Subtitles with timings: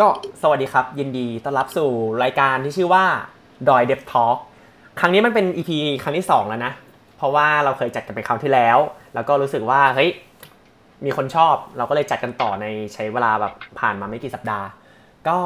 [0.00, 0.08] ก็
[0.42, 1.90] สวัสดีครับ ยินดีต้อนรับสู่
[2.22, 3.04] รายการที่ชื่อว่า
[3.68, 4.38] ดอยเดฟทอล์ก
[5.00, 5.70] ครั้งนี้มันเป็น EP
[6.02, 6.72] ครั้งที่ 2 แล้วนะ
[7.16, 8.78] เพราะว่าเราเคยจัดกันไปคราวที่แล้ว
[9.14, 10.10] แล้วก็รู้สึกว่าเฮ้ย
[11.04, 14.66] มีคนชอบเราก็เลยจัดกันต่อในใช้เวลาแบบผ่านมาไม่กี่สัปดาห์
[15.28, 15.38] ก็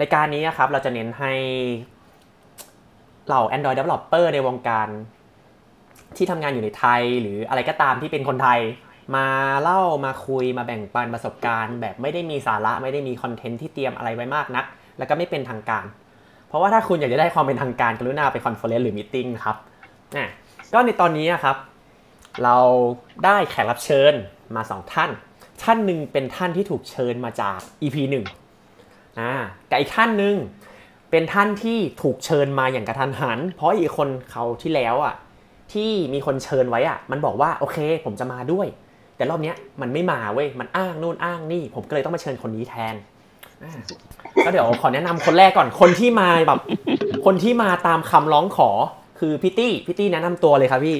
[0.00, 1.32] รายการนี้ครับเราจะเน้นให้
[3.26, 4.88] เหล่า Android Developer ในวงการ
[6.16, 8.60] ที่ทำงานอยู่ในไทย หรืออะไรก็ตามที่เป็นคนไทย
[9.16, 9.26] มา
[9.62, 14.64] เล่ามาคุยมาแบ่งปันประสบการณ์ แบบไม่ได้มีสาระไม่ได้มีคอนเทนต์ที่เตรียมอะไรไว้มากนัก
[14.98, 15.84] แล้วก็ไม่เป็นทางการ
[16.48, 19.56] เพราะว่าถ้าคุณอยากจะได้ความเป็นทางการกรุณาไป conference หรือ meeting ครับ
[20.16, 20.28] อะ
[20.72, 21.56] ก็ในตอนนี้ครับ
[22.44, 22.56] เรา
[23.24, 24.12] ได้แขกรับเชิญ
[24.56, 25.10] มาสองท่าน
[25.62, 28.24] ท่านหนึ่งเป็นท่านที่ถูกเชิญมาจาก EP หนึ่ง
[29.18, 29.32] อ่า
[29.70, 30.36] กับอีกท่านหนึ่ง
[31.10, 35.14] เป็นท่านที่ถูกเชิญมาอย่างกระทันหัน เพราะอีกคนเขาเทแล้วอะ
[35.72, 38.66] ที่มีคนเชิญไว้อะ มันบอกว่าโอเค ผมจะมาด้วย
[39.18, 42.94] แต่รอบเนี้ยมันไม่มาเว้ยมันอ้างนู่นอ้างนี่ ผมก็เลยต้องมาเชิญคนนี้แทน
[44.44, 46.60] ก็เดี๋ยวขอแนะนำคนแรกก่อนคนที่มาแบบ
[47.24, 48.70] คนที่มาตามคำร้องขอ
[49.18, 50.98] คือพี่ตี้พี่ตี้แนะนำตัวเลยครับพี่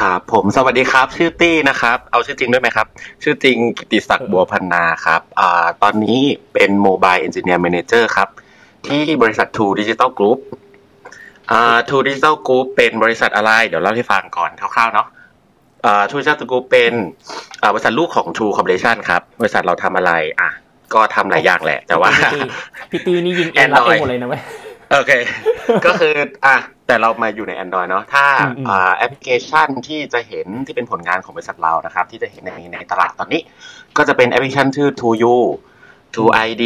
[0.00, 2.86] ครับผมสวัสดีครับ ชื่อตี้นะครับ เอาชื่อจริงด้วยไหมครับ
[3.22, 6.20] ชื่อจริงกิติศักดิ์บัวพันนาครับอ่าตอนนี้
[6.54, 8.28] เป็น Mobile Engineer Manager ครับ
[8.86, 10.38] ที่บริษัท True Digital Group
[11.50, 15.08] อ่า True Digital Group เป็นบริษัทอะไร เดี๋ยวเล่าให้ฟังก่อนคร่าวๆเนาะ
[15.84, 16.92] อ่า True Digital Group เป็น
[17.62, 20.50] อ่าบริษัทลูกของ True Corporation ครับ บริษัทเราทำอะไร อะ
[20.94, 22.42] ก็ทำหลายอย่างแหละ แต่ว่าพี่ตี้
[22.90, 24.42] พี่ตี้นี่ยิงเองรับเองหมดเลยนะเว้ย
[24.92, 25.12] โอเค
[25.86, 26.14] ก็คือ
[26.46, 33.42] อะแต่เรามาอยู่ใน Android เนาะถ้าอืมอืมอ่าแอปพลิเคชันที่จะเห็นที่เป็นผลงานของบริษัทเรานะครับ ที่จะเห็นในในตลาดตอนนี้
[33.96, 35.36] ก็จะเป็นแอปพลิเคชันชื่อ To You
[36.14, 36.64] To ID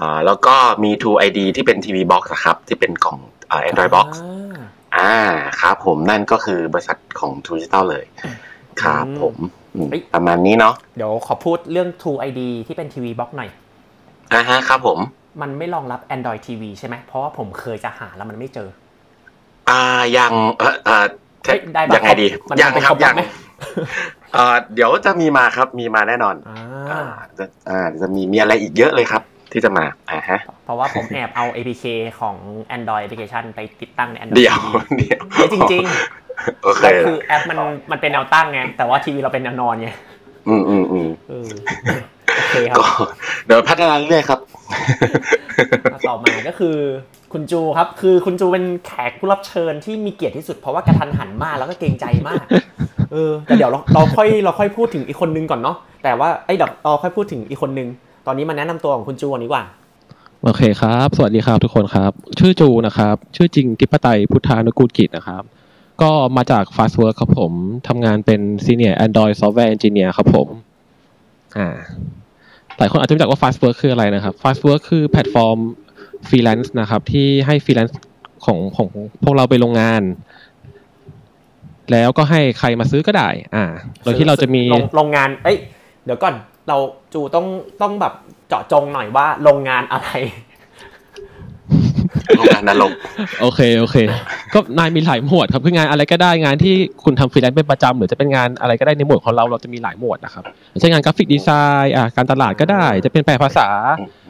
[0.00, 3.18] อ่าแล้วก็มี To ID ที่เป็น TV Box นะครับ ที่เป็นกล่อง
[3.50, 4.08] อ่า Android Box
[4.96, 8.04] อ่าอ่าครับผมนั่นก็คือบริษัทของ True Digital เลย
[8.82, 9.34] ครับผม
[9.74, 13.50] อืมเฮ้ยประมาณนี้เนาะเดี๋ยวขอพูดเรื่อง True ID ที่เป็นทีวีบ็อกหน่อย
[14.32, 14.98] อ่าฮะครับผม
[15.40, 18.68] มันไม่รองรับ Android TV ใช่ไหมเพราะว่าผมเคยจะหาแล้วมันไม่เจอ
[19.68, 19.80] อ่า
[20.16, 21.04] ยังเออเออ
[21.44, 23.22] เฮ้ยได้ปะยังไงดีมันยังมันครับครบยังไหม
[24.32, 26.54] เอ่อเดี๋ยวจะมีมาครับมีมาแน่นอนอ่
[26.90, 29.22] อ่าาจะอ่าจะมีมีอะไรอีกเยอะเลยครับ
[29.52, 31.84] ที่จะมาอ่าฮะเพราะว่าผมแอบเอา APK
[32.20, 32.36] ของ
[32.76, 35.84] Android application ไปติดตั้งใน Android เดี๋ยว TV เดี๋ยวเฮ้ยจริง
[36.62, 37.58] โอเคก็คือแอปมัน
[37.90, 39.88] มันเป็นแนวตั้งไงแต่ว่าทีวีเราเป็นแนวนอนไง
[40.48, 41.48] อืมอืมอืมเออ
[42.36, 42.86] โอเคครับก็
[43.46, 44.40] เดี๋ยวพัฒนาเรื่อยๆครับ
[46.08, 46.76] ต่อมาก็คือ
[47.32, 52.44] คุณจูครับ คือคุณจูเป็นแขกผู้รับเชิญที่มีเกียรติที่สุดเพราะว่ากระทันหันมากแล้วก็เกรงใจมาก
[53.12, 59.64] เออแต่เดี๋ยวเราเราค่อยเราค่อยพูดถึงอีกคนนึงก่อนเนาะแต่ว่าไอ้ยเดี๋ยวเราค่อยพูดถึงอีกคนนึงต อนนี้มาแนะนำตัวของคุณจูก่อนดีกว่า
[60.42, 65.42] โอเคครับ สวัสดีครับทุกคนครับ ชื่อจูนะครับ ชื่อจริงทิปไตยพุทธานุกูลกิจนะครับ
[66.02, 67.52] ก็มาจาก Fastwork ครับผม
[67.88, 70.48] ทำงานเป็น Senior Android Software Engineer ครับผม
[71.56, 71.68] อ่า
[72.78, 75.58] หลายคนอาจจะไม่รู้จักว่า Fastwork คืออะไรนะครับ Fastwork คือแพลตฟอร์ม
[76.28, 77.98] ฟรีแลนซ์นะครับ ที่ให้ฟรีแลนซ์
[78.44, 78.88] ของของ
[79.22, 80.02] พวกเราไปลงงาน
[81.92, 83.64] แล้วก็ให้ใครมาซื้อก็ได้ อ่า
[84.02, 85.56] โดยที่เราจะมีโรงโรงงาน เอ้ย
[86.04, 86.34] เดี๋ยวก่อน
[86.68, 86.76] เรา
[87.14, 87.46] จูต้อง
[87.82, 88.14] ต้องแบบ
[88.48, 90.08] เจาะจงหน่อยว่าโรงงานอะไร
[92.36, 92.92] โรงงานนรก
[93.40, 93.96] โอเคโอเค
[94.54, 100.44] ก็งานมีหลายหมวดครับคืองานอะไรก็ได้งานที่คุณทำฟรีแลนซ์เป็นประจำหรือจะเป็นงานอะไรก็ได้ในหมวดของเราเราจะมีหลายหมวดนะครับ
[100.80, 103.68] เช่นงาน graphic design อ่าการตลาดก็ได้ จะเป็นแปลภาษา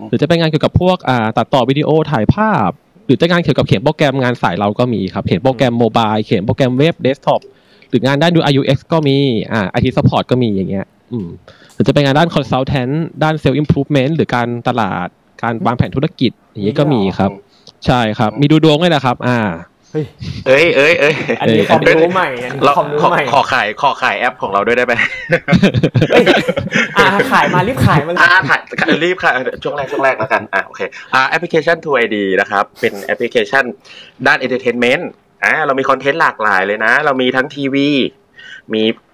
[0.08, 2.70] หรือจะเป็นงานเกี่ยวกับพวกอ่าตัดต่อวิดีโอถ่ายภาพ
[3.06, 7.40] หรือจะงานเกี่ยวกับเขียนโปรแกรมงานสายเราก็มีครับเขียนโปรแกรม mobile เขียนโปรแกรมเว็บเดสก์ท็อป
[7.88, 9.16] หรืองานด้านดู IUX ก็มี
[9.52, 11.28] อ่า IT support ก็มีอย่างเงี้ยอืม
[11.69, 12.92] ห รือจะเป็นงานด้าน consultant
[13.22, 15.08] ด้าน sales improvement หรือการตลาด
[15.42, 17.30] การวางแผนธุรกิจอย่างนี้ก็มีครับ
[17.86, 19.38] ใช่ครับ มีดูดวงด้วยนะครับ อ่า
[19.92, 20.04] เฮ้ย
[20.46, 24.94] เอ้ยเอ้ยเอ้ยอันนี้ความรู้ใหม่อันนี้เราความรู้ขอใหม่ขอขายขอขายแอปของเราด้วยได้ไหม
[26.10, 26.24] เฮ้ย
[26.96, 28.60] อ่าขายมารีบขายมันอ่าถ่าย
[29.04, 29.32] รีบค่ะ
[29.62, 30.80] ช่วงแรกช่วงแรกแล้วกันอ่าโอเค
[31.14, 33.64] อ่าแอปพลิเคชัน True ID นะครับ เป็นแอปพลิเคชัน
[34.26, 35.04] ด้าน Entertainment
[35.44, 37.88] อ่าเรามีคอนเทนต์หลากหลายเลยนะ เรามีทั้งทีวี
[38.74, 39.09] มีเอ่อ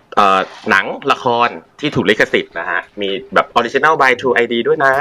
[0.70, 1.48] หนังละคร
[1.80, 4.94] ที่ถูกลิขสิทธิ์นะฮะ มีแบบ Original by True ID ด้วยนะ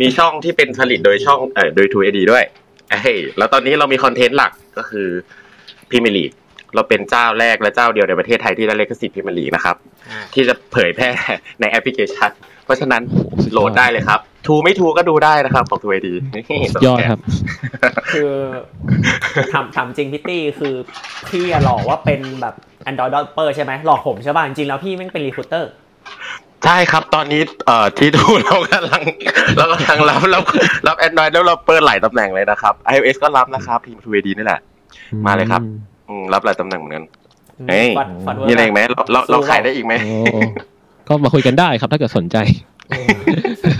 [0.00, 2.44] มีช่องที่เป็นผลิตโดยช่องเอ่อโดย True ID ด้วย
[2.90, 5.08] เอ้ยแล้วตอนนี้เรามีคอนเทนต์หลักก็คือ
[5.90, 6.32] พรีเมียร์ลีก
[6.74, 9.76] เราเป็นเจ้าแรกและเจ้าเดียวในประเทศไทยที่ได้ลิขสิทธิ์พรีเมียร์ลีกนะครับ
[10.10, 11.10] อ่าที่จะเผยแพร่
[11.60, 12.30] ในแอปพลิเคชัน
[12.66, 13.02] เพราะฉะนั้น
[13.52, 16.14] โหลดได้เลยครับ ทูไม่ทูก็ดูได้นะครับของทูไอดี
[16.86, 17.20] ยอดครับ
[18.12, 18.32] คือ
[19.52, 20.74] ถามถามจริงพี่ตี้คือ
[21.28, 22.54] พี่อะหลอกว่าเป็นแบบ
[22.88, 25.64] Android developer ใช่ไหมหลอกผมใช่ป่ะจริงๆแล้วพี่แม่งเป็น recruiter
[26.64, 29.02] ใช่ครับตอนนี้เอ่อที่ดูเรากำลัง
[29.56, 30.44] เรากำลังรับรับ
[30.86, 34.60] รับ Android แล้วเราเปิดหลายตำแหน่งเลยนะครับ iOS ก็รับนะครับพิมพ์ทูไอดีนี่แหละ
[35.26, 35.62] มาเลยครับ
[36.08, 37.04] อืมรับหลายตำแหน่งเหมือนกัน
[37.68, 40.40] เฮ้ยฟัดฟัดเวิร์มีอะไรกอีกไหมเราเราเราขายได้อีกไหมโอ้
[41.08, 42.36] ก็มาคุยกันได้ครับ ถ้าเกิดสนใจ
[42.90, 43.08] เออ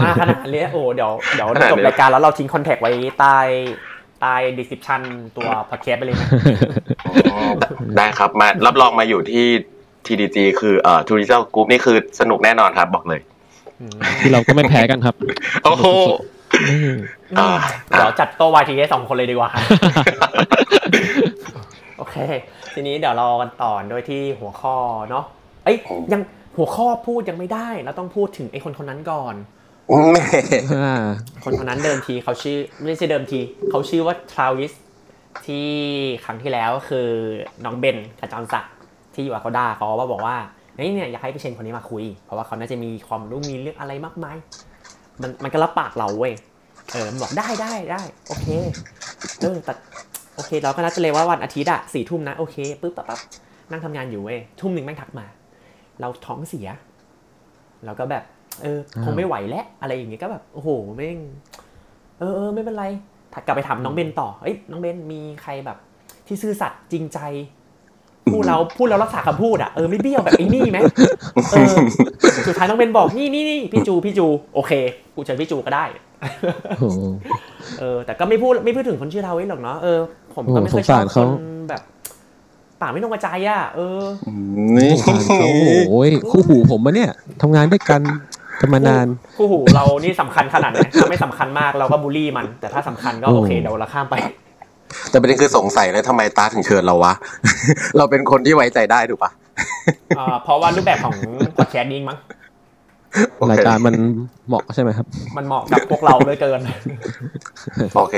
[0.01, 3.39] มาขนาดนี้โอ้เดี๋ยวเดี๋ยวขนาดนี้จบรายการแล้วเราทิ้งคอนแทคไว้ใต้
[4.21, 5.01] ใต้ description
[5.37, 6.29] ตัวพอดแคสต์ไปเลยนะ
[7.33, 7.39] อ๋อ
[7.97, 9.47] ได้ครับมารับรองมาอยู่ที่
[10.07, 13.21] TDG คือเอ่อ Tourism Group นี่คือสนุกแน่นอนครับบอกเลย
[14.21, 15.15] ที่เราก็ไม่แพ้กันครับ
[15.65, 15.87] โอ้โห
[16.71, 16.93] อืม
[17.39, 17.49] อ่า
[17.89, 19.51] เดี๋ยวจัดโต๊ะ YTS สองคนเลยดีกว่า
[21.99, 22.17] โอเค
[22.75, 24.75] ทีนี้เดี๋ยวเรากันต่อโดยที่หัวข้อ
[25.11, 25.25] เนาะ
[25.65, 25.77] เอ้ย
[26.13, 26.23] ยัง
[26.57, 29.35] หัวข้อพูดยังไม่ได้เราต้องพูดถึงไอ้คนคนนั้นก่อน
[30.13, 30.25] แม่
[30.75, 31.05] อ่า
[31.45, 34.73] คนคนนั้นเดิมทีเขาชื่อไม่ใช่เดิมทีเขาชื่อว่าทราวิส
[35.47, 35.69] ที่
[36.25, 37.09] ครั้งที่แล้วคือ
[37.65, 38.73] น้องเบนขจรศักดิ์
[39.15, 40.37] ที่อยู่อาคาด้าเขาว่าบอกว่า
[40.75, 44.37] เฮ้ยเนี่ยอยากให้พี่เชนคนนี้มาคุย เพราะว่าเขาน่าจะมีความรู้มีเรื่องอะไรมากมาย
[45.23, 46.33] มันมันก็รับปากเราเว้ย
[46.93, 48.47] เออมันบอกได้ได้ได้โอเค
[49.41, 49.73] เออแต่
[50.35, 53.21] โอเค เราก็นัดกันเลยว่าวันอาทิตย์อะสี่ทุ่มนะโอเคปึ๊บปั๊บปั๊บ
[53.71, 55.27] นั่งทำงานอยู่เว้ยทุ่มหนึ่งแม่งทักมา
[56.01, 56.69] เราท้องเสีย
[57.85, 58.25] เราก็แบบ
[58.63, 61.19] เออคงไม่ไหวแล้วอะไรอย่างเงี้ยก็แบบโอ้โหแม่ง
[62.19, 62.85] เออเออไม่เป็นไร
[63.33, 65.79] ถัดกลับไปถามน้องเบนต่อเอ้ยน้องเบนมีใครแบบ
[66.27, 67.19] ที่ซื่อสัตย์จริงใจ
[68.33, 70.79] พูดแล้วพูดแล้วรักษาคำพูดอะเออไม่เบี้ยวแบบไอ้นี่ไหม
[71.53, 71.77] เออ
[72.49, 74.73] สุดท้ายน้องเบนบอกนี่นี่นี่พี่จูพี่จู โอเค
[75.15, 75.85] กูเจอพี่จูก็ได้
[76.81, 77.01] โอ้โห
[77.81, 79.99] เออ แต่ก็ไม่พูดไม่พูดถึงคนชื่อทาวิสหรอกเนาะเออ
[80.35, 81.29] ผมก็ไม่เคยโอ้ชสองสารบคเขาน
[81.69, 81.83] แบบ
[82.81, 84.03] ปากไม่ตรงกระจายอะเออ
[84.77, 85.49] นี่สงสารเขา
[85.91, 87.11] โอ้ยคู่หูผมมะเนี่ย
[87.43, 88.01] ทำงานด้วยกัน
[88.61, 89.07] กันมานาน
[89.37, 94.15] คู่หูเรานี่สำคัญขนาดไหนถ้าไม่สำคัญมากเราก็บูลลี่มัน แต่ถ้าสำคัญก็โอเคโอ้เดี๋ยวเราข้ามไป
[95.11, 97.13] แต่ประเด็นคือสงสัยเลยทำไมตาถึงเชิญเราวะ
[97.97, 99.31] เราเป็นคนที่ไว้ใจได้ถูกปะ
[100.19, 101.15] อ่าเพราะว่ารูปแบบของ
[101.57, 102.19] พอดแคสต์นี้มั้ง
[103.37, 103.95] โอเครายการมัน
[104.49, 105.07] เหมาะใช่ไหมครับ
[105.37, 106.61] มันเหมาะกับพวกเราเหลือเกิน
[107.97, 108.17] โอเค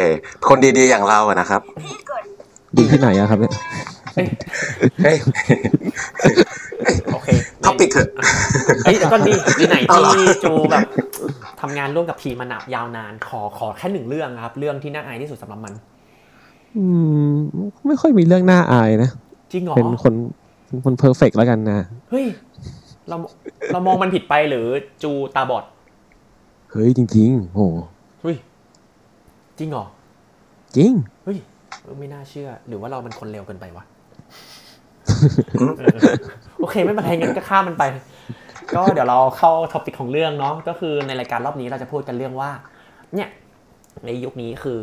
[0.48, 1.60] คนดีๆอย่างเราอะนะครับ
[2.78, 3.54] ดีที่ไหนอะครับเนี่ย
[5.02, 5.16] เฮ้ย
[7.12, 7.28] โอเค
[7.64, 8.08] topic เถอะ
[8.84, 10.82] เฮ้ยแล้วก็ดีดีไหนเอาเหรอที่จูแบบ
[11.60, 15.72] ทำงานร่วมกับทีมมานายาวนานขอขอแค่หนึ่งเรื่องครับ เรื่องที่น่าอายที่สุดสำหรับมัน
[16.76, 16.84] อื
[17.28, 17.32] ม
[17.86, 19.10] ไม่ค่อยมีเรื่องน่าอายนะ
[19.52, 20.14] จริงเหรอเป็นคน
[20.66, 22.26] เป็นคน perfect แล้วกันนะเฮ้ย
[23.08, 23.16] เรา
[23.72, 24.66] เรามองมันผิดไปหรือ
[25.02, 25.64] จูตาบอด
[26.70, 27.66] เฮ้ยจริงๆโอ้
[28.22, 28.36] เฮ้ย
[29.58, 29.84] จริงเหรอ
[30.76, 30.92] จริง
[31.24, 31.38] เฮ้ย
[31.82, 33.97] เออไม่น่าเชื่อ หรือว่าเรามันคนเลวเกินไปวะเออ
[36.60, 37.84] โอเคไม่เป็นไรงั้นก็ข้ามมันไป
[38.76, 42.50] ก็เดี๋ยวเราเข้า topic ของเรื่องเนาะก็คือในรายการรอบนี้เราจะพูดกันเรื่องว่า
[43.14, 43.28] เนี่ย
[44.06, 44.80] ในยุคนี้คือ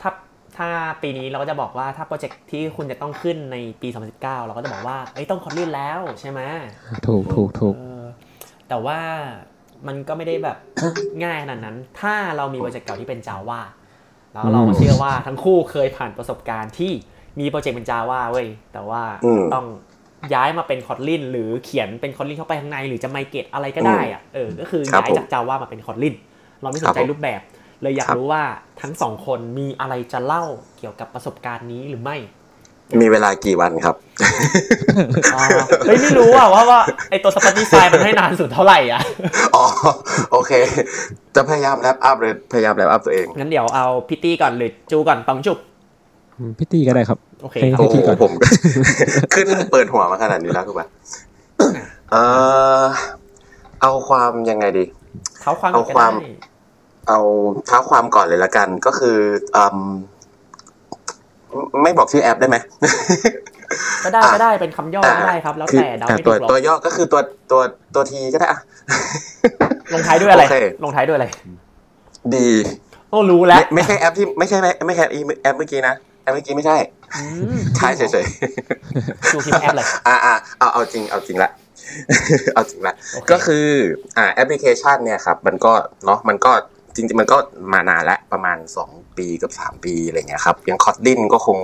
[0.00, 0.10] ถ้า
[0.56, 0.68] ถ้า
[1.02, 6.40] ปีนี้เราก็จะบอกว่าถ้าโปรเจกต์ที่คุณจะต้องขึ้นในปี 2019 เราก็จะบอกว่าเอ้ยต้องคอร์ลื่นแล้วใช่ไหม
[7.06, 8.04] ถูกถูกถูกเออ
[8.68, 8.98] แต่ว่า
[9.86, 10.56] มันก็ไม่ได้แบบ
[11.24, 13.60] ง่ายขนาดนั้น ถ้าเรามีโปรเจกต์เก่าที่เป็น Java
[14.32, 16.92] แล้วเราก็เชื่อว่าทั้งคู่เคยผ่านประสบการณ์ที่
[17.40, 19.66] มีโปรเจกต์เป็น Java เว้ย แต่ว่าอืมต้อง
[20.34, 26.14] ย้ายมาเป็น Kotlin หรือเขียนเป็น Kotlin เข้าไปข้างใน หรือจะไมเกตอะไรก็ได้อะเออก็คือครับย้ายจาก Java มาเป็น Kotlin
[26.62, 27.40] เราไม่สนใจครับผมรูปแบบ
[27.82, 28.42] เลยอยากครับรู้ว่า
[28.80, 30.44] ทั้งสองคนมีอะไรจะเล่า
[30.78, 32.16] เกี่ยวกับประสบการณ์นี้หรือไม่
[33.00, 33.96] มีเวลากี่วันครับ
[35.34, 35.44] อ่า
[35.86, 36.80] เฮ้ยไม่รู้อะว่าว่า
[37.10, 39.00] ไอตัว Spotify มันให้นานสุดเท่าไหร่อะ
[39.56, 39.64] อ๋อ
[40.32, 40.52] โอเค
[41.34, 45.75] จะพยายามแรปอัพเลยพยายามแรปอัพตัวเองงั้นเดี๋ยวเอาพิตตี้ก่อนหรือจูก่อนตองจุบอืม
[46.58, 48.32] พี่ตีก็ได้ครับ โอเคให้ครับโอ้โหพี่ก่อนผม
[49.34, 50.86] ขึ้นเปิดหัวมาขนาดนี้แล้วถูกปะ
[52.10, 52.16] เอ
[52.82, 52.84] อ
[53.82, 54.84] เอาความยังไงดี
[55.42, 56.12] เขาความเอาก็ควาได้ม
[57.08, 57.20] เอา
[57.66, 59.16] เท้าความก่อนเลยละกัน ก็คือ
[59.56, 59.78] อืม
[61.82, 62.56] ไม่บอกชื่อแอปได้ไหม
[64.04, 67.20] ก็ได้อะก็ได้เป็นคำย่อก็ได้ครับ แล้วคือแต่เดาอะไม่ตัถูวกหรอกตัวย่อก็คือตัว
[67.50, 67.60] ตัว
[67.94, 68.60] ตัวทีก็ได้อะ
[69.94, 71.26] ลงท้ายด้วยอะไรโอเคลงท้ายด้วยอะไร
[72.34, 72.48] ดี
[73.10, 75.04] โอ้รู้แล้วไม่ไม่ใช่แอปที่ไม่ใช่ไม่ใช่
[75.42, 76.76] แอปเมื่อกี้นะแอปเมื่อกี้ไม่ใช่
[77.16, 77.22] อื
[77.56, 78.26] มใช่เฉย
[79.32, 81.50] จูพิมพ์แอปเลยๆอ่าอ่าเอาเอาจริงเอาจริงละ
[82.54, 83.66] เอาจริงละโอเคก็คือ
[84.16, 85.72] อ่าแอปพลิเคชันเนี่ยครับ มันก็
[86.04, 86.52] เนาะมันก็
[86.94, 87.36] จริงๆมันก็
[87.72, 91.58] มานานแล้วประมาณ 2 ปีกับ 3 ปีอะไรเงี้ยครับอย่างคอ t ดินก็คง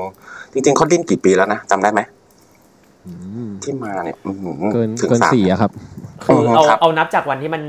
[0.53, 2.22] จริงๆคอ t ดินกี่ปีแล้วนะจำได้ไหมอืม
[3.63, 5.71] ที่มาเนี่ยอื้อหือเกินถึงเกินสามสี่อะครับ
[6.25, 7.63] คือเอาครับเอานับจากวันที่มัน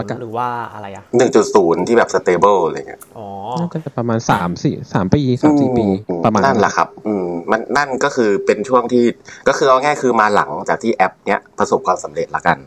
[0.00, 3.28] ประกาศ1.0หรือว่าอะไรอะหนึ่งจุดศูนย์ที่แบบ stable อะไรเงี้ยอ๋อ
[3.60, 9.04] น่าจะประมาณสามสี่สามปีสามสี่ปีอืมประมาณนั่นแหละครับ อืมมันนั่นก็คือเป็นช่วงที่
[9.48, 12.58] ก็คือเอาง่ายคือมาหลังจากที่แอป เนี้ยประสบความสำเร็จละกัน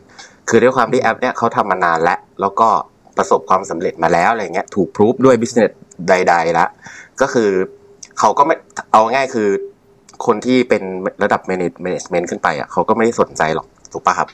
[0.49, 2.69] คือด้วยความที่แอป เนี้ยเขาทำมานานแล้ว แล้วก็
[3.17, 5.71] ประสบความสำเร็จมาแล้วอะไรเงี้ยถูกพรูฟด้วยบิสเนส
[6.09, 6.67] ใด ๆ ละ
[7.21, 7.49] ก็คือ
[8.19, 8.55] เขาก็ไม่
[8.91, 9.49] เอาง่ายคือ
[10.25, 10.83] คนที่เป็น
[11.23, 14.27] ระดับ manage- management ขึ้นไปอะเขาก็ไม่ได้สนใจหรอกถูกปะครับ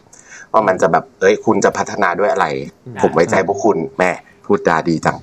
[0.53, 2.47] ว่ามันจะแบบเอ้ยคุณจะพัฒนาด้วยอะไร
[3.01, 4.11] ผมไว้ใจพวกคุณแม่
[4.45, 5.17] พูดจาดีจัง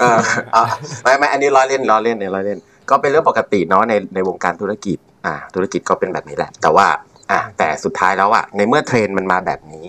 [0.00, 0.20] เออ
[0.54, 0.64] อะ
[1.02, 2.58] ไม่ไม่อันนี้ล้อเล่นล้อเล่นเนี่ยล้อเล่น
[2.90, 6.86] ก็เป็นเรื่องปกติเนาะในในวงการธุรกิจ อ่า ธุรกิจก็เป็นแบบนี้แหละ แต่ว่า
[7.30, 9.88] อะแต่สุดท้ายแล้วอะในเมื่อเทรนด์มันมาแบบนี้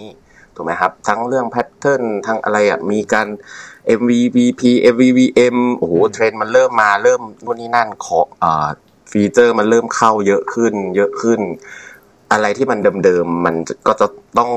[0.56, 3.28] ถูกไหมครับ ทั้งเรื่อง pattern ทั้งอะไรอะมีการ
[4.00, 4.62] MVP
[4.94, 8.70] MVVM โอ้โหเทรนด์มันเริ่มมาเริ่มนู่นนี่นั่นขออ่า
[9.12, 11.40] feature มันเริ่มเข้าเยอะขึ้น เยอะขึ้น
[12.32, 13.56] อะไรที่มันเดิมๆมัน
[13.88, 14.52] ก็จะต้อง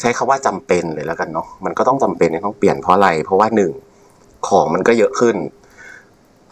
[0.00, 3.72] ใช้คาว่าจำเป็นเลยแล้วกันเนาะมันก็ต้องจำเป็นที่ต้องเปลี่ยนเพราะอะไร เพราะว่าหนึ่ง
[4.48, 5.36] ของมันก็เยอะขึ้น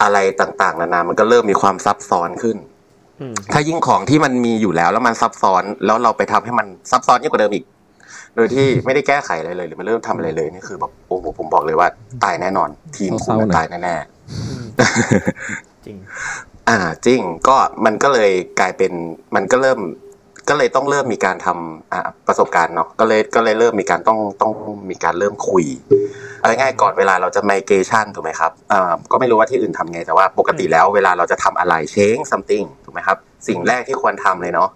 [0.01, 2.57] อะไรต่างๆ นานามันก็เริ่มมีความซับซ้อนขึ้น
[3.21, 7.65] อืมถ้ายิ่งของที่มันมีอยู่แล้วแล้วมันซับซ้อน แล้วเราไปทำให้มันซับซ้อนยิ่งกว่าเดิมอีก
[8.35, 11.87] โดยที่ไม่ได้แก้ไขอะไรเลยหรือไม่เริ่มทำอะไรเลยนี่คือแบบโอ้โหผมบอกเลยว่า
[12.23, 13.95] ตายแน่นอน ทีมคุณเศร้าๆหน่อยตายแน่
[15.85, 18.91] จริงๆอ่าจริงก็มันก็เลยกลายเป็น
[19.35, 19.79] มันก็เริ่ม
[20.49, 24.51] ก็เลยต้องเริ่มมีการทำอ่าประสบการณ์เนาะก็เลยก็เลยเริ่มมีการต้องต้อง
[24.89, 25.65] มีการเริ่มคุย
[26.39, 34.69] เอาง่ายๆก่อนเวลาเราจะ migration ถูกไหมครับอ่าก็ไม่รู้ว่าที่อื่นทำไงแต่ว่าปกติแล้วเวลาเราจะทำอะไร change something ถูกไหมครับ สิ่งแรกที่ควรทำเลยเนาะ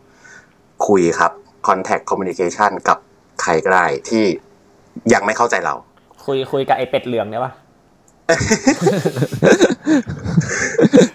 [0.87, 1.31] คุยครับ
[1.67, 2.97] contact communication กับ
[3.41, 4.23] ใครก็ได้ที่
[5.13, 5.75] ยังไม่เข้าใจเรา
[6.25, 7.53] คุยคุยกับไอเป็ดเหลืองเนี่ยปะ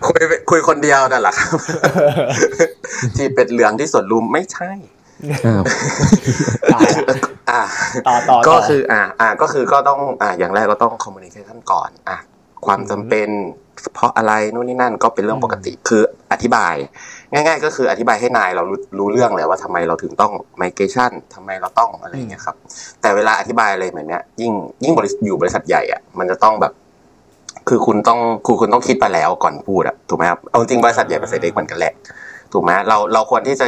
[0.07, 1.59] คุยคุยคนเดียวนั่นแหละครับ
[3.17, 4.71] ที่เป็นเหลืองที่สวนลุมไม่ใช่
[5.47, 5.63] อ้าว
[6.75, 7.15] ตายละ
[7.51, 7.63] อ่า
[8.09, 12.19] ต่อต่อก็ต่คือ อ่า อ่า ก็คือก็ต้องอ่าอย่างแรกก็ต้อง communication ก่อน อะ
[12.67, 13.29] ความจำเป็น
[13.95, 16.03] เพราะอะไรนู่นนี่นั่นก็เป็นเรื่องปกติคือ
[16.33, 16.75] อธิบาย
[17.33, 22.57] ง่าย ๆ ก็คืออธิบายให้นายเรารู้รู้เรื่องเลยว่าทำไมเราถึงต้อง migration ทำไมเราต้องอะไรอย่างเงี้ยครับ
[23.01, 24.53] แต่เวลาอธิบายอะไรแบบเนี้ย ยิ่ง
[24.85, 26.73] ยิ่งบริษัทอยู่บริษัทใหญ่อะมันจะต้องแบบ
[27.69, 31.95] คือคุณต้องคือคุณต้องคิดไปแล้วก่อนพูดอะถูกไหมครับเอาจริงบริษัทใหญ่บริษัทเล็กเหมือนกันแหละ
[32.53, 33.67] ถูกไหมเราเราควรที่จะ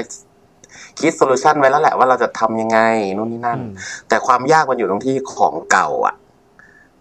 [1.01, 2.79] คิดโซลูชันไว้แล้วแหละว่าเราจะทำยังไง
[3.17, 3.73] นู่นนี่นั่นอืม
[4.09, 6.15] แต่ความยากมันอยู่ตรงที่ของเก่าอะ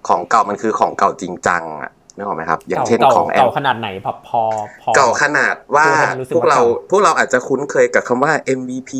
[0.07, 4.41] ของเก่ามันคือของเก่าจริงจังอะ นึกออกไหมครับ อย่างเก่าเช่นเก่าของแอเก่าปขนาดไหนพอพอ
[4.81, 8.91] พอเก่าขนาดว่าพูดให้มันรู้สึกพวกเราว่าเก่าพวกเราอาจจะคุ้นเคยกับคำว่า MVP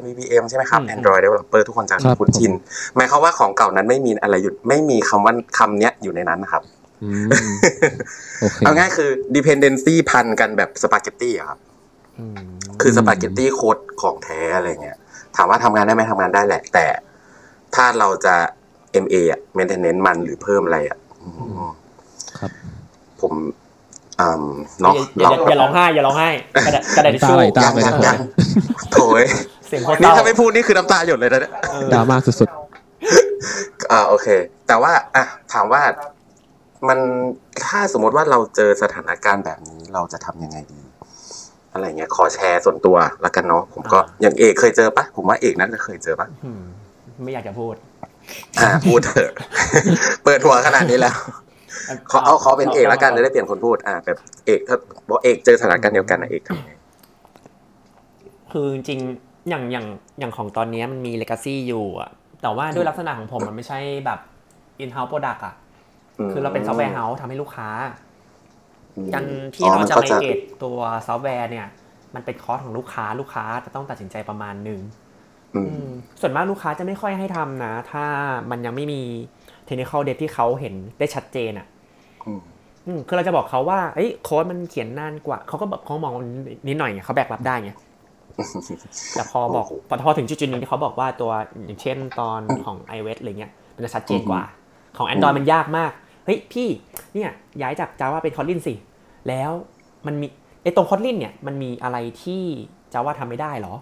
[0.00, 2.52] MVPM ใช่ไหมครับอืม Android Developer ทุกคนจะครับคุ้นชิน
[2.96, 6.62] หมายความว่าของเก่านั้นไม่มีอะไรอยู่ไม่มีคำว่าคำเนี้ยอยู่ในนั้นนะครับ
[7.02, 7.28] อืม
[8.40, 11.58] โอเคเอาง่ายคือ dependency พันกันแบบสปาเกตตี้อะครับ
[12.18, 12.38] อืม
[12.82, 14.98] คือสปาเกตตี้โค้ดของแท้อะไรเงี้ย
[15.36, 16.86] ถามว่าทำงานได้ไหมทำงานได้แหละ แต่
[17.74, 18.34] ถ้าเราจะ
[19.04, 21.74] MA อะ maintenance มันหรือเพิ่มอะไรอะอืมครับ
[23.22, 23.32] ผม
[24.20, 24.44] อืม
[24.80, 26.28] เนาะอย่าอย่าอย่าร้องไห้อย่าร้องไห้
[26.66, 28.18] กระดาษกระดาษทิชตาชู่ไหลตายังมเลยยันะงยัง
[28.92, 29.22] โถย
[29.66, 32.48] เสียงโคตรเศนี่ร้าถ้าไม่พูดนี่คือน้ำตาหยดเลยนะเนี่ยเออดราม่าสุด
[33.90, 34.26] อ่าโอเค
[34.68, 35.82] แต่ว่าอะถามว่า
[36.88, 36.98] มัน
[37.66, 40.80] ถ้าสมมติว่าเราเจอสถานการณ์แบบนี้เราจะทำยังไงดี
[41.72, 46.62] อะไรเงี้ยขอแชร์ส่วนตัวละกันเนาะผมก็อย่างเอกเคยเจอปะผมว่าเอกน่าจะเคยเจอปะอืม
[47.24, 47.74] ไม่อยากจะพูด
[48.58, 49.32] อ่าพูดเถอะ
[50.24, 51.16] เปิดหัวขนาดนี้แล้ว
[52.10, 54.76] ขอเอาขอเป็นเอกแล้วกันจะได้เปลี่ยนคนพูด อ่าแบบเอกถ้า
[55.08, 56.72] บอกเอกเจอสถานการณ์เดียวกันนะเอกทำไง
[58.52, 59.86] คือจริงๆอย่างอย่าง
[60.18, 62.10] อย่างของตอนเนี้ยมันมี legacy อยู่อะ
[62.42, 64.18] แต่ว่าด้วยลักษณะของผมมันไม่ใช่แบบ
[64.82, 65.54] in house product อะ
[66.32, 67.68] คือเราเป็น software house ทำให้ลูกค้า
[69.14, 71.66] การที่อ๋อเรามันจะเข้า migrateตัวซอฟต์แวร์เนี่ย
[72.14, 74.80] มันเป็น cost ของลูกค้าลูกค้าจะต้องตัดสินใจประมาณหนึ่ง
[75.54, 78.04] อืมอืมส่วนมากลูกค้าจะไม่ค่อยให้ทำนะ ถ้า
[78.50, 79.02] มันยังไม่มี
[79.68, 81.66] technical debt ที่เขาเห็นได้ชัดเจนอะ
[82.26, 82.40] อืม
[82.86, 86.14] อืมคือเราจะบอกเขาว่าเอ้ยโค้ดมันเขียนนานกว่า เขาก็แบบเขามอง
[86.68, 87.72] นิดหน่อยไงเขาแบกรับได้ไง
[89.14, 91.30] แต่พอบอกพอพอถึงจุดจุดๆหนึ่งที่เขาบอกว่าตัว
[91.64, 94.42] อย่างเช่นตอนของ iOS อะไรเงี้ยมันจะชัดเจนกว่า
[94.96, 95.90] ของ Android มันยากมาก
[96.24, 96.68] เฮ้ยพี่
[97.14, 97.30] เนี่ย
[97.62, 98.74] ย้ายจาก Java เป็น Kotlin สิ
[99.28, 99.50] แล้ว
[100.06, 100.26] มันมี
[100.62, 102.42] ไอ้ตรง Kotlin เนี่ยมันมีอะไรที่
[102.92, 103.74] Java ทำไม่ได้เหรอ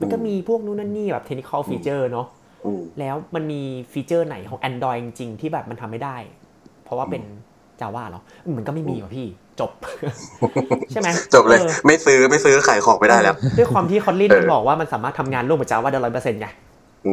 [0.00, 2.43] มันก็มีพวกนู้นนั่นนี่แบบ technical feature เนอะอืม
[3.00, 3.60] แล้วมันมี
[3.92, 6.16] ฟีเจอร์ไหนของ Android จริงๆ ที่แบบมันทำไม่ได้
[6.84, 7.22] เพราะว่าเป็น
[7.80, 9.26] Java เหรออืมมันก็ไม่มีว่ะพี่
[9.60, 9.70] จบ
[10.90, 16.48] ใช่ไหมจบเลยออไม่ซื้อไม่ซื้อขายของไม่ได้แล้ว ด้วยความที่ Kotlin เออมันบอกว่ามันสามารถทำงานร่วมกับ Java ได้ร้อยเปอร์เซ็นต์ไง
[17.06, 17.12] อื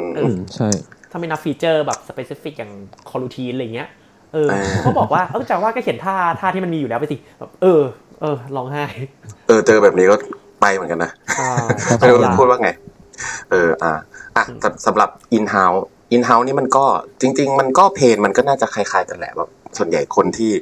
[0.00, 0.68] มเอๆออืมใช่
[1.10, 2.72] ถ้าไม่นับฟีเจอร์แบบ specific อย่าง
[3.10, 3.88] coroutine อะไรเงี้ย
[4.32, 7.82] เออเออเขาก็บอกว่าเออ Java ก็เขียนท่าท่าที่มันมีอยู่แล้วไปสิแบบเออ
[8.20, 8.84] เออร้องไห้
[9.48, 10.16] เออเจอแบบนี้ก็
[10.60, 11.48] ไปเหมือนกันนะอ่า
[11.98, 12.70] ไม่รู้อย่าพูดว่าไง
[13.50, 13.92] เออ อ่า
[14.36, 15.82] อะสำสำหรับ in house
[16.14, 16.84] in house นี่มันก็
[17.20, 20.52] จริง ๆ มันก็เพนมันก็น่าจะคล้าย ๆ กันแหละแบบส่วนใหญ่คนที่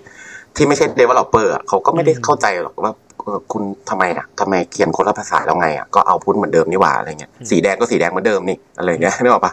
[0.56, 9.52] ที่ไม่ใช่ developer อะเขาก็ไม่ได้เข้าใจหรอกว่าเออคุณทำไมอะทำไมเขียนคนละภาษาแล้วไงอะก็เอาพุทเหมือนเดิมนี่หว่าอะไรเงี้ยสีแดงก็สีแดงเหมือนเดิมนี่อะไรเงี้ยนึกออกปะ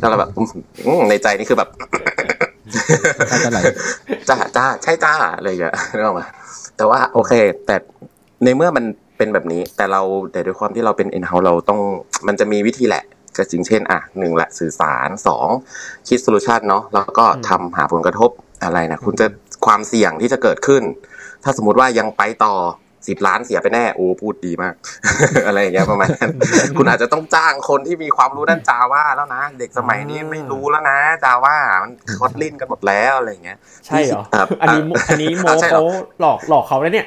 [0.00, 1.68] แล้วเราแบบอืมในใจนี่คือแบบ
[3.30, 3.60] ก็จะไหล
[4.28, 6.22] จ้าจ้าใช่จ้าอะไรอย่างเงี้ยนึกออกไหม
[6.76, 7.32] แต่ว่าโอเค
[7.66, 7.76] แต่
[8.44, 8.84] ในเมื่อมัน
[9.18, 10.02] เป็นแบบนี้ แต่เรา
[10.32, 11.80] แต่ด้วยความที่เราเป็น in house เราต้อง
[12.26, 13.04] มันจะมีวิธีแหละ
[13.36, 15.48] ก็จริงเช่นอะหนึ่งละสื่อสารสอง
[16.08, 18.30] คิด solution เนาะแล้วก็ทำหาผลกระทบ
[18.64, 19.26] อะไรนะคุณจะ
[19.66, 20.82] ความเสี่ยงที่จะเกิดขึ้น
[21.44, 22.54] ถ้าสมมติว่ายังไปต่อ
[23.08, 24.74] สิบล้านเสียไปแน่โอ้พูดดีมาก
[25.46, 26.30] อะไรอย่างเงี้ยประมาณนั้น
[26.78, 37.06] คุณอาจจะต้องจ้างคนที่มีความรู้ด้านจาว่าแล้วนะ เด็กสมัยนี้ไม่รู้แล้วนะจาว่ามัน Kotlin กันหมดแล้วอะไรอย่างเงี้ยใช่เหรอครับอันนี้มุกอันนี้โม้อะใช่เหรเขาอหลอกหลอกเขาแล้วเนี่ย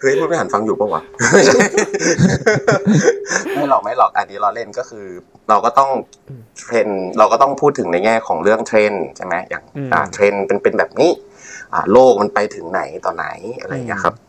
[0.00, 1.54] เฮ้ยผู้บริหารฟังอยู่ปะวะไม่ใช่
[3.54, 5.06] ไม่หรอกไม่หรอกอันนี้ล้อเล่นก็คือ
[5.48, 5.90] เราก็ต้อง
[6.60, 11.10] เทรนด์เราก็ต้องพูดถึงในแง่ของเรื่องเทรนด์ใช่ไหมอย่างอืมอ่าเทรนด์เป็นเป็นแบบนี้
[11.72, 13.26] อ่าโลกมันไปถึงไหนต่อไหน
[13.60, 14.27] อะไรอย่างเงี้ยครับอ่า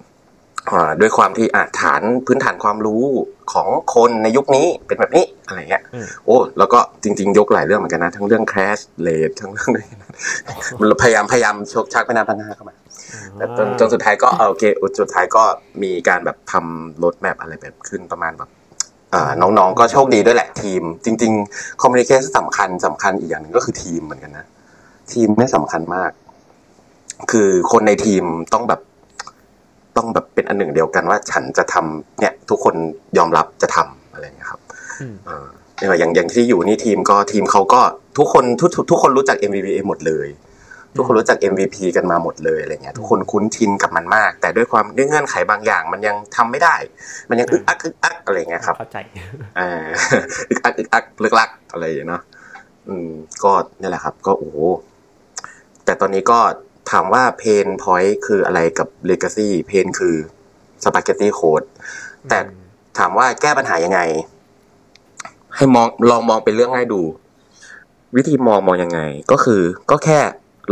[1.02, 3.04] ด้วยความที่อ่าฐานพื้นฐานความรู้
[3.54, 9.70] ของคนในยุคนี้เป็นแบบนี้อะไรเงี้ยอืมโอ้แล้วก็จริง ๆ ยกหลายเรื่องเหมือนกันนะ ทั้งเรื่อง crash rate ทั้งเรื่อง
[10.80, 12.76] มันพยายามพยายามชกชักไปน้ำพันห้าเข้ามา
[13.38, 14.64] แต่จนจนสุดท้ายก็เออโอเค
[15.00, 15.44] สุดท้ายก็
[15.84, 18.50] มีการแบบทำรถแมพอะไรแบบขึ้นประมาณแบบ
[19.12, 24.46] เอ่อน้องๆก็โชคดีด้วยแหละทีม จริง ๆ คอมมูนิเคชันสำคัญสำคัญอีกอย่างหนึ่งก็คือทีมเหมือนกันนะ
[25.14, 26.12] ทีมไม่สำคัญมาก
[27.32, 28.24] คือคนในทีม
[28.54, 28.82] ต้องแบบ
[30.00, 32.76] ต้องแบบเป็นอันหนึ่งเดียวกันว่าฉันจะทำเนี่ยทุกคน
[33.18, 34.62] ยอมรับจะทำอะไรอย่างเงี้ยครับ
[35.02, 37.82] อืมเออเนี่ยอย่างอย่างที่อยู่นี่ทีมก็ทีมเขาก็
[38.18, 40.28] ทุกคนทุกทุกทุกคนรู้จัก MVP หมดเลย
[40.96, 46.76] ทุกคนรู้จัก MVP กันมาหมดเลยอะไรเงี้ยทุกคนคุ้นชินกับมันมาก แต่ด้วยความด้วยเงื่อนไขบางอย่าง มันยังทำไม่ได้
[47.30, 48.98] มันยังอึกอักอึกอักอะไรเงี้ยครับเข้าใจ
[49.60, 49.70] อ่า
[50.50, 52.22] อึกอักอึกอักเลิกลักอะไรอย่างเงี้ยเนาะ
[52.88, 53.10] อืม
[53.44, 54.58] ก็นี่แหละครับ ก็โอ้โห
[55.86, 56.40] แต่ตอนนี้ก็
[56.90, 60.16] ถามว่า pain point คืออะไรกับ legacy pain คือ
[60.84, 61.64] spaghetti code
[62.30, 62.40] แต่
[62.98, 64.00] ถามว่าแก้ปัญหายังไง
[65.56, 67.02] ให้มองลองมองเป็นเรื่องง่ายดู
[68.16, 69.00] วิธีมองมองยังไง
[69.32, 70.20] ก็คือก็แค่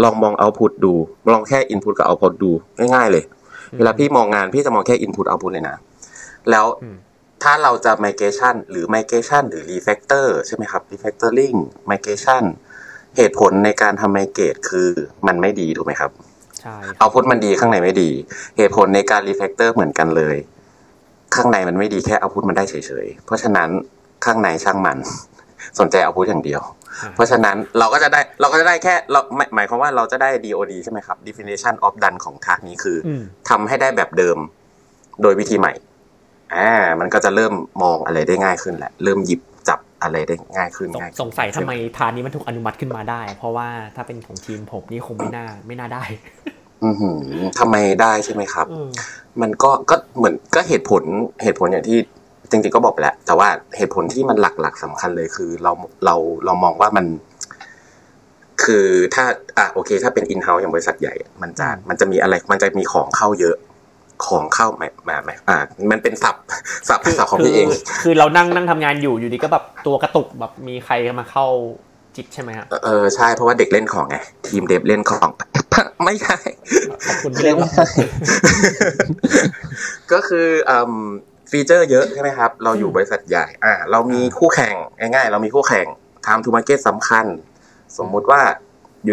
[0.04, 0.94] ลองมอง output ดู
[1.32, 3.24] ลองแค่ input กับ output ดู ง่ายๆเลย
[3.78, 5.76] เวลาพี่มองงานพี่จะมองแค่ input output เลยนะ
[6.50, 6.98] แล้วอืม
[7.44, 11.58] ถ้าเราจะ migration หรือ migration หรือ refactor ใช่ไหมครับ refactoring
[11.90, 12.44] migration
[13.18, 14.90] เหตุผลในการทำ migrate คือ
[15.28, 16.12] มันไม่ดีถูกไหมครับ
[16.60, 18.10] ใช่เอาพุทมันดีข้างในไม่ดี
[18.58, 20.36] เหตุผลในการ refactor เหมือนกันเลย
[21.36, 22.74] ข้างในมันไม่ดีแค่เอาพุทมันได้เฉ
[23.06, 23.70] ยๆเพราะฉะนั้น
[24.26, 24.98] ข้างในช่างมัน
[25.80, 26.62] สนใจเอาพุทอย่างเดียว
[27.16, 34.38] เพราะฉะนั้นเราก็จะได้เราก็จะได้แค่เราหมายหมายความว่าเราจะได้ DOD ใช่ไหมครับ definition of done ของทากนี้คือออืมทำให้ได้แบบเดิม
[35.22, 35.74] โดยวิธีใหม่
[36.56, 37.54] อ่ามันก็จะเริ่ม
[37.84, 39.57] มองอะไรได้ง่ายขึ้นแหละ เริ่มหยิบจับ
[40.02, 46.04] อะไรได้ง่ายขึ้นสงง่ายขึ้นสงสัยทำไมทานนี้มันถูกอนุมัติขึ้นมาได้ เพราะว่าถ้าเป็นของทีมผมนี่คงไม่น่าไม่น่าได้
[46.84, 47.20] อือหือ
[47.60, 48.90] ทำไมได้ใช่ไหมครับอืม
[49.42, 51.04] มันก็ก็เหมือนก็เหตุผล
[51.44, 51.98] เหตุผลอย่างที่
[52.50, 55.72] จริงๆก็บอกไปแล้วแต่ว่าเหตุผลที่มันหลักๆสำคัญเลยคือเรา
[56.06, 57.06] เราเรามองว่ามัน
[58.64, 59.26] คือถ้า
[59.58, 63.56] อะโอเค ถ้าเป็นอินเฮ้าอย่างบริษัทใหญ่ มันจะมันจะมีอะไร มันจะมีของเข้าเยอะ
[64.26, 65.58] ของเข้าไม่ไม่ไม่อ่า
[65.92, 66.44] มันเป็นศัพท์
[66.90, 71.48] ศัพท์ศัพท์ของพี่เองคือคือเรานั่งนั่งทำงานอยู่อยู่ดีก็แบบตัวกระตุกแบบมีใครมาเข้า
[72.16, 75.30] จิตใช่ไหมฮะเออใช่เพราะว่าเด็กเล่นของไงทีมเดฟเล่นของ
[76.06, 76.38] ไม่ใช่
[77.08, 77.58] ขอบคุณที่เล่น
[80.12, 80.94] ก็คืออืม
[81.52, 85.86] ฟีเจอร์เยอะใช่ไหมครับ เราอยู่บริษัทใหญ่ อ่า เรามีคู่แข่งง่ายๆ เรามีคู่แข่ง
[86.26, 87.26] time to market สำคัญ
[87.98, 88.42] สมมุติว่า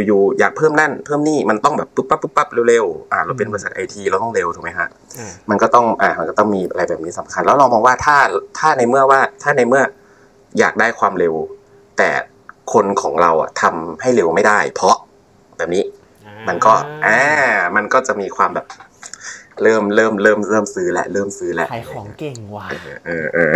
[0.06, 8.16] อยู่ๆอยากเพิ่มนั่นเพิ่มนี่มันต้องแบบปุ๊บปั๊บปุ๊บปั๊บเร็วๆอ่าเราเป็นบริษัทไอทีเราต้องเร็วถูกไหมฮะอ่ามันก็ต้องอ่ามันก็ต้องมีอะไรแบบนี้สำคัญ แล้วเรามองว่าถ้า
[8.58, 9.82] ถ้าในเมื่อว่าถ้าในเมื่อ
[10.58, 11.34] อยากได้ความเร็ว
[11.98, 12.10] แต่
[12.72, 14.96] คนของเราอะทำให้เร็วไม่ได้ เพราะ
[15.56, 15.84] แบบนี้
[16.48, 16.72] มันก็
[17.06, 17.20] อ่า
[17.76, 18.66] มันก็จะมีความแบบ
[19.62, 23.52] เริ่มเริ่มเริ่มเริ่มซื้อแหละเริ่มซื้อแหละขายของเก่งว่ะเออเออเออ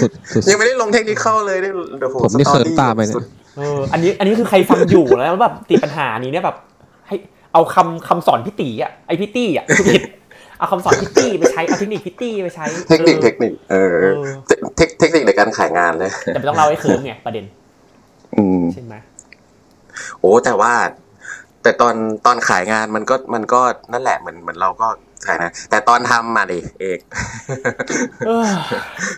[0.00, 3.24] สุดสุดยังไม่ได้ลงเทคนิคเข้าเลยเนี่ยเดี๋ยวผมนี่เขินตามไปเนี่ยสุด
[3.56, 6.56] เอออันนี้อันนี้คือใครฟังอยู่แล้วแบบติดปัญหานี้เนี่ยแบบ
[7.06, 7.16] ให้
[7.52, 10.02] เอาคำคำสอนพี่ตีอะไอพี่ตี้อะผิด
[10.58, 14.14] เอาคำสอนพี่ตี้ไปใช้เอาเทคนิคพี่ตี้ไปใช้ เทคนิคเทคนิคเออเออ
[14.46, 17.44] เทคเทคเทคนิคในการขายงานเลยแต่ไม่ต้องเล่าให้เคิร์มไงประเด็น
[18.36, 18.94] อืมใช่ไหม
[20.20, 20.72] โอ้แต่ว่า
[21.64, 21.94] แต่ตอน
[22.26, 23.60] ตอนขายงานมันก็มันก็
[23.92, 24.86] นั่นแหละเหมือนเหมือนเราก็
[25.26, 26.98] ขายนะแต่ตอนทำมาดิเอก
[28.26, 28.50] เออ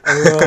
[0.06, 0.38] เออ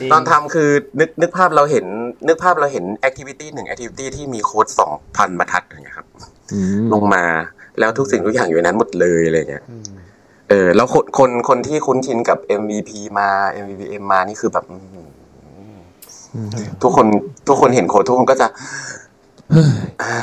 [0.00, 0.70] จริงตอนทำคือ
[1.00, 1.84] นึกนึกภาพเราเห็น
[2.26, 6.06] นึกภาพเราเห็น activity หนึ่ง activity ที่มีโค้ดสองพันบรรทัดอย่างเงี้ยครับ
[6.52, 7.24] อืมลงมา
[7.78, 9.84] แล้วทุกสิ่งทุกอย่างอยู่ในนั้นหมดเลยอะไรเงี้ยอืม
[10.50, 13.28] เออแล้วคนคนคนที่คุ้นชินกับ MVP มา
[13.62, 15.08] MVVM มานี่คือแบบอื้อหือ
[16.34, 16.48] อืม
[16.82, 17.06] ทุกคน
[17.48, 18.46] ทุกคนเห็นโค้ดทุกคนก็จะ
[20.02, 20.16] อ่า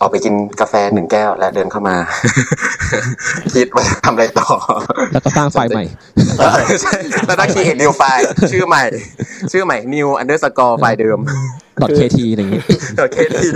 [0.00, 1.96] ออกไปกินกาแฟหนึ่งแก้ว และเดินเข้ามา
[3.54, 4.48] คิดว่าจะทำอะไรต่อ
[5.12, 5.84] แล้วก็สร้างไฟล์ใหม่
[6.82, 6.94] ใช่
[7.26, 8.84] แล้วตั้งคีย์เห็น new ไฟล์ชื่อใหม่
[9.52, 11.18] ชื่อใหม่ new underscore ไฟล์เดิม
[11.98, 12.62] .kt อะไรอย่างงี้
[12.98, 13.48] โอเคที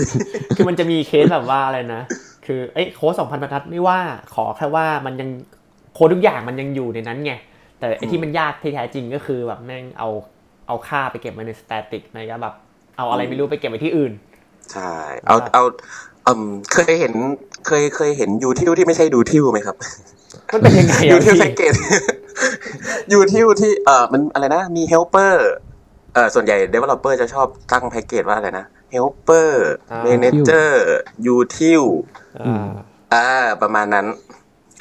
[0.56, 2.02] คือมันจะมีเคสแบบว่าอะไรนะ
[2.46, 3.98] คือเอ้ยโค้ดสองพันบรรทัดไม่ว่า
[4.34, 5.28] ขอแค่ว่ามันยัง
[5.94, 7.32] โค้ดทุกอย่างมันยังอยู่ในนั้นไง
[7.78, 10.08] แต่ไอ้ที่มันยากที่แท้จริงก็คือแบบแม่งเอา
[10.66, 12.54] เอาค่าไปเก็บไว้ใน static นะครับแบบ
[12.96, 14.12] เอาอะไรไม่รู้ไปเก็บไว้ที่อื่น
[14.72, 14.92] ใช่
[15.26, 15.62] เอาเอา
[16.26, 17.12] อืมเคยเห็น
[17.66, 19.76] เคยเคยเห็นยูทิวที่ไม่ใช่ดูทิวไหมครับ
[20.52, 21.74] มันเป็นยังไงอยู่อะที่พี่แพ็กกเกจ
[23.10, 25.50] อยู่ที่ที่เออมันอะไรนะมี helper
[26.14, 29.70] เออส่วนใหญ่ developer จะชอบตั้งแพ็กเกจว่าอะไรนะ helper
[30.02, 31.84] manager util
[32.46, 32.68] อ่า
[33.14, 33.28] อ่า
[33.62, 34.06] ประมาณนั้น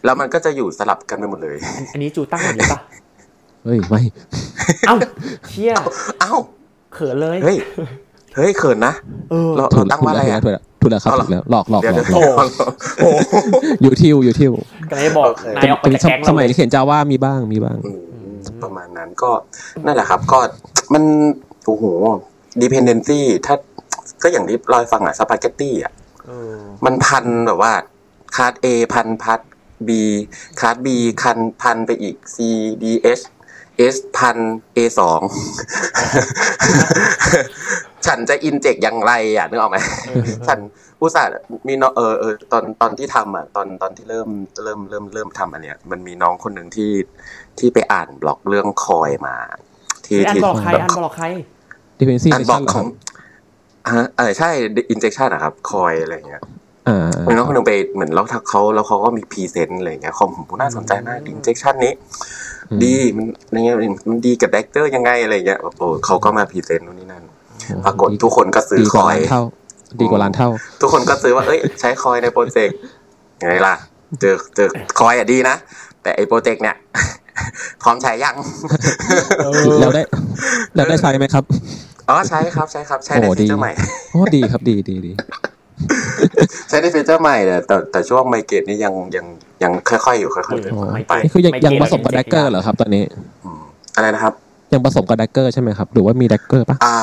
[0.05, 1.57] แล้วมันก็จะอยู่สลับกันไปหมดเลย
[1.93, 2.79] อันนี้จูตั้งแบบนี้ปะ
[3.63, 4.01] เฮ้ย ไม่
[4.87, 4.95] เอ้า
[5.47, 5.73] เชี่ย
[6.21, 6.33] เอ้า
[6.93, 7.57] เขินเลย เฮ้ย
[8.37, 8.93] เฮ้ยเขินนะ
[9.31, 13.33] เออเราถูเรากตั้งว่าอะไรอะ ถูกแล้วถูกแล้วครับเอาเหรอถูกแล้วหลอกหลอกเดี๋ยวหลเดี๋อยกวหลอกโอ้โห
[13.83, 14.51] ยูทิวยูทิว
[14.89, 17.99] กำลังจะบอกโอเคนายออกไปจากแก๊งสเรามัยเลยที่เขียนจาว่ามีบ้างมีบ้างอืม
[18.63, 19.31] ประมาณนั้นก็
[19.85, 20.39] นั่นแหละครับ ก็
[20.93, 21.03] มัน
[21.65, 21.83] โอ้โห
[22.61, 23.55] dependency ถ้า
[24.23, 25.91] ก็อย่างที่เราให้ฟังอะสปาเกตตี้อะ
[26.25, 27.73] เออมันพันแบบว่า
[28.35, 29.39] คาร์ด A พันพัด
[29.87, 29.89] B
[30.59, 30.87] คาร์ด B
[31.23, 32.37] คันพันไปอีก C
[32.83, 32.85] D
[33.19, 33.23] H
[33.93, 34.37] S พัน
[34.75, 35.21] A สอง
[38.05, 40.59] ฉันจะอินเจกอย่างไรอะนึกออกไหมเออฉัน
[41.01, 41.29] อุตส่าห์
[41.67, 44.29] มีน้องเออเออตอนตอนที่ทำอะตอนตอนที่เริ่ม
[44.63, 46.91] เริ่มเริ่มเริ่มทำอันเนี้ยมันมีน้องคนหนึ่งที่
[47.59, 49.35] ที่ไปอ่านบล็อกเรื่องคอยมา
[50.05, 51.25] ที่ไอ้อันที่บอกใครแบบอันบอกใคร
[51.99, 52.85] dependency อ่านบล็อก injection เหรของ
[53.93, 54.49] ฮะเออใช่
[54.93, 56.41] injection อะครับคอยอะไรอย่างเงี้ย
[56.87, 61.93] อ่ามีน้องคนหนึงไปเหมือนแล้วเขาแล้วเขาก็มีพรีเซนต์อะไรอย่างเงี้ยคอมผมน่าสนใจมาก injection นี้
[62.71, 63.77] อืมดีมันอะไรเงี้ย
[64.09, 67.23] มันดีกับแดกเตอร์ยังไงอะไรอย่างเงี้ยโอ้เขาก็มาพรีเซนต์นู่นนี่นั่น
[67.85, 69.41] ปรากฏทุกคนก็ซื้อดีคกว่าอยล้านเท่า
[70.01, 70.49] ดีกว่าล้านเท่า
[70.81, 72.77] ทุกคนก็ซื้อว่าเอ้ย ใช้คอยในโปรเจกต์
[73.47, 73.75] ไงล่ะ
[74.19, 74.67] เจอเจอ
[74.99, 75.55] คอยอะดีนะ
[76.03, 76.75] แต่ไอโปรเจกต์เนี่ย
[77.83, 78.35] พร้อมใช้ยัง
[79.79, 80.03] แล้วได้
[80.75, 81.43] แล้วได้ใช้ไหมครับ
[82.09, 83.71] อ๋อใช้ครับใช้ครับใช้ในโอ้ดี feature ใหม่
[84.11, 85.11] โอ้ดีครับดีดีดี
[86.69, 89.25] ใช้ใน feature ใหม่แต่แต่แต่ช่วง migrate นี่ยังยัง
[89.63, 93.03] ยังค่อยๆอยู่ค่อยๆเออ๋อไม่ไปเก่นี่คือยังไม่ยังเก่ผสมกับ Dagger เหรอครับ ตอนนี้
[93.43, 93.61] อืม
[93.95, 94.33] อะไรนะครับ
[94.73, 96.97] ยังผสมกับ Dagger ใช่ไหมครับ หรือว่ามี Dagger ปะอ่า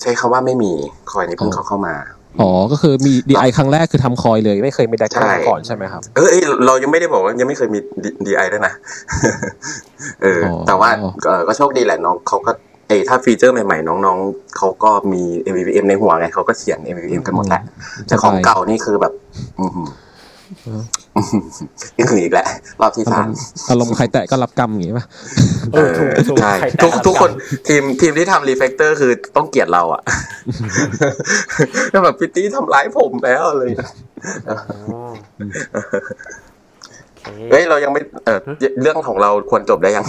[0.00, 0.72] ใช้คำว่าไม่มี
[1.10, 1.94] Koin นี้เพิ่งเขาเข้ามา
[2.40, 7.78] อ๋อ ก็คือมี DI ครั้งแรกคือทำ Koin เลย ไม่เคยมี Dagger ใช่มาก่อนใช่ไหมครับ เออเอ้ยเรายังไม่ได้บอกว่ายังไม่เคยมี
[8.26, 8.72] DI ด้วยนะ
[10.22, 10.90] เอออ๋อแต่ว่า
[11.26, 12.52] เออก็โชคดีแหละน้องเขาก็
[12.88, 17.62] เอยถ้าฟีเจอร์ใหม่ๆ น้องๆเขาก็มี MVVM ในหัวไงเขาก็เขียน MVVM กันหมดแหละ
[18.06, 19.12] แต่ของเก่านี่คือแบบ
[21.18, 21.42] อือหือ
[21.96, 22.48] นี่คืออีกแล้ว
[22.80, 23.36] รอบที่อาสารมมณ์
[23.70, 25.04] อารมณ์ใครแตะก็รับกรรมอย่างงี้ป่ะ
[25.74, 30.02] เออถูกถูกใช่ใครแต่ทุกละทุกคนทีมทีมที่ทำ refactor คือต้องเกลียดเราอะ
[31.90, 34.58] แล้วแบบพิตตี้ทำร้ายผมแล้วเลยำอ๋อ
[35.74, 35.78] โอ
[37.18, 38.38] เคเฮ้ยเรายังไม่เออ
[38.82, 40.06] เรื่องของเราควรจบได้ยัง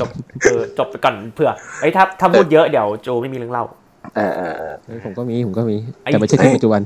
[0.00, 0.08] จบ
[0.42, 6.80] เออจบไปก่อนเผื่อไอ้ยถ้าถ้าพูดเยอะเดี๋ยวโจไม่มีเรื่องเล่าเออเออเออเฮ้ยผมก็มีผมก็มีไอ้แต่ไม่ใช่ที่ปัจจุบัน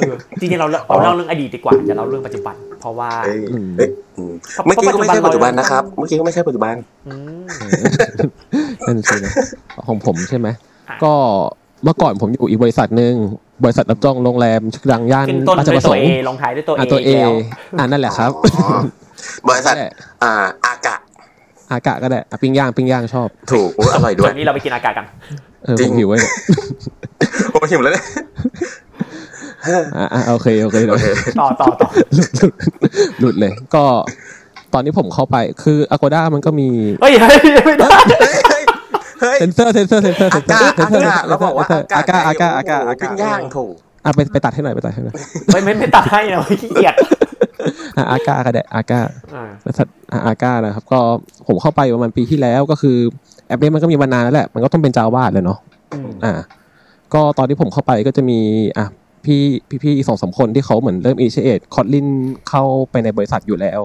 [0.00, 4.32] เออจริงๆเราเราเล่าเรื่องอดีตดีกว่าอย่าเล่าเรื่องปัจจุบัน เพราะว่าเอ้ยอืมเอ้ยอืม
[4.64, 6.74] เมื่อกี้ก็ไม่ใช่ปัจจุบันนะครับ เมื่อกี้ก็ไม่ใช่ปัจจุบัน
[7.08, 7.44] อืม
[8.86, 9.32] นั่นสินะ
[9.88, 10.48] ของผมใช่ไหม
[10.88, 11.12] อะก็
[11.84, 13.14] เมื่อก่อนผมอยู่อีกบริษัทหนึ่ง
[13.64, 17.32] บริษัทรับจองโรงแรมชื่อดังย่านขึ้นต้นราชด้ปวยระสตัวงเอค์ลงท้ายด้วยตัวเออะตัวเอแล้ว
[17.78, 18.78] อ่านั่นแหละครับอ๋อ
[19.48, 20.32] บริษัทนั่นแหละอ่า
[20.64, 20.96] อากะ
[21.70, 25.06] อากาก็ได้อะปิ้งย่างปิ้งย่างชอบ ถูกอุ๊ยอร่อยด้วจยนนี้เราไปกินอากาศกัน
[25.55, 26.32] เออ จริผงมหิวไว้เนี่ย
[27.52, 28.04] ผมหิวแล้วเนี่ย
[29.96, 31.08] อะอะโอเคโอเคเดี๋ยวโอเค
[31.40, 32.30] ต่อต่อต่อหลุด
[33.20, 33.84] หลุดเลย ก็
[34.74, 36.68] ตอนนี้ผมเข้าไปคือ Agoda มันก็มี
[37.02, 37.88] เฮ้ยเฮ้ยไม่ได้
[38.20, 38.64] เฮ้ยเฮ้ย
[39.20, 43.72] เฮ้ยเซนเซอร์เซนเซอร์เซนเซอร์เซอานเซอการ์เซนเซอร์อากาเราบอกว่าอากาอากาอากาอากาอาปิ้กางย่างถูก
[44.04, 45.14] อะไปไปตัดให้หน่อยไปตัดให้หน่อย
[45.46, 46.94] ไม่ไม่ไม่ตัดให้นะขี้เกียจ
[47.96, 49.00] อะอากาก็ได้อากา
[49.34, 49.88] อ่าบริษัท
[50.26, 51.00] อากานะครับ ก็
[51.46, 52.98] ผมเข้าไปประมาณปีที่แล้วก็คือ
[53.46, 55.58] แอปนี้มันก็มีมานานแล้วแหละ มันก็ต้องเป็นจาวาดเลยเนาะ
[55.94, 56.32] อืมอ่า
[57.14, 58.38] ก็ตอนที่ผมเข้าไปก็จะมี
[58.78, 58.86] อะ
[59.24, 62.08] พี่พี่พี่อีกสองสามคนที่เขาเหมือนเริ่ม initiate Kotlin
[62.48, 63.80] เข้าไปในบริษัทอยู่แล้ว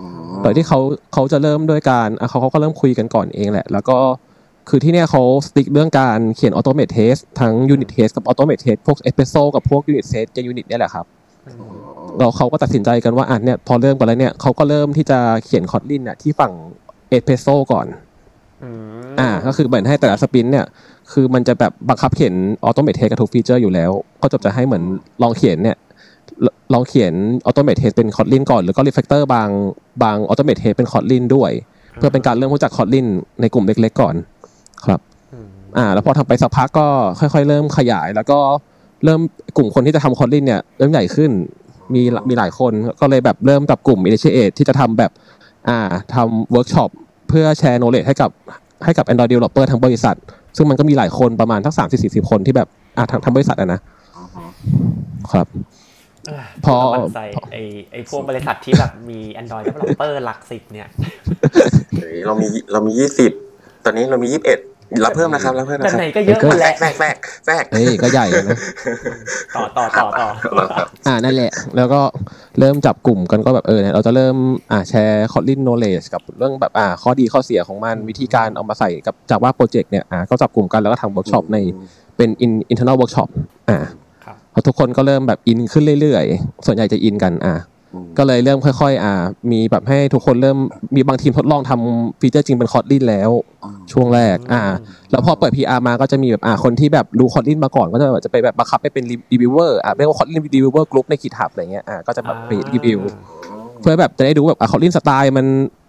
[0.00, 0.78] อืมโดยที่เขา
[1.12, 3.98] เขาจะเริ่มด้วยการอะเขาเขาก็เริ่มคุยกันก่อนเองแหละ แล้วก็
[4.68, 11.06] คือที่เนี่ยเขาสติ๊กเรื่องการเขียนออโตเม e เทสทั้งยูนิตเทสกับออโตเม e เทสพวกเอสเปโซกับพวกยูนิตเทสจะยูนิตเนี่ยแหละครับ
[12.18, 16.52] เราเขาก็ตัดสินใจกันว่าอะเนี่ยพอเริ่มกันแล้วเนี่ยเขาก็เริ่มที่จะเขียน Kotlin อะที่ฝั่ง
[17.08, 17.86] Espresso ก่อน
[18.62, 18.70] อื
[19.08, 20.66] มอ่า ก็คือเหมือนให้แต่ละ sprint เนี่ย
[21.12, 23.90] คือมันจะแบบบังคับเขียนออโตเม e เทสกับทุกฟีเจอร์อยู่แล้ว
[24.22, 24.82] ก็จะจะให้เหมือน
[25.22, 25.76] ลองเขียนเนี่ย
[26.44, 27.12] ลลองเขียน
[27.46, 29.48] ออโตเม e เทสเป็นคอร์ลินก่อน แล้วก็ refactor บาง
[30.02, 31.50] บาง automate test เป็น Kotlin ด้วย
[31.96, 33.06] เพื่อเป็นการเริ่มรู้จัก Kotlin
[33.40, 34.14] ในกลุ่มเล็ก ๆ ก่อน
[34.84, 35.00] ครับ
[35.32, 36.86] อืมอ่า แล้วพอทำไปสักพักก็
[37.20, 38.38] ค่อย ๆ เริ่มขยาย แล้วก็
[39.04, 39.20] เริ่ม
[39.56, 41.30] กลุ่มคนที่จะทำ Kotlin เนี่ยเริ่มใหญ่ขึ้น
[41.94, 45.10] มีมีหลายคนก็เลยแบบเริ่มกับกลุ่ม initiate ที่จะทำแบบ
[45.68, 45.78] อ่า
[46.14, 46.90] ทำเวิร์กช็อป
[47.28, 48.30] เพื่อแชร์ knowledge ให้กับ
[48.84, 50.16] ให้กับ Android developer ทั้งบริษัท
[50.56, 53.80] ซึ่งมันก็มีหลายคนประมาณทั้งสามสี่สิบคนที่แบบอ่าทั้งทั้งบริษัทอะนะ
[55.32, 55.46] ครับ
[56.26, 57.20] เออพอเรามั่นใจ
[57.52, 57.56] ไอ
[57.92, 60.88] ไอพวกบริษัทที่แบบมี Android developer หลักสิบเนี่ย
[62.00, 63.32] เฮ้ยเรามีเรามียี่สิบ
[63.84, 64.60] ตอนนี้เรามียี่สิบเอ็ด
[65.04, 68.58] รับเพิ่มนะครับรับเพิ่มแบนะบครับไหนก็เยอะหมดแทรแหละกแทรกแทรกแทรกเอ้ยก็ใหญ่เลยนะ
[69.54, 70.26] ต่อต่อต่อต่อ
[70.76, 72.00] ครับอ่านั่นแหละ แล้วก็
[72.60, 74.36] เริ่มจับกลุ่มกันก็แบบเออเนี่ยเราจะเริ่ม
[74.72, 81.58] อ่าแชร์ Kotlin knowledge กับเรื่องแบบอ่าข้อดีข้อเสียของมันวิธีการเอามาใส่กับจากว่าโปรเจกต์เนี่ยอ่าก็จับกลุ่มกันแล้วก็ทำเวิร์กช็อปใน
[82.16, 83.28] เป็น in internal workshop
[83.70, 83.78] อ่า
[84.24, 87.54] ครับ พอทุกคนก็เริ่มแบบอินขึ้นเรื่อยๆ ส่วนใหญ่จะอินกันอ่า
[88.18, 89.14] ก็เลยเริ่มค่อยๆ อ่า
[89.52, 90.58] มีแบบให้ทุกคนเริ่ม
[90.94, 93.30] มีบางทีมทดลองทำฟีเจอร์จริงเป็น Kotlin แล้ว
[93.92, 94.62] ช่วงแรก อ่า
[95.10, 103.00] แล้วพอเปิด PR มาก็จะมีแบบอ่าคนที่แบบรู้ Kotlin มาก่อนก็จะแบบจะไปแบบบังคับให้เป็น reviewer อ่าเรียกว่า Kotlin reviewer group ใน GitHub อะไรเงี้ยอ่าก็จะแบบไปรีวิว
[103.80, 105.46] เพื่อแบบจะได้ดูแบบอะ Kotlin สไตล์มัน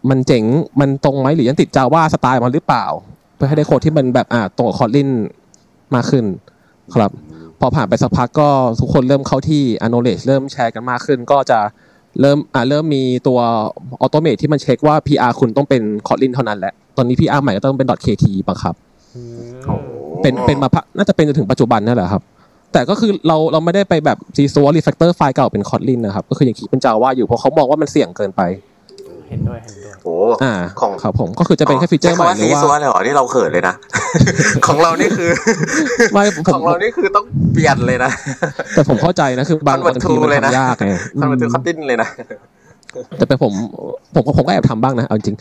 [0.09, 0.43] มันเจ๋ง
[0.79, 2.85] มันตรงไหมหรือยังติด Java สไตล์มันหรือเปล่า
[3.35, 5.09] เพื่อให้ได้โค้ดที่มันแบบอ่าตรงกับ Kotlin
[5.95, 6.25] มากขึ้น
[6.95, 7.11] ครับ
[7.59, 11.59] พอผ่านไปสักพักก็ทุกคนเริ่มเข้าที่ knowledge เริ่มแชร์กันมากขึ้นก็จะ
[12.21, 13.39] เริ่มอ่าเริ่มมีตัว
[14.01, 18.75] automate ที่มันเช็คว่า PR คุณต้องเป็น Kotlin เท่านั้นแหละ ตอนนี้ PR ใหม่ก็ต้องเป็น .kt บังคับ
[19.15, 22.23] อืมเป็นเป็นมาพักน่าจะเป็นจนถึงปัจจุบันนั่นแหละครับ
[22.73, 28.41] แต่ก็คือเราเราไม่ได้ไปแบบซี้ซั้ว refactor ไฟล์เก่าเป็น Kotlin นะครับ ก็คือยัง keep เป็น Java อยู่เพราะเขามองว่ามันเสี่ยงเกินไป
[29.29, 33.75] เห็นด้วยเห็นด้วยโอ้อ่าของครับผมก็คือจะเป็นแค่ฟีเจอร์ใหม่หใช้รือคำว่าซีซัวว่าเลยเหรอนี่เราเขินเลยนะ
[34.67, 35.29] ของเรานี่คือ
[36.13, 38.11] ไม่ผมของเรานี่คือต้องเปลี่ยนเลยนะ
[38.75, 42.09] แต่ผมเข้าใจนะคือบาง Convert บางทีมัน to เลยนะทำยากไงทำมันคืออืมคัตติ้นเลยนะ
[43.17, 43.53] แต่เป็นผม
[44.15, 45.37] ผมก็ผมก็แอบทำบ้างนะเอาจริง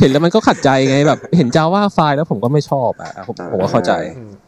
[0.00, 3.92] เห็นแล้วมันก็ขัดใจไงแบบ เห็น Java ไฟล์แล้วผมก็ไม่ชอบอะผมผมก็เข้าใจ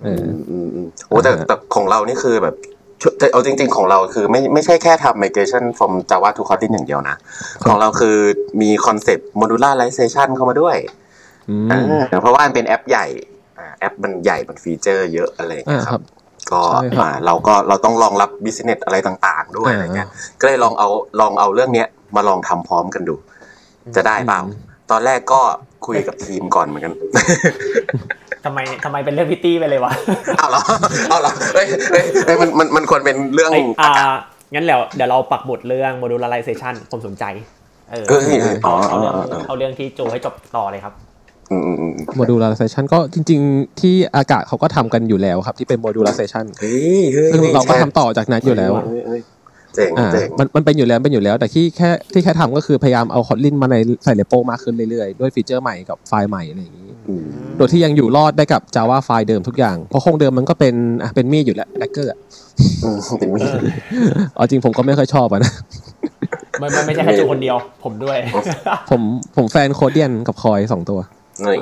[0.04, 2.73] เอออืมอืมโอ้แต่แต่ของเรานี่คือแบบชุแต่
[3.32, 7.16] เอาจริง ๆ ของเราคือไม่ไม่ใช่แค่ทำ migration from Java to Kotlin อย่างเดียวนะ
[7.64, 8.16] ของเราคือ
[8.60, 10.76] มีคอนเซปต์ modularization เข้ามาด้วย
[11.50, 13.06] อืมอ่าเพราะว่ามันเป็นแอปใหญ่
[13.58, 16.02] อ่าแอปมันใหญ่มันฟีเจอร์เยอะอะไรอย่างเงี้ยอ่าครับครับ
[16.52, 20.08] ก็ใช่ครับอ่าเราก็เราต้องรองรับ business อะไรต่างๆ ด้วยอ่าอะไรเงี้ย
[20.40, 20.88] ก็เลยลองเอา
[21.20, 23.14] ลองเอาเรื่องเนี้ยมาลองทำพร้อมกันดู
[23.96, 24.56] จะได้เปล่าอืม
[24.90, 25.40] ตอนแรกก็
[25.86, 26.92] คุยกับทีมก่อนเหมือนกัน
[28.44, 29.92] ทำไมทำไมเป็นเรื่องพิตตี้ไปเลยวะ
[30.38, 30.62] เอาเหรอ
[31.10, 33.90] เอาเหรอเฮ้ยเฮ้ยเฮ้ยมันมันมันควรเป็นเรื่องเอ้ยอ่า
[34.54, 37.24] งั้นเดี๋ยวเดี๋ยวเราปักหมุดเรื่อง modularization ผมสนใจ
[37.90, 38.24] เออเอ้ย
[38.66, 40.94] อ๋อเอาอ๋อเรื่องอ๋ออ๋อเอาเรื่องที่โจให้จบต่อเลยครับ
[41.50, 48.72] อืมอืมอืม modularization ก็จริง ๆ ที่อากาศเขาก็ทำกันอยู่แล้วครับ ที่เป็น modularization เฮ้ยเฮ้ยซึ่งเราก็ทำต่อจากนั้นอยู่แล้ว
[49.76, 57.24] เฮ้ยเฮ้ยเจ๋งอ่าเจ๋งมันมันเป็นอยู่แล้วเป็นอยู่แล้ว แต่ที่แค่ที่แค่ทำก็คือพยายามเอา Kotlin มาในใส่ repo มากขึ้นเรื่อยๆ ด้วยฟีเจอร์ใหม่กับไฟล์ใหม่อะไรอย่างนี้อืม
[57.56, 62.10] โดยที่ยังอยู่รอดได้กับ Java ไฟล์เดิมทุกอย่าง เพราะโครงเดิมมันก็เป็นอะเป็นมีดอยู่แล้วแ a กเกอร์
[62.84, 63.50] อืมเป็นมีด
[64.36, 65.52] เอาจริงผมก็ไม่ค่อยชอบอะนะ
[66.58, 68.18] ไม่ไม่ไม่ใช่แค่โจคนเดียว ผมด้วย
[68.90, 69.00] ผม
[69.36, 70.98] ผมแฟนโคเดียนกับ Koin สองตัว
[71.44, 71.56] นี่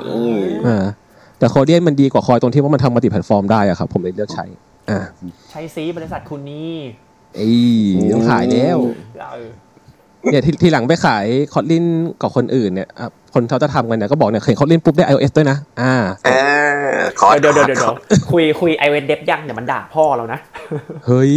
[0.67, 0.83] อ่า
[1.39, 4.45] แต่โคเดียนมันดีกว่า Koin ตรงที่ว่ามันทำ multiplatform ได้อะครับผมเลยเลือกใช้
[4.89, 4.99] อ่า
[5.51, 6.73] ใช้ซีบริษัทคุณนี่
[7.35, 7.59] เอ้ย
[8.13, 8.77] ต้องขายแล้ว
[9.33, 9.49] เออ
[10.31, 11.85] เนี่ยทีทีหลังไปขาย Kotlin
[12.21, 15.93] กับคนอื่นเนี่ยอะคนเขาจะทำกันเนี่ยก็บอกเนี่ยเห็น Kotlin ปุ๊บได้ iOS ด้วยนะ อ่า
[16.25, 16.29] เอ
[16.87, 17.95] อขอเดี๋ยวเดี๋ยวเดี๋ยวเดี๋ยว
[18.31, 20.39] คุยคุย iOS dev ยังเดี๋ยวมันด่าพ่อเรานะ
[21.05, 21.35] เฮ้ย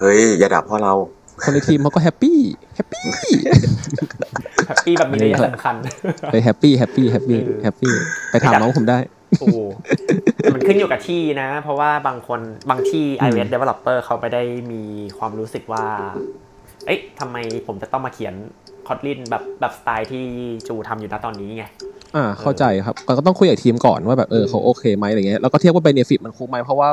[0.00, 0.92] เฮ้ย อย่าด่าพ่อเรา
[1.42, 2.38] คนในทีมเขาก็แฮปปี้
[2.76, 3.04] แฮปปี้
[4.66, 5.74] แฮปปี้แบบมีนัยสำคัญ
[6.32, 7.92] ไปแฮปปี้แฮปปี้แฮปปี้แฮปปี้
[8.30, 8.98] ไปถามน้องผมได้
[9.40, 9.58] โอ้โห
[10.54, 14.82] มันขึ้นอยู่กับที่นะ เพราะว่าบางคนบางที่ iOS developer เขาไม่ได้มี
[15.18, 15.86] ความรู้สึกว่า
[16.86, 17.36] เอ๊ะทำไม
[17.66, 18.34] ผมจะต้องมาเขียน
[18.86, 20.24] Kotlin แบบแบบสไตล์ที่
[20.68, 21.64] จูทำอยู่ณตอนนี้ไง
[22.16, 26.88] อ่าเข้าใจครับก็ต้องคุยกับทีมก่อนว่าแบบเออเขาโอเคไหมอะไรเงี้ยแล้วก็เทียบว่า benefit มันคุ้มไหมเพราะว่า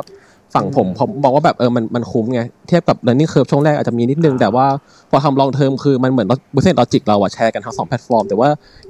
[0.54, 4.66] ฝั่งผมผมมองว่าแบบเออมันมันคุ้มไงเทียบกับ learning curve ช่วงแรกอาจจะมีนิดนึง แต่ว่า
[5.12, 8.50] พอทำ long term คือมันเหมือน business logic เราอะแชร์กันทั้งสองแพลตฟอร์มแต่ว่า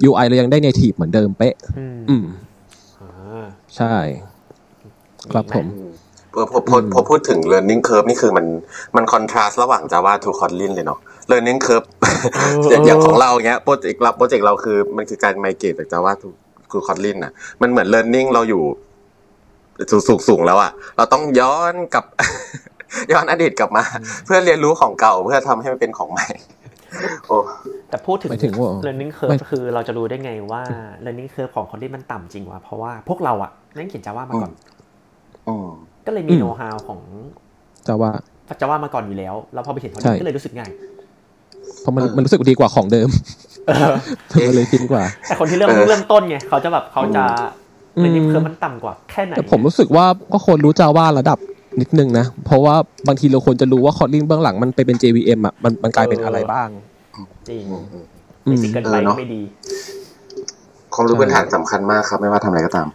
[0.09, 2.33] UI เรายังได้ native เหมือนเดิมเป๊ะ อืมอืมอ่า
[3.77, 3.95] ใช่
[5.33, 5.65] ครับผม
[6.33, 8.45] พอพอพอพอพูดถึง learning curve นี่คือมัน
[8.95, 10.99] มัน contrast ระหว่าง Java to Kotlin เลยเนาะ
[11.31, 11.87] learning curve
[12.69, 16.27] อย่างอย่างของเราเงี้ยโปรเจกต์เราโปรเจกต์เราคือมันคือการ migrate จาก Java to
[16.71, 18.63] to Kotlin น่ะ มันเหมือน learning เราอยู่
[19.91, 22.05] สูงสูงสูงแล้วอะเราต้องย้อนกลับ
[23.11, 23.83] ย้อนอดีตกลับมา
[24.25, 26.27] เพื่อเรียนรู้ของเก่าเพื่อทำให้มันเป็นของใหม่
[27.27, 27.37] โอ้
[27.89, 30.61] แต่พูดถึงหมายถึงว่า learning ไม่ curve คือเราจะรู้ได้ไงว่า
[31.05, 34.51] learning curve ของ Kotlin มันต่ำจริงวะเพราะว่าพวกเราอะนั่งเขียน Java มาก่อน
[35.47, 35.67] อืม
[36.05, 36.99] ก็เลยมีอืมโน้ตฮาวของ
[37.87, 38.11] จะว่า
[38.59, 40.71] Java มาก่อนอยู่แล้วแล้วพอไปเขียนใช่ Kotlin ก็เลยรู้สึกง่าย
[41.81, 43.09] เพราะมันมันรู้สึกดีกว่าของเดิม
[44.47, 47.23] มันเลยฟินกว่า แต่คนที่เริ่มเออเริ่มต้นไงเขาจะแบบเขาจะ
[47.97, 51.37] อืม learning curve มันต่ำกว่าแค่ไหนแต่ผมรู้สึกว่าก็ควรรู้จาว่าระดับ
[51.81, 52.75] นิดนึงนะ เพราะว่า
[53.07, 56.69] บางทีเราควรจะรู้ว่าคอ t ลินเบื้องหลังมันไปเป็น JVM อะมันมันกลายเป็นอะไรบ้าง
[57.49, 58.05] จริงอืมอืม
[58.47, 59.41] อืไม่มสิเกินเอไปอเนก็อะไม่ดี
[60.93, 62.87] ความรู้พื้นฐานสำคัญมากครับ ไม่ว่าทำอะไรก็ตาม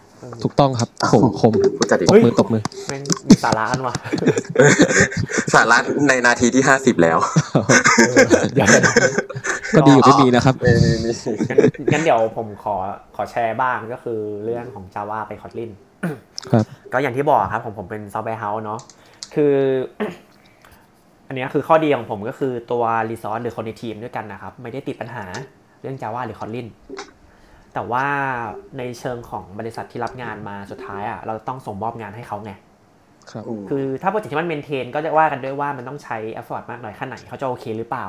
[0.43, 3.95] ถูกต้องครับคมคมพูดจะดีตบมือตบมือแม่งมีสาระอันว่ะ
[5.53, 7.17] สาระในนาทีที่ห้าสิบแล้ว
[8.53, 8.67] เดี๋ยว
[9.75, 10.55] ก็ดีอยู่ที่มีนะครับ
[11.91, 12.75] งั้นเดี๋ยวผมขอ
[13.15, 15.71] ขอแชร์บ้างก็คือเรื่องของ Java ไป Kotlin
[16.51, 18.79] ครับ ก็อย่างที่บอกครับผมผมเป็น software house เนาะ
[19.35, 19.53] คือ
[21.27, 25.25] อันเนี้ยคือข้อดีของผมก็คือตัว resource หรือคนในทีมด้วยกันนะครับ ไม่ได้ติดปัญหา
[25.81, 26.67] เรื่อง Java หรือ Kotlin
[27.73, 28.05] แต่ว่า
[28.77, 32.51] ในเชิงของบริษัทที่รับงานมาสุดท้ายอะเราต้องส่งมอบงานให้เขาไง
[33.31, 38.07] ครับคือถ้าโปรเจกต์ที่มัน maintain ก็จะว่ากันด้วยว่ามันต้องใช้ effort มากน้อยแค่ไหนเขาจะโอเคหรือเปล่า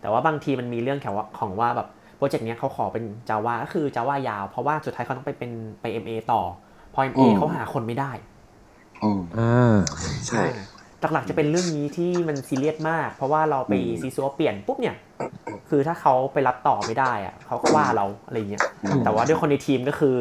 [0.00, 6.42] แต่ว่าบางทีมันมีเรื่องแขวของว่าแบบโปรเจกต์เนี้ยเขาขอเป็น Java ก็คือ Java ยาว เพราะว่าสุดท้ายเขาต้องไปเป็นไป MA ต่อ
[6.94, 8.10] พอ MA อืมเขาหาคนไม่ได้
[9.02, 9.74] อืมอ่า
[10.26, 10.42] ใช่
[11.12, 14.96] หลักๆจะเป็นเรื่องนี้ที่มันซีเรียสมาก เพราะว่าเราไปอืมซี้ซั้วเปลี่ยนปุ๊บเนี่ย
[15.68, 20.16] คือถ้าเขาไปรับต่อไม่ได้อะเขาก็ว่าเราอะไรเงี้ยอืมแต่ว่าด้วยคนในทีมก็คือ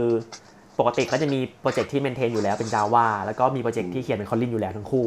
[0.80, 5.06] ปกติเขาจะมีโปรเจกต์ที่ maintain อยู่แล้วเป็น Java แล้วก็มีโปรเจกต์ที่เขียนเป็น Kotlin อยู่แล้วทั้งคู่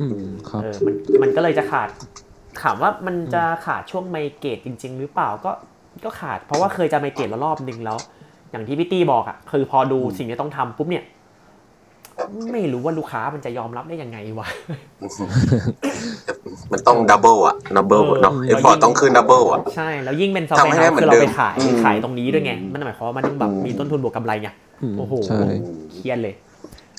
[0.00, 1.88] อืมครับเออมันมันก็เลยจะขาด
[2.62, 5.50] ถามว่ามันจะขาดช่วง migrate จริง ๆ หรือเปล่าก็
[6.04, 7.98] ก็ขาด เพราะว่าเคยจะ migrate แล้วรอบนึงแล้ว
[8.50, 11.04] อย่างที่พี่ตี้บอกอะคือพอดูสิ่งที่ต้องทำปุ๊บเนี่ย
[12.52, 14.48] ไม่รู้ว่าลูกค้ามันจะยอมรับได้ยังไงวะ
[16.72, 24.48] มันต้อง double อะ double เออเนาะ effort ต้องขึ้น double อะใช่ แล้วยิ่งเป็นซอฟต์ทำแวให้ร์ได้เฮาส์เหมืคืออนเราไปขายเดิมขายตรงนี้ด้วยไงอืมมันหมายความว่ามันต้องแบบอืมมีต้นทุนบวกกำไรไง
[24.82, 25.40] อืมโอ้โหใช่
[25.94, 26.34] เครียดเลย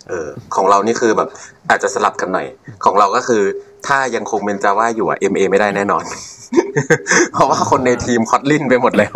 [0.10, 1.30] เออ ของเรานี่คือแบบ
[1.69, 2.47] อาจจะสลับกันหน่อย
[2.86, 3.43] ของเราก็คือ
[3.88, 6.03] ถ้ายังคงเป็นจาว่าอยู่อะ MA ไม่ได้แน่นอน
[7.34, 9.15] เพราะว่าคนในทีมคอตลินไปหมดแล้ว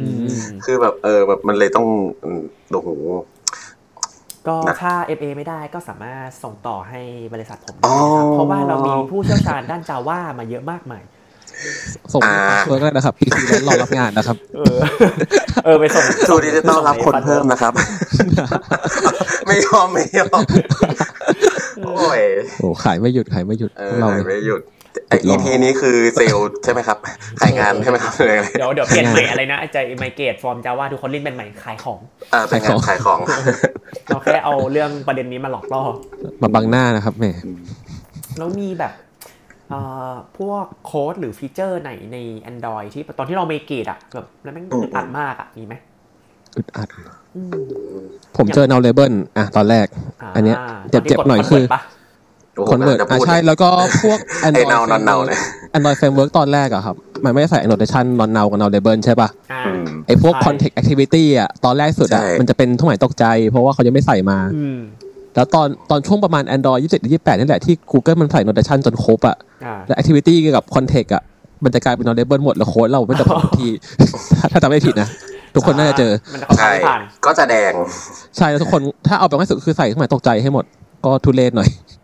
[0.00, 0.26] อืม
[0.64, 1.86] คือแบบเออแบบมันเลยต้อง
[2.24, 2.88] อืมโอ้โห
[4.48, 7.00] ก็นะถ้า FA ไม่ได้ก็สามารถส่งต่อให้
[7.34, 11.02] บริษัทผมอ๋ได้อนะครับเพราะว่าเรามีผู้เชี่ยวชาญด้าน Java มาเยอะมากมาย
[12.12, 14.78] ส่งอ่าเพื่อนก็ได้นะครับพีซีแล้วรอรับงานนะครับ เออ
[15.64, 17.72] เออไปส่งทูดิจิตอลรับคนเพิ่มนะครับ
[19.46, 20.42] ไม่ยอมไม่ยอม
[21.84, 22.20] โอ้ย
[22.60, 24.62] โอ้ขายไม่หยุดขายไม่หยุดเอพอวกเราไม่หยุด
[25.08, 26.98] ไอ EP นี้คือเซลล์ใช่ไหมครับ
[27.40, 32.00] ขายงานใช่ไหมครับเลยเดี๋ยวเดี๋ยวเปลี่ยนใหม่อะไรนะใจไมเกตฟอร์ม Java ทุกคนเล่นเป็นใหม่ขายของ
[32.32, 33.18] เออเป็นงานขายของ
[34.08, 35.82] เราแค่เอาเรื่องประเด็นนี้มาหลอกล่อ
[36.42, 37.24] มาบังหน้านะครับแหม
[38.38, 38.92] แล้วมีแบบ
[39.68, 39.78] เอ่
[40.10, 42.16] อพวกโค้ดหรือฟีเจอร์ไหนใน
[42.50, 45.74] Android ที่ตอนที่เราเมเกตอะแบบแล้วแม่งอืมอึดอัดมากอะมีไหม
[46.56, 46.88] อึดอัด
[47.36, 47.52] อืม
[48.36, 49.86] ผมเจอ now label อะตอนแรก
[50.36, 50.56] อันเนี้ย
[50.90, 51.64] เจ็บตที่ๆหน่อยกดคือ
[52.70, 53.68] convert ปะโอ้โห convert จะอะพูดใช่ แล้วก็
[54.02, 55.38] พวกไอ้ Android เนานอนเนา framework เลย
[55.76, 64.78] Android framework ตอนแรกอะครับ มันไม่ได้ใส่ annotation non null กับ now label ใช่ป่ะอ่าอืมไอพวกใช่ context activity อะตอนแรกสุดอะใช่มันจะเป็นเครื่องหมายตกใจ เพราะว่าเขายังไม่ใส่มาอืม
[65.34, 71.22] แล้วตอนตอนช่วงประมาณ Android 27หรือ28 นี่แหละที่ Google มันใส่ notation จนครบอะอ่าและ activity เกี่ยวกับ context อะ
[71.64, 73.68] มันจะกลายเป็น non label หมดแล้วโค้ดเราไม่จะพบที
[74.38, 75.08] ถ้าถ้าจำไม่ผิดนะ
[75.54, 77.72] ทุกคนน่าจะเจอมันจะเข้าใช่ไม่ผ่านก็จะแดง
[78.36, 80.64] ใช่แล้วทุกคนถ้าเอาไปง่ายสุดคือใส่เครื่องหมายตกใจให้หมด
[81.04, 81.97] ก็ทุเรศหน่อยอืม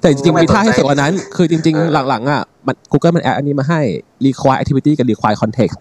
[0.00, 3.80] แต่จริงๆมีท่าให้เสียกว่านั้น คือจริงเออๆหลังๆอะมัน Google มันแอดอันนี้มาให้
[4.26, 5.76] require activity กับ require context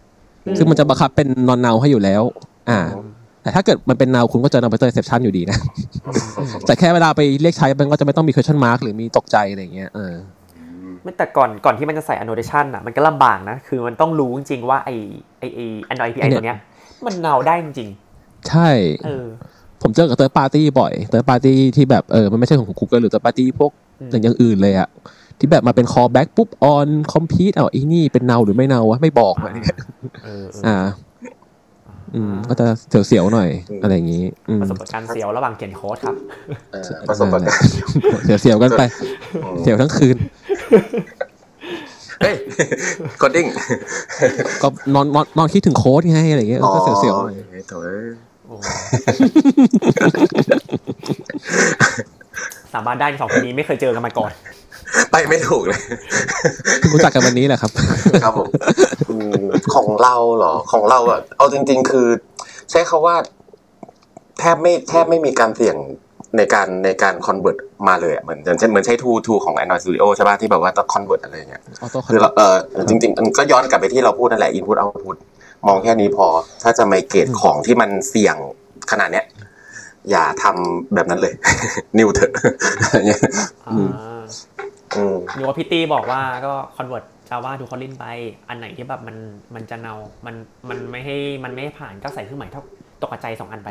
[0.45, 2.23] อืมซึ่งมันจะบังคับเป็น non null ให้อยู่แล้ว
[2.69, 2.79] อ่า
[3.41, 5.57] แต่ถ้าเกิดมันเป็น null คุณก็เจอ number exception อยู่ดีนะ
[6.65, 10.13] แต่แค่เวลาไปเรียกใช้มันก็จะไม่ต้องมี question mark หรือมีตกใจอะไรอย่างเงี้ยเออ
[11.03, 14.89] ไม่แต่ก่อนก่อนที่มันจะใส่ annotation อะมันก็ลำบากนะ คือมันต้องรู้จริงๆว่าไอ
[15.39, 15.59] ไอไอ
[15.91, 16.59] Android API ตัวเนี้ย
[17.05, 17.89] มันเนาได้จริง
[18.49, 19.25] ใช่ๆเออ
[19.81, 24.89] ผมเจอกับ third party บ่อย third party ที่แบบเออมันไม่ใช่ของ Google หรือ third party พวกอืมอย่างอื่นเลยอะ
[25.39, 29.77] ที่แบบมาเป็น callback ปุ๊บ on compete เอาไอ้นี่เป็น null หรือไม่ null วะไม่บอกอะไรเงี้ย
[30.23, 30.77] เออเอออ่า
[32.15, 32.65] อืม ก็จะ
[33.07, 36.15] เสียวๆหน่อยอืมอะไรอย่างงี้อืมประสบการณ์เสียวระหว่างเขียนโค้ดครับ
[36.73, 37.45] เออประสบการณ์
[38.41, 38.81] เสียวๆกันไป
[39.61, 40.17] เสียวทั้งคืน
[42.21, 42.35] เฮ้ย
[43.21, 43.45] กดดิ้ง
[44.61, 47.35] ก็นอนนอนนอนคิดถึงโค้ดไงอะไรอย่างเงี้ยเออก็เสียวๆหน่อย
[47.69, 48.24] โถ่เอ้ยโอ้โห
[52.73, 54.31] สาบานได้สองคนนี้ไม่เคยเจอกันมาก่อน
[55.11, 55.81] ไปไม่ถูกเลย
[56.79, 57.71] เพิ่งรู้จักกันวันนี้แหละครับ
[58.23, 58.47] ครับผม
[59.09, 59.43] อืม
[59.75, 62.07] ของเราเหรอ ของเราอะเอาจริง ๆ คือ
[62.71, 63.15] ใช้คำว่า
[64.39, 65.75] แทบไม่แทบไม่มีการเสี่ยง
[66.37, 72.55] ในการในการ convert มาเลยอะเหมือนอย่างเช่นเหมือนใช้ทูทูของ Android Studio ใช่ป่ะที่แบบว่าต้อง convert อะไรอย่างเงี้ย auto con คือเราเออ
[72.89, 75.17] จริงๆมันก็ย้อนกลับไปที่เราพูดนั่นแหละ input output
[75.67, 76.27] มองแค่นี้พอ
[76.63, 78.37] ถ้าจะ migrate ของที่มันเสี่ยง
[78.91, 79.25] ขนาดเนี้ย
[80.11, 81.33] อย่าทำแบบนั้นเลย
[81.97, 82.31] new เถอะ
[82.93, 83.21] อย่างเงี้ย
[83.67, 84.23] อ่า
[84.95, 88.05] อืมนึกว่าพี่ตี้บอกว่าก็ convert Java to Kotlin ไป
[88.49, 89.17] อันไหนที่แบบมัน
[89.55, 89.93] มันจะเนา
[90.25, 90.35] มัน
[90.69, 92.63] มันไม่ให้มันไม่ให้ผ่านก็ใส่เครื่องหมายเท่า
[93.01, 93.69] ตกใจสองอันไป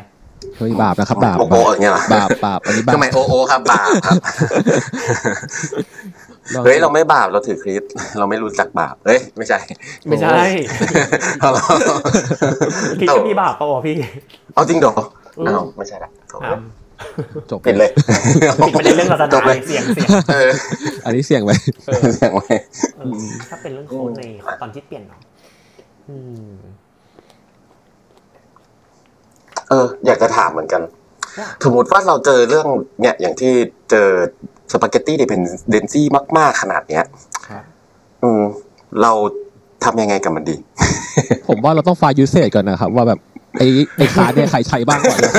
[0.59, 4.17] เฮ้ยบาปนะครับบาปโอ้โหอย่างเงี้ยเหรอบาปบาปอันนี้บาทำปไมโอโอครับบาปครับ
[6.65, 9.59] เฮ้ยเราไม่บาปเราถือคริสต์เราไม่รู้จักบาปเฮ้ยไม่ใช่
[10.09, 10.37] ไม่ใช่
[11.41, 11.65] เอาเหรอ
[13.01, 13.97] คิดจะมีบาปเปล่าวะพี่
[14.55, 14.95] เอาจริงเหรอ
[15.39, 16.61] อืมอ้าวไม่ใช่ละโถโถ่อะ
[17.51, 17.91] จบปิดเลย
[18.67, 20.51] ปิดไปในเรื่องศาสจนาบเลยเสียงเสียงเออ
[21.05, 21.51] อันนี้เสี่ยงไป
[21.87, 22.47] เออเสี่ยงไป
[22.97, 24.23] เออถ้าเป็นเรื่องโค้ดใน
[24.61, 25.21] ตอนที่เปลี่ยนเนาะ
[29.75, 30.83] อืมเออ อยากจะถามเหมือนกัน
[31.39, 32.67] ว่าสมมติว่าเราเจอเรื่อง
[33.01, 33.53] เนี่ยอย่างที่
[33.91, 34.09] เจอ
[34.73, 36.07] สปาเกตตี้เด p พนเดนซี่
[36.39, 37.03] มาก ๆ ขนาดเนี้ย
[37.49, 37.63] ครับ
[38.23, 38.43] อืม
[39.03, 39.13] เรา
[39.85, 40.57] ทำยังไงกับมันดี
[41.49, 43.21] ผมว่าเราต้อง find usage ก่อนนะครับ ว่าแบบ
[43.59, 43.67] ไอ้
[43.97, 45.33] ไอ้คาร์ดเนี่ยใครใช้บ้างก่อนแล้ว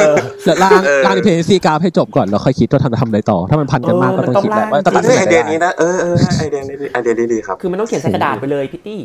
[0.46, 9.00] แล้วล่างเออล่าง dependency graph ให้จบก่อนแล้วค่อยคิดว่าทำทำอะไรต่อ ถ้ามันพันกันมากก็ต้องคิดแหละว่าจะตัดเฮ้ยสินใจไอเดียนี้นะเออเออไอเดียนี้ดีไอเดียนี้ดีครับคือมันต้องเขียนใส่กระดาษไปเลยพี่ตี้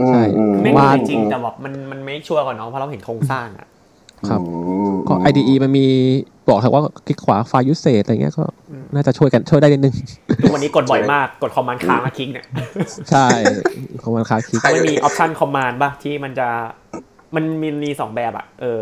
[0.00, 3.66] อืมใช่อืมไม่ว่ามีจริงๆแต่แบบมันมันไม่ชัวร์ก่อนเนาะเพราะเราเห็นโครงสร้างอะ
[4.28, 4.52] ครับอื
[4.90, 5.86] มก็ IDE มันมี
[6.48, 8.44] บอกครับว่าคลิกขวา find usage อะไรเงี้ยก็
[8.94, 9.94] น่าจะช่วยกันช่วยได้นิดนึง
[10.42, 12.44] ทุกวันนี้กดบ่อยมากกด command ค้างมาคลิกเนี่ย
[13.10, 13.26] ใช่
[14.02, 16.48] ของมันคาคลิกไม่มี option command ป่ะที่มันจะ
[17.34, 18.80] มันมีมีสองแบบอะเออ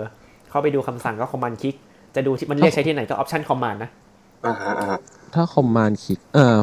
[0.51, 1.75] เข้าไปดูคำสั่งก็ command คลิก
[2.15, 3.91] จะดูที่มันเรียกใช้ที่ไหนก็ option command นะ
[4.47, 5.01] อ่าฮะอ่าฮะ
[5.35, 6.57] ถ้า command คลิกเอ่า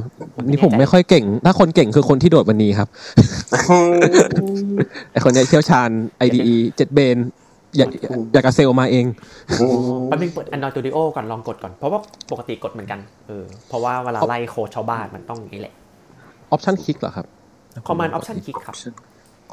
[0.45, 2.87] นี่ผมไม่ค่อยเก่ง ถ้าคนเก่งคือคนที่โดดวันนี้ครับ
[5.11, 5.89] ไอคนเนี้ยเชี่ยวชาญ
[6.25, 7.17] IDE JetBrains
[7.77, 7.89] อยาก
[8.33, 9.05] อยากกับเซลมาเอง
[10.05, 11.99] แป๊บนึงเปิด Android Studio ก่อนลองกดก่อน เพราะว่า
[12.31, 15.73] ปกติกดเหมือนกันเออเพราะว่าเวลาไล่โค้ดชาวบ้านมันต้องอย่างนี้แหละ
[16.51, 17.25] option คลิกเหรอครับ
[17.87, 18.75] Command Option คลิกครับ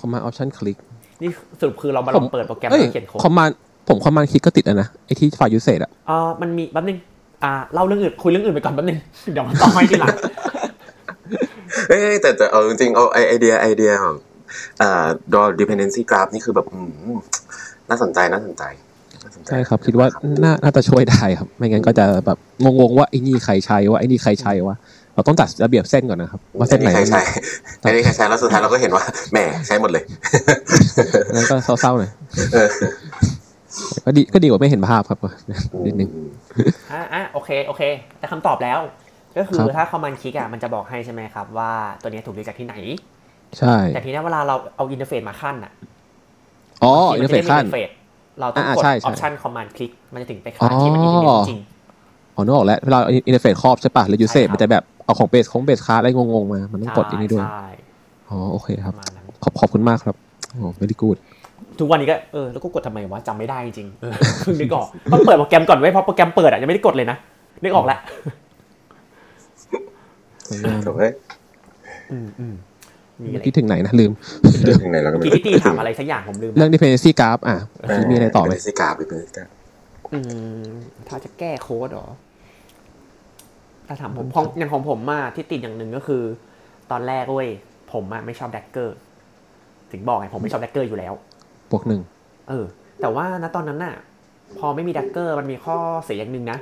[0.00, 0.78] command option คลิก
[1.22, 6.98] นี่สรุปคือเรามาลองเปิดโปรแกรมเอ้ยแล้วเขียนโค้ด commandผม command คลิกก็ติดอะนะไอที่ find usage อะอ่ามันมีแป๊บนึง
[7.44, 8.98] อ่าเล่าเรื่องอื่นคุยเรื่องอื่นไปก่อนแป๊บนึง
[9.32, 10.14] เดี๋ยวมาต่อให้ทีหลัง
[11.88, 14.16] เอ้ยแต่แต่เอาจริงๆเอาไอไอเดียไอเดียของ
[14.80, 16.78] อ่า draw dependency graph นี่คือแบบอื
[17.14, 17.18] ม
[17.90, 18.64] น่าสนใจน่าสนใจ
[19.24, 20.06] น่าสนใจใช่ครับ คิดว่า
[20.44, 24.76] น่าน่าจะช่วยได้ครับ ไม่งั้นก็จะแบบงงๆว่าไอ้นี่ใครใช้ว่าไอ้นี่ใครใช้วะ
[25.14, 27.20] เราต้องจัดระเบียบเส้นก่อนนะครับว่าเส้นไหนใครใช้
[27.80, 30.04] ไอ้นี่ใครใช้แล้วสุดท้ายเราก็เห็นว่าแหมใช้หมดเลย
[31.34, 32.10] งั้นก็เศร้าๆหน่อย
[32.52, 32.68] เออ
[34.04, 35.18] ก็ดีก็ดีกว่าไม่เห็นภาพครับ
[35.86, 36.10] นิดนึง
[36.92, 37.82] อ่าอะโอเคโอเค
[38.18, 38.78] แต่คำตอบแล้ว
[39.36, 41.72] ก็คือครับถ้า command คลิกอะมันจะบอกให้ใช่ไหมครับ ว่า
[42.02, 42.74] ตัวนี้ถูกเรียกจากที่ไหน
[43.58, 45.72] ใช่ แต่ทีนี้เวลาเราเอา interface มาคั่นอะ
[46.82, 47.92] อ๋อที่มัเทอร์เฟซขั่นจะได้มี interface
[48.40, 51.60] เราต้องอ่ากดใช่ใช่ option command คลิกมันจะถึงไปขั้นที่มัน interface จริง
[52.34, 57.66] อ๋อนึกออกแล้วเวลา interface ครอบใช่ป่ะแล้วยูเซใช่ครับมันจะแบบเอาของ base ของ base class อะไรงงๆมา มันต้องกดอันนี้ด้วยใช่
[58.28, 60.16] อ๋อโอเคครับระมาณนั้นขอบขอบคุณมากครับ
[60.50, 61.18] โอ้ very good
[61.78, 64.12] ทุกวันนี้ก็เออแล้วก็กดทำไมวะจำไม่ได้จริงๆเออ
[64.44, 67.16] เพิ่งนึกออกต้องเปิดโปรแกรมก่อนเว้ยเพราะโปรแกรมเปิดอะยังไม่ได้กดเลยนะ
[67.62, 67.98] นึกออกแล้ว
[70.48, 71.02] สวยงามถูกไหม
[72.12, 72.54] อืมอืม
[73.22, 74.12] มีอะไรคิดถึงไหนนะลืม
[74.64, 77.58] เรื่องถึงไหนเราก็ไม่รู้พี่พี่ตี้ถามอะไรสักอย่างผมลืมเรื่อง dependency graph อะ
[78.10, 79.44] มีอะไรต่อไหมเป็นสิกาเป็นสิกา
[80.12, 80.18] อื
[80.62, 80.68] ม
[81.08, 82.08] ถ้าจะแก้โค้ดเหรอ
[83.86, 86.22] ถ้าถามผมของอย่างของผมมาที่ติดอย่างหนึ่งก็คือ
[86.90, 87.48] ตอนแรกเว้ย
[87.92, 88.96] ผมอะไม่ชอบ Dagger
[89.92, 91.14] ถึงบอกไงผมไม่ชอบ Dagger อยู่แล้ว
[91.70, 92.00] บวกหนึ่ง
[92.48, 92.66] เออ
[93.00, 93.94] แต่ว่าณตอนนั้นน่ะ
[94.58, 96.58] พอไม่มี Dagger มันมีข้อเสียอย่างหนึ่งนะ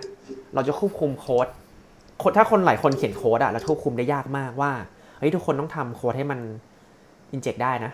[0.54, 1.46] เราจะควบคุมโค้ด
[2.22, 6.40] คนถ้าคนหลายคนเขียนโค้ดอะแล้วควบคุมได้ยากมากว่าเฮ้ยทุกคนต้องทำโค้ดให้มัน
[7.32, 7.92] inject ได้นะ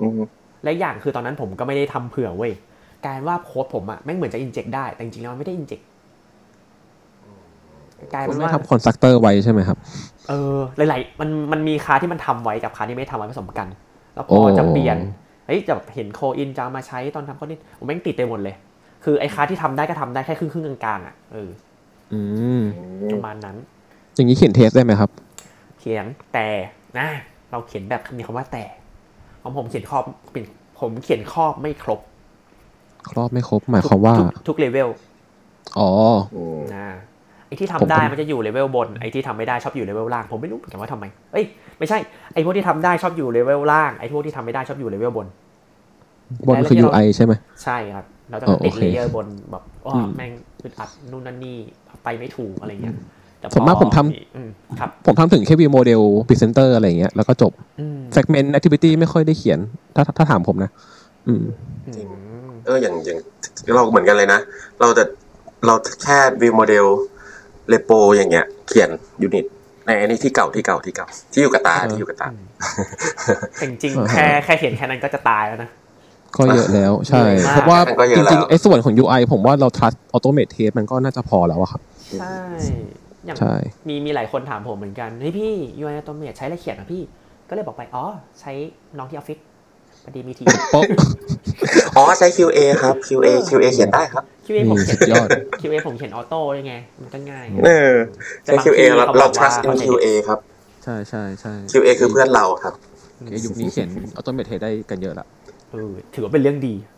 [0.00, 0.20] อืม
[0.64, 2.52] และอย่างคือตอนนั้นผมก็ไม่ได้ทำเผื่อเว้ย
[3.04, 5.80] กลายเป็นว่าโค้ดผมอะแม่งเหมือนจะ inject ได้ แต่จริงๆแล้วมันไม่ได้ inject
[8.14, 9.78] กลายเป็นว่าคุณไม่ทำ constructor ไว้ใช่ไหมครับ
[10.28, 13.68] เออ หลาย ๆ มันมันมีค้าที่มันทำไว้กับค้าที่ไม่ทำไว้ผสมกัน
[14.14, 14.98] แล้วพโอ้พอจะเปลี่ยน
[15.46, 18.54] เฮ้ยจะเห็น Koin จะเอามาใช้ตอนทำข้อนี้ผมแม่งติดไปหมดเลย
[19.04, 21.50] คือไอ้ค้าที่ทำได้ก็ทำได้แค่ครึ่งครึ่งๆกลางๆอะเออ
[22.12, 22.20] อื
[22.60, 22.62] ม
[23.12, 23.56] ประมาณนั้น
[24.14, 25.10] อย่างนี้เขียน test ได้ไหมครับ
[25.78, 26.48] เขียนแต่
[26.98, 27.08] นะ
[27.50, 28.64] เราเขียนแบบมีคำว่าแต่
[29.42, 30.44] ของผมเขียนครอบเป็น
[30.80, 32.00] ผมเขียนครอบไม่ครบ
[33.10, 34.88] ครอบไม่ครบหมายความว่า ทุกทุกเลเวล
[35.78, 35.88] อ๋อ
[36.34, 36.86] อืมนะ
[37.46, 41.44] ไอ้ที่ทำผมได้ผมมันจะอยู่เลเวลบนไอ้ที่ทำไม่ได้ชอบอยู่เลเวลล่างผมไม่รู้เหมือนกันว่าทำไมเอ้ย
[41.78, 41.98] ไม่ใช่
[42.34, 45.26] ไอ้พวกที่ทำได้ชอบอยู่เลเวลล่างไอ้พวกที่ทำไม่ได้ชอบอยู่เลเวลบน
[46.48, 51.56] บนคือ UI ใช่ไหมใช่ครับเราจะอ๋อติดโอเค layer บนแบบว่าอืมแม่งอึดอัดนู่นนั่นนี่
[52.04, 52.96] ไปไม่ถูกอะไรเงี้ย
[53.40, 59.58] แต่พอผมว่าผมทำอืมครับผมทำถึงแค่ view model presenter อะไรอย่างเงี้ยแล้วก็จบอืม segment activity ไม่ค่อยได้เขียน
[59.94, 60.70] ถ้าถ้าถามผมนะ
[61.26, 61.42] อืม
[61.86, 62.12] อืม
[62.66, 63.18] เอออย่างอย่าง
[63.76, 64.40] เราเหมือนกันเลยนะ
[64.80, 65.04] เราจะ
[65.66, 66.86] เราแค่วิวโมเดล
[67.68, 68.90] เลโปอย่างเงี้ย เขียน
[69.22, 69.44] ยูนิต
[69.86, 72.28] ในอันนี้ที่เก่าที่เก่าที่เก่า ที่อยู่กับตาเออที่อยู่กับตา
[73.54, 75.70] แต่จริงอ่าๆฮะแค่แค่เขียนแค่นั้นก็จะตายแล้วนะ
[76.36, 81.80] ก็เยอะแล้วใช่เยอะมากเพราะว่าก็เยจอะแล้วริงๆไอ้ส่วนของ UI ผมว่าเรา trust automate test มันก็น่าจะพอแล้วอะครับ
[82.20, 82.38] ใช่
[83.28, 83.56] อย่างใช่
[83.88, 87.02] มีมีหลายคนถามผมเหมือนกันเฮ้ยพี่ UI Automate ใช้อะไรเขียนอะพี่
[87.48, 88.04] ก็เลยบอกไป อ๋อ
[88.40, 88.52] ใช้
[88.98, 89.38] น้องที่ออฟฟิศ
[90.04, 90.84] พอดีมีทีโป๊ะ
[91.96, 95.28] อ๋อ ใช้ QA ครับ QA QA เขียนได้ครับ QA ผมเขียนสุดยอด
[95.60, 97.94] QA ผมเขียนออโต้ยังไง มันก็ง่าย เออ
[98.44, 100.38] แต่ใช้บางที QA เราเขาเราบอกว่า trust in QA ครับ
[100.84, 102.74] ใช่ใช่ใช่ QA คือเพื่อนเราครับ
[103.30, 105.26] ไอ้ยุคนี้เขียน automate test ได้กันเยอะละ
[105.72, 106.74] เออถือว่าเป็นเรื่องดี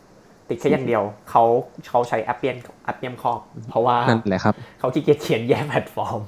[0.51, 1.43] ติดแค่อย่างเดียวเขา
[1.89, 2.55] เขาใช้ Appium
[2.85, 3.39] Appium ครอบ
[3.69, 6.19] เพราะว่านั่นแหละครับเขาขี้เกียจเขียนแยกแพลตฟอร์ม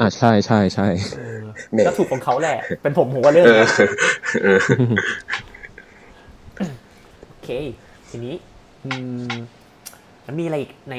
[0.00, 1.40] อ่าใช่ใช่ใช่เออ
[1.72, 3.70] แหม่ก็ถูกของเขาแหละ เป็นผมผมก็เลือกเออนะ
[4.42, 4.58] เออ
[7.28, 7.48] โอเค
[8.10, 8.34] ทีนี้
[8.84, 8.90] อื
[9.30, 9.32] ม
[10.24, 10.96] แล้วมีอะไรอีกใน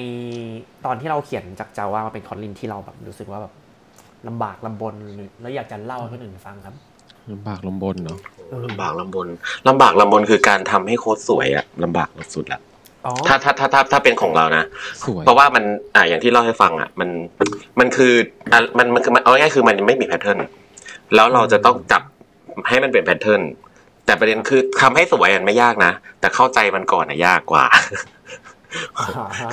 [0.85, 3.53] ตอนที่เราเขียนจาก Java มาเป็น Kotlin ที่เราแบบรู้สึกว่าแบบ
[4.27, 4.95] ลำบากลำบน
[5.41, 6.75] แล้วอยากจะเล่าให้คนอื่นฟังครับ
[7.31, 9.27] ลำบากลำบนเนาะเออ ลำบากลำบน
[9.67, 12.61] ลำบากลำบนคือการทำให้โค้ดสวยอะลำบากสุดละ
[13.05, 14.63] อ๋อถ้าถ้าถ้าถ้าถ้าเป็นของเรานะ
[15.05, 15.63] สวยเพราะว่ามัน
[15.95, 17.09] อ่าอย่างที่เล่าให้ฟังอะ มัน
[17.79, 18.13] มันคือ
[18.51, 20.39] อะมันมันคือมันเอาง่ายๆคือมันไม่มี pattern
[21.15, 22.01] แล้วเราจะต้องจับ
[22.69, 23.41] ให้มันเป็น pattern
[24.05, 27.65] แต่ประเด็นคือทำให้สวยอันไม่ยากนะ แต่เข้าใจมันก่อนอะยากกว่า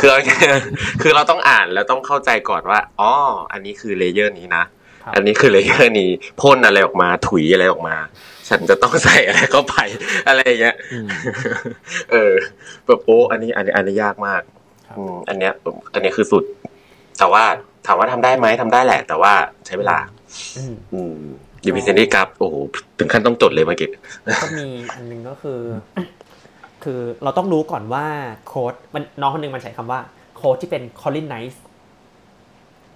[0.01, 3.13] คือเอาง่ายๆคือเราต้องอ่านแล้วต้องเข้าใจก่อนว่าอ๋อ
[3.53, 4.76] อันนี้คือ layer นี้นะครับ
[5.15, 7.97] อันนี้คือ layer นี้พ่นอะไรออกมาถุยอะไรออกมา
[8.49, 9.77] ฉันจะต้องใส่อะไรเข้าไป
[10.29, 11.07] อะไรอย่างเงี้ยอืม
[12.13, 12.33] เออ
[12.87, 14.43] แบบโอ้อันนี้ อันนี้อันนี้ยากมาก
[14.87, 15.53] ครับอืมอันเนี้ย
[15.93, 16.45] อันเนี้ยคือสุด
[17.19, 17.45] แต่ว่า
[17.87, 19.33] ถามว่าทำได้ไหมทำได้แหละ แต่ว่า
[19.67, 19.99] ใช้เวลา
[20.57, 21.15] อืมอืม
[21.65, 22.55] ยูพิเซนดี้ครับโอ้โห
[22.99, 23.89] ถึงขั้นต้องจดเลยเมื่อกี้
[24.25, 25.61] แล้วก็มีอันหนึงก็คือ
[26.85, 28.07] คือเราต้องรู้ก่อนว่า
[28.47, 30.01] โค้ดมันน้องคนหนึงมันใช้คำว่า
[30.37, 31.62] โค้ดที่เป็น Kotlinize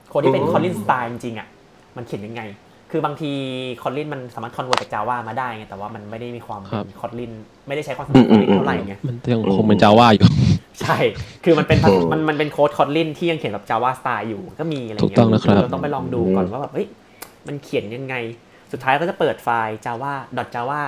[0.09, 1.49] โค้ดที่เป็นอืม Kotlin style จริงๆอะ
[1.97, 2.43] มันเขียนยังไง
[2.91, 3.32] คือบางที
[3.83, 7.33] Kotlin มันสามารถ convert จาก Java มาได้ไงแต่ว่ามันไม่ได้มีความเป็น Kotlin
[7.68, 10.26] ไม่ได้ใช้ความสามารถ Kotlin เท่าไหร่ไงมันยังคงเป็นจาว่าอยู่
[10.80, 10.97] ใช่
[11.45, 16.88] คือมันเป็นอืมมันมันเป็นโค้ดคอ t ลินที่ยังเขียนแบบ Java สไตล์อยู่ก็มีอะไรถูกเงี้ยต้องนะครับ เราต้องไปลองดูก่อนว่าแบบเฮ้ย
[17.47, 18.14] มันเขียนยังไง
[18.72, 20.12] สุดท้ายก็จะเปิดไฟล์ java
[20.55, 20.82] java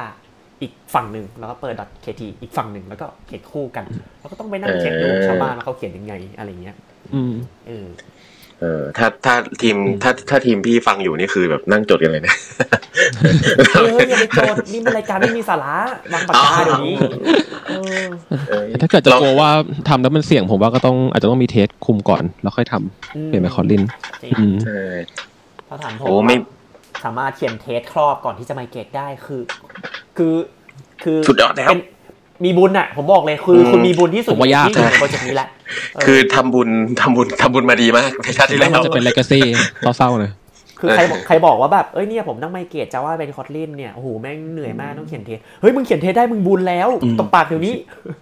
[0.62, 1.74] อีกฝั่งหนึ่งแล้วก็เปิด
[2.04, 3.84] kt อีกฝั่งหนึ่งแล้วก็เขียนคู่กัน
[4.18, 6.76] แล้วก็ต้องไปนั่งเช็คดูเออชาวบ้านว่าเขาเขียนยังไงอะไรเงี้ย
[7.14, 7.34] อืม
[7.66, 7.86] เออ
[8.62, 12.34] เออถ้าถ้าทีมถ้าถ้าทีมพี่ฟังอยู่นี่คือแบบนั่งจดกันเลยนะ
[13.74, 15.74] เอออย่าไปโจทย์นี่มันรายการไม่มีสาระ
[16.12, 16.94] บางปากกาเดี๋ยวนี้
[17.68, 18.06] เออ
[18.48, 19.50] เออถ้าเกิดจะกลัวว่า
[19.88, 23.82] ทำแล้วมันเสี่ยงผมว่าก็ต้องอาจจะต้องมีเทสคุมก่อนแล้วค่อยทำเปลี่ยนไปคอร์ลิน
[24.22, 24.80] จริงอืมใช่
[25.68, 26.36] ถ้าถามผมโอ้ไม่
[27.04, 29.42] สามารถเขียน test ครอบก่อนที่จะ migrate ได้คือ
[30.16, 30.34] คือ
[31.02, 31.80] คือสุดยอดแล้วเป็น
[32.44, 35.48] มีบุญอะ ผมบอกเลยคืออมคุณมีบุญที่สุดผมว่ายากที่อยู่ในโปรเจกต์นี้แหละ
[36.02, 36.68] เคือทำบุญ
[37.00, 39.42] ทำบุญทำบุญมาดีมากในชาติที่แล้แล้ววมันจะเป็น legacy
[39.96, 40.30] เศร้าๆเลย
[40.80, 46.88] คือใครบอกใครบอกว่าแบบเอ้ยเนี่ยผมต้อง migrate Java เป็น Kotlin เนี่ยโอ้โหแม่งเหนื่อยมากต้องเขียน test เฮ้ยมึงเขียน test ได้มึงบุญแล้ว
[47.18, 48.14] ตบปากเดี๋ยวนี้เออ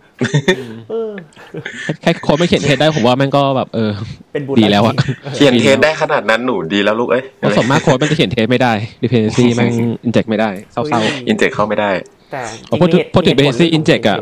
[2.01, 3.91] แค่โค้ดไม่เขียน test ได้ผมว่าแม่งก็แบบเออ
[4.33, 4.95] เป็นบุญดีแล้วอะ
[5.37, 9.73] จริงเขียน test ได้ขนาดนั้นหนูดีแล้วลูกเอ้ยเพราะส่วนมากโค้ดมันจะเขียน test ไม่ได้ dependency แม่ง
[10.07, 11.91] inject ไม่ได้เศร้า inject เข้าไม่ได้
[12.33, 14.19] แต่ๆพอพูดถึงพูดถึง dependency inject อะ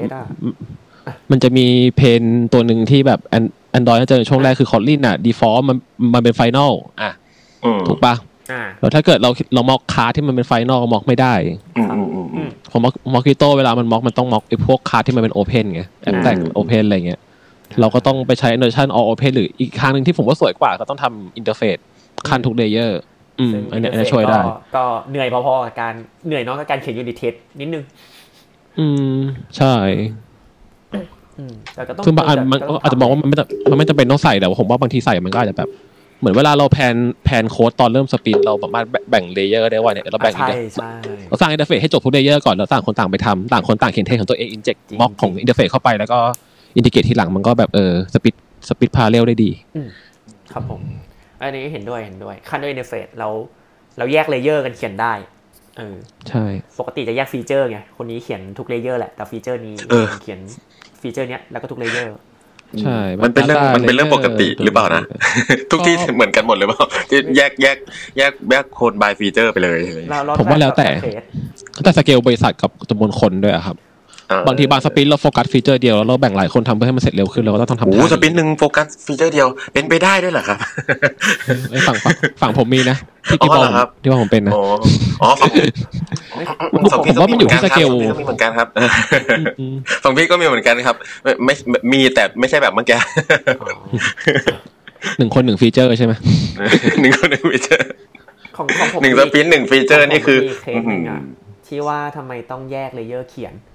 [1.30, 1.66] มันจะมี
[1.97, 2.22] pain
[2.53, 5.76] ตัวหนึ่งที่แบบ An- Android น่าจะช่วงแรกคือ Kotlin อะ default มัน
[6.14, 6.72] มันเป็น final
[7.03, 7.11] อะ
[7.64, 8.28] อืมถูกปะอ่า
[8.80, 11.34] แล้วถ้าเกิดเราเรา mock class ที่มันเป็น final mock ไม่ได้
[11.76, 17.20] อืมอืมอืมอืมผม mock Mockito เวลามัน mock มันต้อง mock ไอ้พวกคาร์ที่มันเป็น open ไง abstract อืม open อะไรเงี้ย
[17.80, 21.80] เราก็ต้องไปใช้ annotation all open หรืออีกทางหนึ่งที่ผมว่าสวยกว่าก็ต้องทำ interface
[22.28, 22.92] คั่นทุก layer
[23.40, 25.94] อืมซึ่งอันเนี้ยอัน interface เนี้ยช่วยได้ก็ก็เหนื่อยพอๆกับการ
[26.26, 27.84] เหนื่อยน้อยกับการเขียน unit test นิดนึง
[28.78, 28.86] อื
[29.16, 29.18] ม
[29.57, 29.74] ใช่
[31.38, 35.68] อืมแต่ก็ต้องซึ่งบางอันมันต้อาจจะมองว่ามันไม่จำมันไม่จำเป็นต้องใส่แต่ว่าผมว่าบางทีใส่มันก็อาจจะแบบ
[36.21, 40.93] เหมือนเวลาเรา plan plan โค้ดตอนเริ่ม sprint เราสามารถแบ่ง layer ได้ว่าเนี่ยเราแบ่งใช่ interface ใช่
[41.29, 46.19] เราสร้าง interface ให้จบทุก layer ก่อนแล้วต่างคนต่างไปทำต่างคนต่างเขียน test ของตัวเอง inject จริง mock ของ interface เข้าไปแล้วก็
[46.76, 48.34] integrate ทีหลังมันก็แบบเออ sprint
[48.68, 49.51] sprint parallel ได้ดี
[50.53, 50.81] ครับผม
[51.41, 53.29] อันนี้เห็นด้วยเห็นด้วยคั่นด้วย interface เรา
[53.99, 55.12] เราแยก layer กันเขียนได้
[55.79, 55.97] เออ
[56.29, 56.45] ใช่
[56.79, 60.41] ปกติจะแยก feature ไงคนนี้เขียนทุก layer แหละแต่ feature นี้เออเขียน
[61.01, 62.11] feature เนี้ยแล้วก็ทุก layer
[62.83, 65.03] ใช่ มันเป็นเรื่อง data มันเป็นเรื่องปกติ layer หรือเปล่านะ
[65.71, 67.77] ทุกที่ก็เหมือนกันหมดเลยเปล่าที่แยกแยก
[68.19, 71.22] แยกแยกคน by feature ไปเลยอะไรอย่างเงี้ยเราเราผมว่าแล้วแต่ phase
[71.85, 73.88] แต่สเกลบริษัทกับจำนวนคนด้วยอะครับเออ
[74.47, 80.59] บางทีบาง sprint เราโฟกัส feature เดียวแล้วเราแบ่งหลายคนทำเพื่อให้มันเสร็จเร็วขึ้นเราก็ต้องทำโอ้โหท่า sprint หนึ่งโฟกัส feature เดียวเป็นไปได้ด้วยเหรอครับ
[81.70, 82.97] ไอ้ฝั่งฝั่งฝั่งผมมีนะ
[83.29, 84.62] ที่อ๋อที่บอกเหรอครับที่ว่าผมเป็นนะอ๋อ
[85.22, 86.45] อ๋อฝั่งไม่
[86.93, 88.68] ฝั่งพี่ผมว่ามันอยู่ที่สเกลฝั่งพี่ก็มีเหมือนกันครับ
[89.61, 89.74] อืม
[90.05, 90.97] ฝั่งพี่ก็มีเหมือนกันครับ
[91.45, 92.97] ไม่ไม่มีแต่ไม่ใช่แบบเมื่อกี้
[93.61, 93.68] อ๋อ
[95.18, 96.12] หนึ่งคนหนึ่ง feature ใช่ไหม
[97.01, 97.86] หนึ่งคนหนึ่ง feature
[98.57, 101.20] ของของผมหนึ่ง sprint หนึ่ง feature นี่คือมีเคสหนึ่งอะ
[101.66, 103.68] ที่ว่าทำไมต้องแยก layer เขียนอืม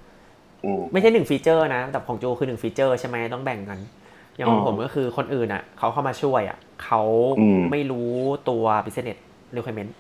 [0.92, 3.80] ไม่ใช่หนึ่ง feature นะ แต่ของโจคือหนึ่ง feature ใช่ไหมต้องแบ่งกัน
[4.36, 7.02] อย่างของอืมผมก็คือคนอื่นอะเขาเข้ามาช่วยอะเขา
[7.40, 8.12] อืมไม่รู้
[8.50, 9.18] ตัว business
[9.56, 9.92] requirement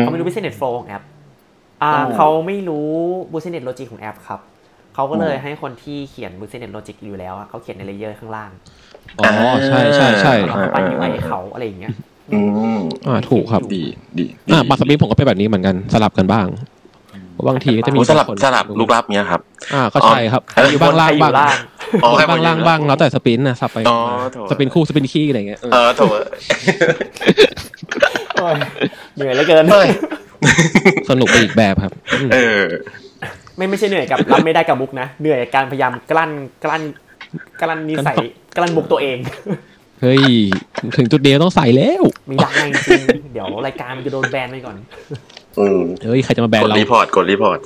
[0.00, 1.04] เขาไม่รู้ business flow ของแอป
[1.82, 2.88] อ่าอืมเขาไม่รู้
[3.32, 4.40] business logic ของแอปครับ
[4.94, 8.50] เขาก็เลยอืมให้คนที่เขียน business logic อยู่แล้วอะเขาเขียนใน layer ข้างล่าง
[9.20, 9.28] อ๋อ
[9.66, 11.92] ใช่ใช่ใช่แล้วก็ปั้น UI ให้เขาอะไรอย่างเงี้ย
[12.32, 12.38] อื
[12.76, 13.82] มอ่าถูกครับดี
[14.18, 16.79] ดีอ่าบาง sprint ผมก็เป็นแบบนี้เหมือนกันสลับกันบ้างเพราะ
[17.48, 19.40] บางทีก็จะมีโอ้สลับคนสลับลูกลับเนี้ยครับ
[19.74, 21.56] อ่าก็ใช่ครับอ๋ออยู่ข้างล่างใครอยู่ข้างล่าง
[22.04, 23.98] อ๋อให้ข้างล่างบ้างแล้วแต่ sprint นะสับไปอ๋อ
[24.32, 26.00] โถ sprint คู่ sprint คี่อะไรเงี้ยเออเออโถ
[28.34, 28.54] โอ้ย
[29.16, 29.88] เหนื่อยเหลือเกินเฮ้ย
[31.10, 32.64] สนุกไปอีกแบบครับอืมเออ
[33.56, 36.30] ไม่ไม่ใช่เหนื่อยกับรับไม่ได้กับมุกนะเหนื่อยกับการพยายามกลั้น
[36.64, 36.82] กลั้น
[37.60, 38.16] กลั้นนิสัย
[38.56, 39.18] กลั้นมุกตัวเอง
[40.02, 40.22] เฮ้ย
[40.96, 44.76] ถึงจุดเดียวต้องใส่แล้ว ไม่ได้จริงๆเดี๋ยวรายการมันจะโดนแบนไปก่อน
[45.60, 47.58] อืมเฮ้ยใครจะมาแบนกดเรา report กด report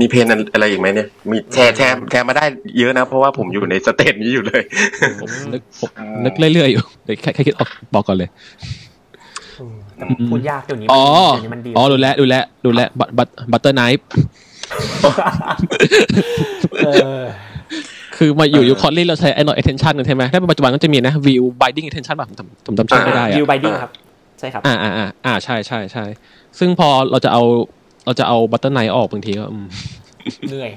[0.00, 2.44] มี pain อะไรอีกไหมเนี่ย มีแชร์แชร์แชร์มาได้
[2.78, 4.62] เยอะนะ เพราะว่าผมอยู่ใน stage นี้อยู่เลย
[5.20, 5.90] ผมนึกผม
[6.24, 8.28] นึกเรื่อยๆอยู่เดี๋ยวแค่แค่คิดออกบอกก่อนเลย
[9.96, 11.02] แต่พูดยากเดี๋ยวนี้อ๋อ
[11.34, 12.34] เดี๋ยวนี้มันดีอ๋อดูแลดูแล
[12.66, 14.06] ดูแลบัตบัต Butter Knife
[16.86, 16.88] เอ
[17.20, 17.22] อ
[18.16, 23.90] คือมาอยู่ยุค Kotlin เราใช้ Android Extension กันใช่ไหมถ้าเป็นปัจจุบันก็จะมีนะ View Binding Extension แบบผมจำผมจำชื่อไม่ได้อะ View Binding ครับ
[24.42, 26.04] ใช่ครับอ่าอ่าอ่าอ่าใช่ใช่ใช่
[26.58, 27.42] ซึ่งพอเราจะเอา
[28.06, 29.66] เราจะเอา Butter Knife ออกบางทีก็อืม
[30.48, 30.70] เหนื่อย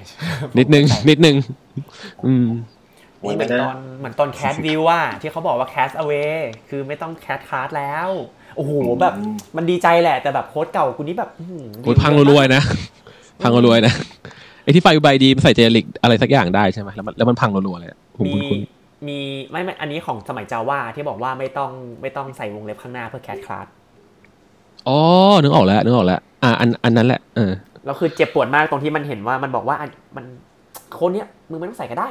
[0.57, 1.35] นิดนึง นิดนึง
[2.25, 2.47] อืม
[3.23, 8.09] นี่เหมือนตอนเหมือนตอน cast view ว่าที่เขาบอกว่า cast เอา a y คือไม่ต้อง cast class แล้ว
[8.57, 9.13] โอ้โหแบบ
[9.57, 12.61] มันดีใจแหละ แต่แบบโค้ดเก่ากูนี่แบบอื้อหือโอ้ยพังรวยๆนะ
[13.43, 13.93] พังรวยๆนะ
[14.63, 18.59] ไอที่ find by ID มันใส่ generic อะไรสักอย่างได้ใช่ไหมแล้วมันแล้วมันพังรัวๆเลยอะผมมีคุ้น
[19.07, 19.19] มี
[19.51, 24.97] ไม่ไม่อันนี้ของสมัยจาว่าที่บอกว่าไม่ต้องไม่ต้องใส่วงเล็บข้างหน้าเพื่อ cast classๆอ๋อ
[25.41, 27.51] นึกออกแล้วนึกออกแล้ว อ่าอันอันนั้นแหละเออ
[27.85, 30.25] แล้วคือเจ็บปวดมากตรงที่มันเห็นว่ามันบอกว่าอันมัน
[30.91, 32.09] โค้ดเนี้ยมึงไม่ต้องใส่ก็ได้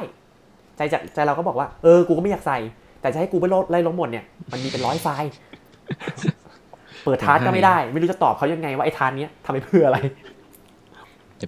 [0.77, 2.59] ใจจะใจเราก็บอกว่าเออกูก็ไม่อยากใส่
[3.01, 5.31] แต่จะให้กูไปลดไล่ลบหมดเนี่ยมันมีเป็นร้อยไฟล์
[7.03, 9.99] เปิดทาร์ก็ไม่ได้ ไม่รู้จะตอบเขายังไงว่าไอ้ทาร์เนี้ยทำไปเพื่ออะไร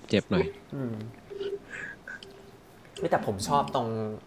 [0.10, 0.46] เจ็บๆหน่อย
[0.76, 0.94] อืม
[2.98, 3.88] เฮ้ยแต่ผมชอบตรง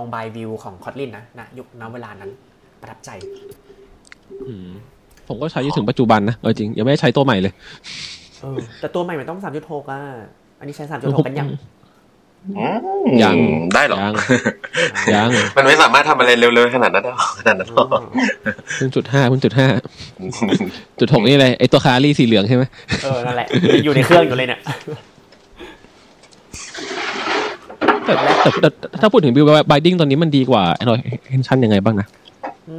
[0.00, 2.30] รงบายวิวของคอตลินนะนะยุคนั้นเวลานั้น
[2.80, 3.10] ประทับใจ
[4.48, 4.68] อืม
[5.28, 7.52] ผมก็ใช้อยู่ถึงปัจจุบันนะเอาจริงยังไม่ได้ใช้ตัวใหม่เลย
[8.40, 10.00] เออแต่ตัวใหม่มันต้องสามจุดหกอะ
[10.58, 11.48] อันนี้ใช้สามจุดหกกันยัง
[12.58, 13.36] อืมยัง
[13.74, 14.14] ได้เหรอยัง
[15.14, 17.84] ยังมันไม่สามารถทำอะไรเร็วๆขนาดนั้นได้หรอขนาดนั้นหรอ
[18.76, 19.68] เพิ่งจุดห้าเพิ่งจุดห้า
[21.00, 22.64] จุดหกนี่เลยไอตัวคารี่สีเหลืองใช่ไหม
[23.02, 23.48] เออนั่นแหละ
[23.84, 24.60] อยู่ในเครื่องอยู่เลยเนี่ย
[27.66, 27.99] แต่แต่แต่แต่
[29.00, 32.06] ถ้าพูดถึง View Binding ตอนนี้มันดีกว่า Android Extension ยังไงบ้างนะ
[32.68, 32.78] อื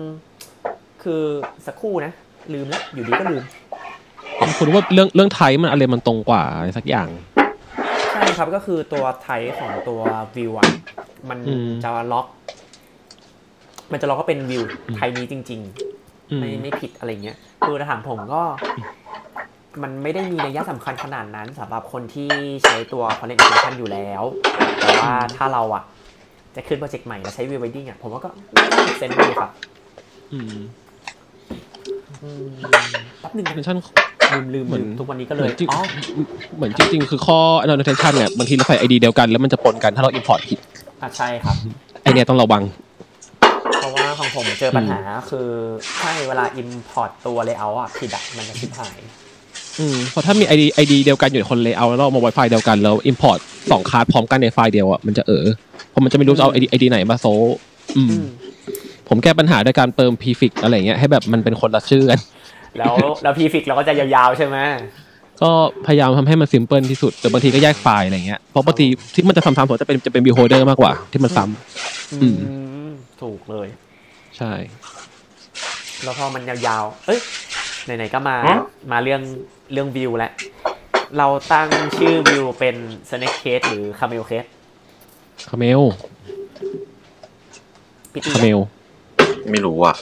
[0.00, 0.02] ม
[1.02, 1.22] คือ
[1.66, 2.12] สักครู่นะ
[2.52, 3.42] ลืมแล้ว อยู่ดีก็ลืม
[4.58, 7.08] คุณว่าเรื่องเรื่อง type มันอะไรมันตรงกว่าอะไรสักอย่าง
[8.12, 10.00] ใช่ครับก็คือตัว type ของตัว
[10.36, 10.68] วิวอะ
[11.28, 12.26] มันอืมจะล็อก
[13.92, 14.62] มันจะล็อกก็เป็นวิว
[14.96, 15.60] ไทยนี้จริง
[16.30, 18.42] อืๆมไม่ไม่ผิดอะไรเงี้ยคือถ้าถามผมก็
[19.82, 22.28] มันไม่ได้มีนัยสำคัญขนาดนั้นสำหรับคนที่
[22.64, 24.22] ใช้ตัว Content Extension อยู่แล้ว
[24.80, 25.84] แต่ว่าถ้าเราอะ
[26.56, 29.50] จะขึ้นโปรเจกต์ใหม่แล้วใช้ View Wedding อะผมว่าก็ไม่เซนดีครับ
[30.32, 30.56] อืม
[32.22, 32.46] อืม
[33.20, 33.78] แป๊บหนึงนะ Extension
[34.32, 35.80] ลืมลืมเหมืลือนมทุกวันนี้ก็เหเลมือยนจริงอ๋อ
[36.56, 40.58] เหมือนจริง ๆ คือข้อ Android Extension เนี่ยบางทีเราใส่ ID เดียวกันแล้วมันจะปนกันถ้าเรา import ผิด
[41.02, 41.56] อะใช่ครับ
[42.02, 42.62] ไอเนี้ยต้องระวัง
[43.78, 45.00] เพราะว่าของผมเจอปัญหา
[45.30, 45.48] คือ
[45.98, 48.98] ใช่เวลา import ตัว layout อะผิดอะมันจะชิบหาย
[49.80, 53.38] อืมเพราะถ้ามี ID ID เดียวกันอยู่ในคน layout แล้วเรามาไว้ไฟล์เดียวกันแล้ว import
[53.70, 55.46] สองคลาสพร้อมกันในไฟล์เดียวอะมันจะเออ
[55.90, 57.56] เพราะมันจะไม่รู้จะเอา ID ID ไหนมาโซะ
[57.96, 58.26] อืมอืม
[59.08, 62.20] ผมแก้ปัญหาด้วยการเติม prefix อะไรเงี้ยให้แบบมันเป็นคนละชื่อกัน
[62.78, 64.56] แล้วแล้วพีฟิกเราก็จะยาวๆใช่ไหม
[65.42, 65.50] ก็
[65.86, 72.36] พยายามทำให้มัน simple ที่สุด แต่บางทีก็แยกไฟล์อะไรเงี้ยเพราะบางทีที่มันจะซ้ำๆผมจะเป็นจะเป็น beholder มากกว่า ที่มันซ้ำ อืม
[72.88, 72.90] ม
[73.22, 73.68] ถูกเลย
[74.38, 74.52] ใช่
[76.02, 77.18] แล้วพอมันยาวๆ เอ้ย
[77.84, 78.58] ไหนๆก็มาฮะ
[78.92, 79.20] มาเรื่อง
[79.72, 80.32] เรื่องวิวแล้ว
[81.18, 82.76] เราตั้งชื่อวิวเป็น
[83.08, 84.48] snake case หรือ camel case
[85.48, 85.80] camel
[88.12, 88.58] พี่ตี camel
[89.50, 89.94] ไม่รู้อะ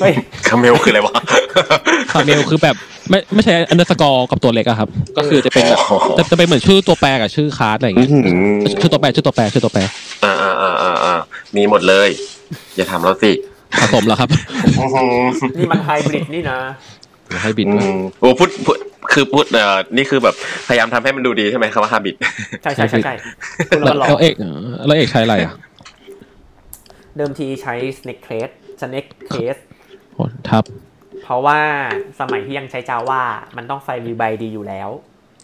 [0.00, 0.12] เฮ้ย
[0.48, 1.16] camel คืออะไรวะ
[2.12, 2.76] camel คือแบบ
[3.10, 8.32] ไม่ไม่ใช่ underscore กับตัวเล็กอะครับ ก็คือจะเป็นแบบอ๋อ จะจะเป็นเหมือนชื่อตัวแปรกับชื่อคาร์ดอะไรอย่างอื้อเงี้ยหื
[8.70, 9.80] อชื่อตัวแปรชื่อตัวแปรชื่อตัวแปร
[10.24, 11.14] อ่าอ่าอ่าอ่าอ่า
[11.56, 12.08] มีหมดเลย
[12.76, 13.30] อย่าถามเราสิ
[13.80, 14.28] ผสมแล้วครับ
[14.78, 16.58] อื้อหือนี่มันไฮบริดนี่นะ
[17.42, 18.76] ให้บิดอืด้วยมโอ้พูดพูด
[19.12, 20.34] คือพูดเอ่อนี่คือแบบ
[20.68, 22.16] พยายามทำให้มันดูดีใช่ไหมคำว่าฮาบิต
[22.62, 23.14] ใช่ใช่ใช่ใช่
[23.68, 24.34] คุณแล้วก็หลอกแล้วเอก
[24.86, 25.52] แล้วเอกใช้อะไรอะ
[27.16, 29.60] เดิมทีใช้ snake case snake case
[30.14, 30.64] โอ้ทับ
[31.22, 31.60] เพราะว่า
[32.20, 33.22] สมัยที่ยังใช้จาว่า
[33.56, 34.88] มันต้องไฟวิวไบดีอยู่แล้ว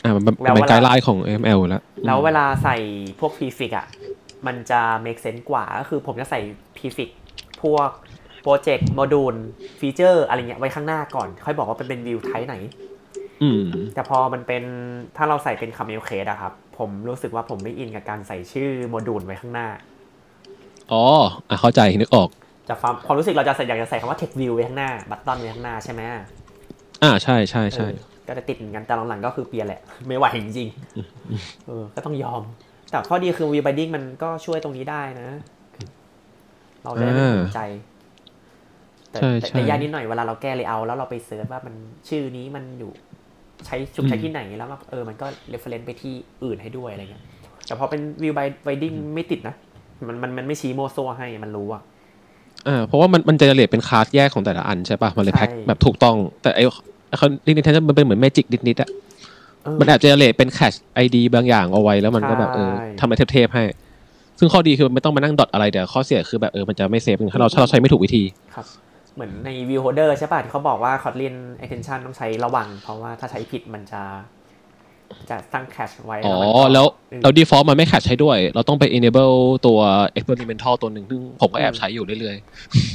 [0.05, 2.77] อ่ามันมันแล้วเป็นเวลาไกด์ไลน์ของ ML แล้ว แล้วเวลาใส่
[3.21, 3.87] พวก prefix อะ
[4.47, 6.41] มันจะ make sense กว่า ก็คือผมจะใส่
[6.77, 7.09] prefix
[7.63, 7.89] พวก
[8.45, 9.35] project module
[9.81, 12.57] feature อะไรเงี้ยไว้ข้างหน้าก่อน ค่อยบอกว่าเป็นเป็น view type ไหน
[13.43, 13.65] อืม
[13.95, 14.63] แต่พอมันเป็น
[15.17, 19.69] ถ้าเราใส่เป็น camel case อะครับ ผมรู้สึกว่าผมไม่อินกับการใส่ชื่อโมดูลไว้ข้างหน้า
[20.93, 21.03] อ๋อ
[21.49, 22.29] อะเข้าใจนึกออก
[22.69, 26.01] จะความความรู้สึกเราจะใส่อยากจะใส่คำว่า text view ไว้ข้างหน้า button ไว้ข้างหน้าใช่ไหม
[27.03, 32.43] อ่าใช่ใช่ใช่เออก็จะติดเหมือนกันแต่หลังๆก็คือเปลี่ยนแหละ ไม่ไหวจริงๆเออ ก็ต้องยอม
[32.91, 35.29] แต่ข้อดีคือวีบ i ดิ้งมันก็ช่วยตรงนี้ได้นะ
[36.85, 37.61] เราจะได้ไม่สนใจ
[39.15, 41.75] แต่ใช่แต่ใช่แต่ยากนิดหน่อยเวลาเราแก้ layout แล้วเราไป search ว่ามัน
[42.09, 42.91] ชื่อนี้มันอยู่
[43.67, 47.23] ใช้ชุกใช้ที่ไหนแล้วมันเออมันก็ reference ไปที่อื่นให้ด้วยอะไรเงี้ย
[47.67, 49.55] แต่พอเป็น View Binding ไม่ติดนะ
[50.09, 51.83] มันมันมันไม่ชี้โมวซัวให้มันรู้อะ
[52.69, 56.65] อ่าเพราะว่ามันมันจะ generate เป็นคลาสแยกของแต่ละอันใช่ปะมันเลยแพ็คใช่แบบถูกต้อง แต่ไอ้
[57.19, 58.89] Kotlin Synthetic มันเป็นเหมือน magic นิดๆอะ
[59.65, 63.65] เออมันแอบ generate เป็น cache ID บางอย่างเอาไว้แล้วมันก็แบบเออใช่ทำมาเทปๆให้
[64.39, 68.23] ซึ่งข้อดีคือมันไม่ต้องมานั่ง dot อะไรแต่ข้อเสียคือแบบเออมันจะไม่ safe ถ้าเราถ้าเราใช้ไม่ถูกวิธี
[68.55, 68.67] ครับ
[69.15, 74.03] เหมือนใน view holder ใช่ป่ะที่เขาบอกว่า Kotlin extension ต้องใช้ระวัง เพราะว่าถ้าใช้ผิดมันจะ
[75.31, 79.37] จะตั้ง cache ไว้ อ๋อมันก็แล้วเออเรา default มันไม่ cache ใช้ด้วย เราต้องไป enable
[79.67, 79.79] ตัว
[80.19, 82.37] experimental ตัวหนึ่งซึ่งผมก็แอบใช้อยู่เรื่อย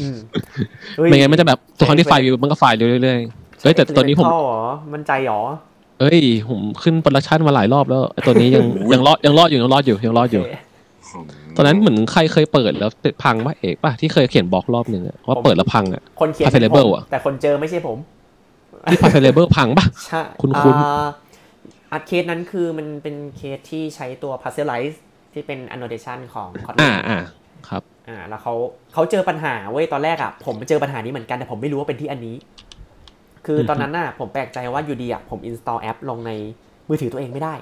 [0.01, 4.63] อืมๆไม่งั้นมันจะแบบตัว Kotlin ที่ find view มันก็ find เรื่อยๆเฮ้ยแต่ตัวนี้ผม experimental เหรอ
[4.93, 5.41] มั่นใจหรอ
[5.99, 10.55] เอ้ย ผมขึ้น production มาหลายรอบแล้วไอ้ตัวนี้ยังยังรอดยังรอดอยู่ยังรอดอยู่ยังรอดอยู่โอเค
[11.61, 12.91] ตอนนั้นเหมือนใครเคยเปิดแล้ว
[13.23, 17.97] พังป่ะเอกป่ะที่เคยเขียนบล็อกรอบหนึ่งอะว่าเปิดแล้วพังอะคนเขียน Available เป็นผมอะแต่คนเจอไม่ใช่ผม
[18.91, 21.07] ที่ Parcelable พังป่ะใช่คุ้นๆอ่า
[21.91, 24.97] อัดเคสนั้นคือมันเป็นเคสที่ใช้ตัว parcelize
[25.33, 27.19] ที่เป็น annotation ของ Kotlin อ่าอ่า
[27.69, 28.53] ครับอ่าแล้วเขา
[28.93, 32.35] เขาเจอปัญหาเว้ยตอนแรกอะผมเจอปัญหานี้เหมือนกันแต่ผมไม่รู้ว่าเป็นที่อันนี้
[33.45, 36.31] คือตอนนั้นน่ะผมแปลกใจว่าอยู่ดีอะผม install แอปลงใน
[36.87, 37.53] มือถือตัวเองไม่ได้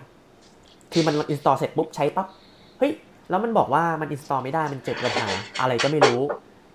[0.93, 2.27] คือมัน install เสร็จปุ๊บใช้ปั๊บ
[2.79, 2.91] เฮ้ย
[3.29, 5.27] แล้วมันบอกว่ามัน install ไม่ได้มันเจอปัญหา
[5.61, 6.21] อะไรก็ไม่รู้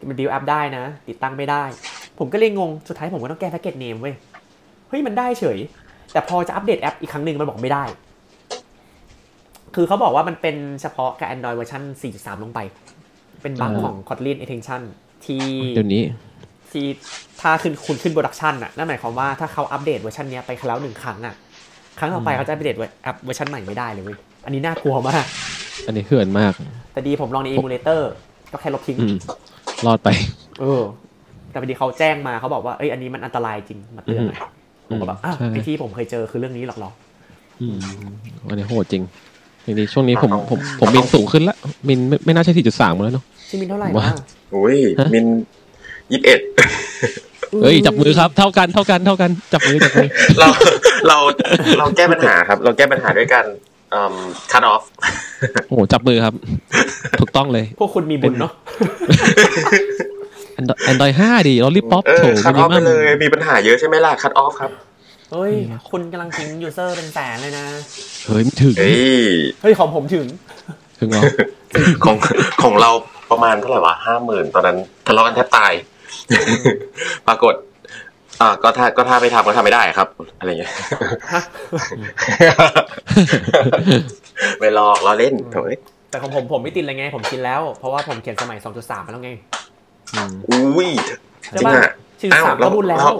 [0.08, 1.62] มัน build app ได้นะ ติดตั้งไม่ได้
[2.18, 4.14] ผมก็เลยงงสุดท้ายผมก็ต้องแก้แพ็กเกจเนมเว้ย
[4.88, 5.58] เฮ้ยมันได้เฉย
[6.12, 7.84] แต่พอจะอัปเดตแอปอีกครั้งหนึ่งมันบอกไม่ได้
[9.74, 11.82] คือเขาบอกว่ามันเป็นเฉพาะกับ Android เวอร์ชัน
[12.12, 12.60] 4.3 ลงไป
[13.42, 14.82] เป็นบั๊กอ่าของ Kotlin Extension
[15.26, 15.44] ที่
[15.74, 16.02] เดี๋ยวนี้
[16.72, 16.86] ที่
[17.40, 21.34] ถ้าขึ้นคุณขึ้น production อะนั่นหมายความว่าถ้าเขาอัปเดตเวอร์ชันเนี้ยไปแล้วหนึ่งครั้งอะ
[21.98, 25.24] ครั้งต่อไปเขาจะอัปเดตแอปเวอร์ชันใหม่ไม่ได้เลยเว้ย อันนี้น่ากลัวมาก
[25.86, 26.52] อันนี้เถื่อนมาก
[26.92, 28.00] แต่ดีผมลองใน emulator
[28.52, 29.16] ก็แค่ลบทิ้งอืม
[29.86, 30.08] รอดไป
[30.60, 30.82] เออ
[31.50, 34.38] แต่พอดีเขาแจ้งมาเขาบอกว่าเอ้ยอันนี้มันอันตรายจริงมาเตือนหน่อย
[34.88, 36.90] ผมก็แบบอ้าวใช่ไอที่ผมเคยเจอคือเรื่องนี้หรอกเหรอ
[37.60, 37.76] อืม
[38.48, 39.02] อันนี้โหดจริง
[39.64, 41.56] จริงๆช่วงนี้ผมผมผมมินสูงขึ้นละ
[41.88, 44.14] มินไม่ไม่น่าใช่สี่จุดสามแล้วเนาะชิมินเท่าไหร่ว่าวะ
[44.54, 45.26] อุ้ยฮะมิน
[46.12, 46.40] ยี่สิบเอ็ด
[47.62, 50.48] เฮ้ยจับมือครับเท่ากันเท่ากันเท่ากันจับมือจับมือเรา
[51.08, 51.18] เรา
[51.78, 54.82] เราแก้ปัญหาครับ เราแก้ปัญหาด้วยการอืม cut off
[55.68, 56.34] โอ้โหจับมือครับ
[57.20, 58.52] ถูกต้องเลย พวกคุณมีบุญเนาะ
[60.54, 64.70] แอนดรอยห้าดิเรารีบป๊อปเอโถอ cut มินิ off มัไปมเลย มีปัญหาเยอะใช่ไหมล่ะ cut off ครับ
[65.32, 65.54] เฮ้ย
[65.90, 67.64] คุณกำลังทิ้งยูเซอร์เป็นแสนเลยนะ
[68.26, 68.96] เฮ้ยไม่ถึงเฮ้ย
[69.62, 70.26] เฮ้ย ของผมถึง
[71.00, 71.22] ถึงเหรอ
[72.04, 72.16] ของ
[72.62, 72.90] ของเรา
[73.30, 75.72] ประมาณเท่าไหร่วะห้าหมื่นตอนนั้นทะเลาะกันแทบตาย
[77.28, 77.54] ปรากฏ
[78.42, 80.72] อ่าก็ถ้าก็ถ้าไม่ทำก็ทำไม่ได้ครับ อะไรเงี้ย
[81.32, 81.42] ฮะ
[84.58, 85.78] ไม่หลอกเราเล่นโถ่เอ้ย
[86.10, 89.30] แต่ของผมผมไม่ติดเลยไง ผมชินแล้ว เพราะว่าผมเขียนสมัย 2.3 มาแล้วไง
[90.50, 90.88] อุ้ย
[91.54, 93.12] จใช่ริงป่ะอะชื่อสามก็บุญแล้วเรา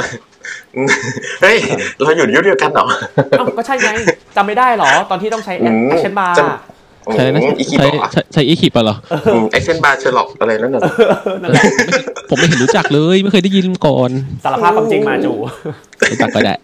[1.42, 1.56] เฮ้ย
[2.02, 2.86] เราอยู่ยุคเดียวกันเหรอ
[3.30, 3.90] เอ้าก็ใช่ไง
[4.36, 6.81] จำไม่ได้เหรอ ตอนที่ต้องใช้อืมแอคชั่นบาร์จำ
[7.14, 8.96] ใช่นะอีคิใช้บอกใช้ใช้อีคิปอะเหรอ
[9.52, 10.82] เอ็กเซนบาร์เชอร์ล็อกอะไรนั่นน่ะ
[11.42, 11.64] นั่นแหละ
[12.28, 14.10] ผมไม่เห็นรู้จักเลยไม่เคยได้ยินก่อน
[14.44, 15.32] สารภาพความจริงมาจู
[16.10, 16.54] รู้จักก็ได้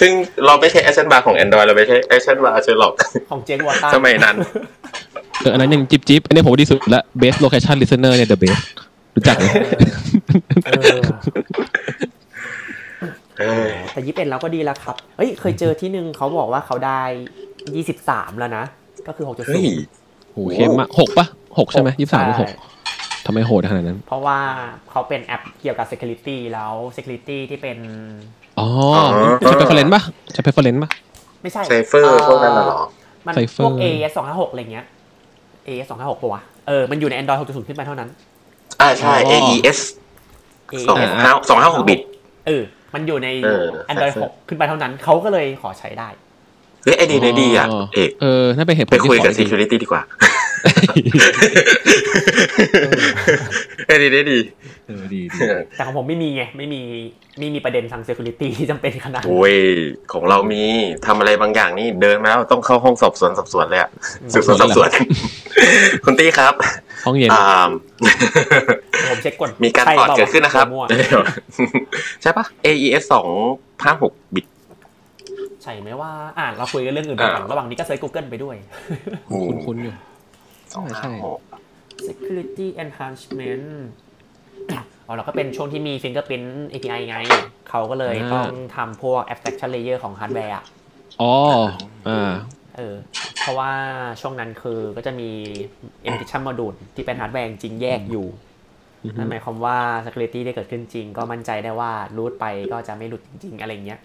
[0.00, 0.12] ซึ่ง
[0.46, 2.94] เราไม่ใช่ Action Bar ของ Android เราไม่ใช่ ActionBarSherlock
[3.30, 4.36] ของ Jake Wharton สมัยนั้น
[5.40, 8.62] เอออันนั้นยังจิบจิบอันนี้ผมว่าดีสุดละ best location listener เนี่ย the best
[9.16, 9.48] รู้จักไหม
[10.66, 11.00] เออ
[13.38, 17.02] เออแต่ยี่สิบเอ็ดเราก็ดีแล้วครับ เฮ้ย เคยเจอที่หนึ่งเขาบอกว่าเขาได้
[17.76, 18.64] 23แล้วนะ
[19.06, 19.62] ก็คือเฮ้ย
[19.98, 21.26] 6.0โหเข้มมากหกปะ
[21.58, 22.58] หกใช่ไหมยี่สิบสามหรือหกใช่
[23.26, 24.38] ทำไมโหดขนาดนั้น เพราะว่า
[24.90, 27.78] เขาเป็นแอปเกี่ยวกับ security แล้ว security ที่เป็น
[28.58, 28.66] อ๋อ
[29.40, 30.02] ใช้ preference ปะ
[30.32, 30.90] ใช้ preference ปะ
[31.42, 32.82] ไม่ใช่ไซเฟอร์พวกนั้นน่ะเหรอ
[33.26, 34.86] มัน Cypher พวก AES 256อะไรเงี้ย
[35.66, 38.08] AES 256ปะวะ เออ มันอยู่ใน Android 6.0ขึ้นไปเท่านั้น
[38.80, 39.78] อ่าใช่อ๋อ AES
[40.88, 42.00] สอง AES ห้าสองห้าหกบิต
[42.46, 42.62] เออ
[42.94, 46.08] มันอยู่ในเออ Android ใช่6ขึ้นไปเท่านั้น เขาก็เลยขอใช้ได้
[46.84, 50.02] เฮ้ยไอดีในดีอะเอกเออน่าเป็นเหตุผลไปที่คุยกับขอ security ดีกว่า
[53.86, 54.38] ไอดีได้ดี
[54.86, 55.38] เออดีดี
[55.76, 56.80] แต่ของผมไม่มีไงไม่มี
[57.38, 59.54] ไม่มีประเด็นทาง security ที่จำเป็นขนาดนั้นโอ้ย
[60.12, 60.62] ของเรามี
[61.06, 63.90] ทำอะไรบางอย่างนี่เดินมาแล้วต้องเข้าห้องสอบสวนสอบสวนเลยอะ
[64.32, 64.88] สืบสวนสอบสวน
[66.04, 66.54] คุณตี้ครับ
[67.04, 67.70] ห้องเย็นอ่า
[69.10, 70.84] ผมเช็คก่อนมีการใช่ปลอดปล่วเกิดขึ้นนะครับมั่ว
[72.22, 73.26] ใช่ปะ AES สอง
[73.84, 74.46] ห้าหกบิต
[75.62, 78.56] ใช่ไหมว่าอ่าเราคุยกันเรื่องอื่นไปก่อนอ่าระหว่างนี้ก็ search Google ไปด้วย
[79.30, 79.94] คุ้นๆอยู่
[80.74, 81.38] สองใช่ห้าหก
[82.06, 83.66] security enhancement
[85.06, 87.16] อ๋อแล้วก็เป็นช่วงที่มี Fingerprint API ไง
[87.68, 90.64] เขาก็เลยอ่าต้องทำพวก abstraction layer ของฮาร์ดแวร์อะ
[91.20, 91.32] อ๋อ
[92.08, 92.32] อ่า
[92.76, 92.94] เออ
[93.40, 93.72] เพราะว่า
[94.20, 95.30] ช่วงนั้นคือก็จะมี
[96.08, 98.26] encryption module ที่เป็นฮาร์ดแวร์จริงแยกอยู่
[99.04, 104.00] อือฮึนั่นหมายความว่า security ได้เกิดขึ้นจริง ก็มั่นใจได้ว่า root ไปก็จะไม่หลุดจริง ๆ อะไรเงี้ย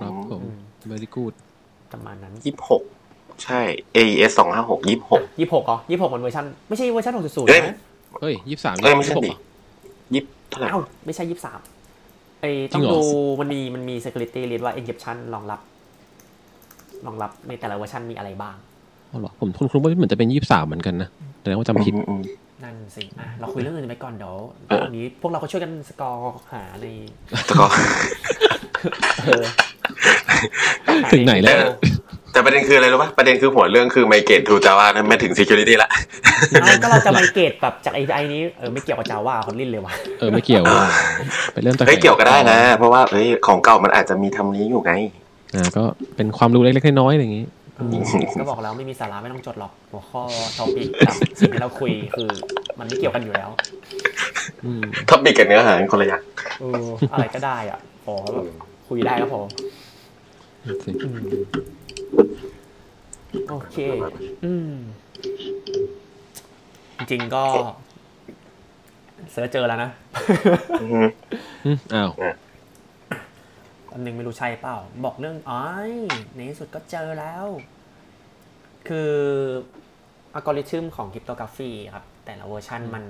[0.00, 0.42] ครับผม
[0.82, 1.34] อืม very good
[1.92, 2.82] ประมาณนั้นยี่สิบหก
[3.44, 3.60] ใช่
[3.96, 7.76] AES สองห้าหกยี่สิบหกยี่หกเหรอยี่หกมันเวอร์ชันไม่ใช่เวอร์ชันหกจุดศูนย์เอ้ยนะ
[8.20, 9.30] เฮ้ยยี่สิบสามเอ้ยไม่ใช่ดิ
[10.14, 11.60] ยี่เท่าไหร่เอ้าไม่ใช่ยี่สาม
[12.40, 13.00] ไอ้ต้จริงเหรอดู
[13.40, 15.60] มันมีมันมี security เรียกว่า encryption รองรับ
[17.06, 18.56] รองรับในแต่ละเวอร์ชันมีอะไรบ้าง
[19.10, 21.08] อ๋อเหรอผมคุ้นๆว่าเหมือนจะเป็นยี่สิบสามเหมือนกันนะ
[21.40, 22.22] แต่ว่าจำผิดอืมอืม
[22.64, 24.34] นั่นสิอะเราคุยเรื่องอื่นไปก่อนเดี๋ยว
[24.68, 26.22] เออวันนี้พวกเราก็ช่วยกันสกอร์
[26.52, 26.86] หาใน
[27.30, 27.64] แต่ก็
[29.24, 29.44] เออ
[31.12, 31.56] ถึงไหนแล้ว
[32.32, 35.90] แต่ประเด็นคืออะไรรู้ป่ะประเด็นคือหัวเรื่องคือไมเกตทูจาวานะไม่ถึง security ละ
[36.50, 40.86] เอาก็เราจะไมเกตแบบจาก API นี้เออไม่เกี่ยวกับจาว่าคนลิ้นเลยว่ะเออไม่เกี่ยวว่ะ
[41.52, 44.92] ไปเริ่มจากเฮ้ยเกี่ยวก็ได้นะ เพราะว่าเฮ้ยของเก่ามันอาจจะมีทำนี้อยู่ไง
[45.54, 45.82] อ่าก็
[46.16, 47.94] เป็นความรู้เล็กๆน้อยๆอะไรอย่างงี้เออ
[48.40, 50.22] ก็บอกแล้วไม่มีสาระไม่ต้องจดหรอกหัวข้อ
[50.56, 52.28] ทอปิกกับสิ่งที่เราคุยคือ
[52.78, 53.48] มันไม่เกี่ยวกันอยู่แล้ว
[54.64, 56.22] อืมท็อปิกกับเนื้อหาเป็นคนละอย่าง
[56.60, 58.46] เอออะไรก็ได้อะพอแบบ
[58.88, 59.40] คุยได้ก็พอ
[60.84, 61.18] สิอืม
[63.48, 63.76] โอเค
[64.44, 64.72] อืม
[66.96, 67.44] จริงๆก็
[69.30, 69.90] เสิร์ชเจอแล้วนะ
[70.80, 71.02] อือฮึ
[71.64, 72.10] อืมอ้าว
[73.92, 75.92] อันหนึงไม่รู้ใช่เปล่า บอกเรื่องอ้อย
[76.34, 77.46] ในที่สุดก็เจอแล้ว
[78.88, 79.12] คือ
[80.34, 83.04] อัลกอริทึมของ cryptography ครับ แต่ละเวอร์ชันมัน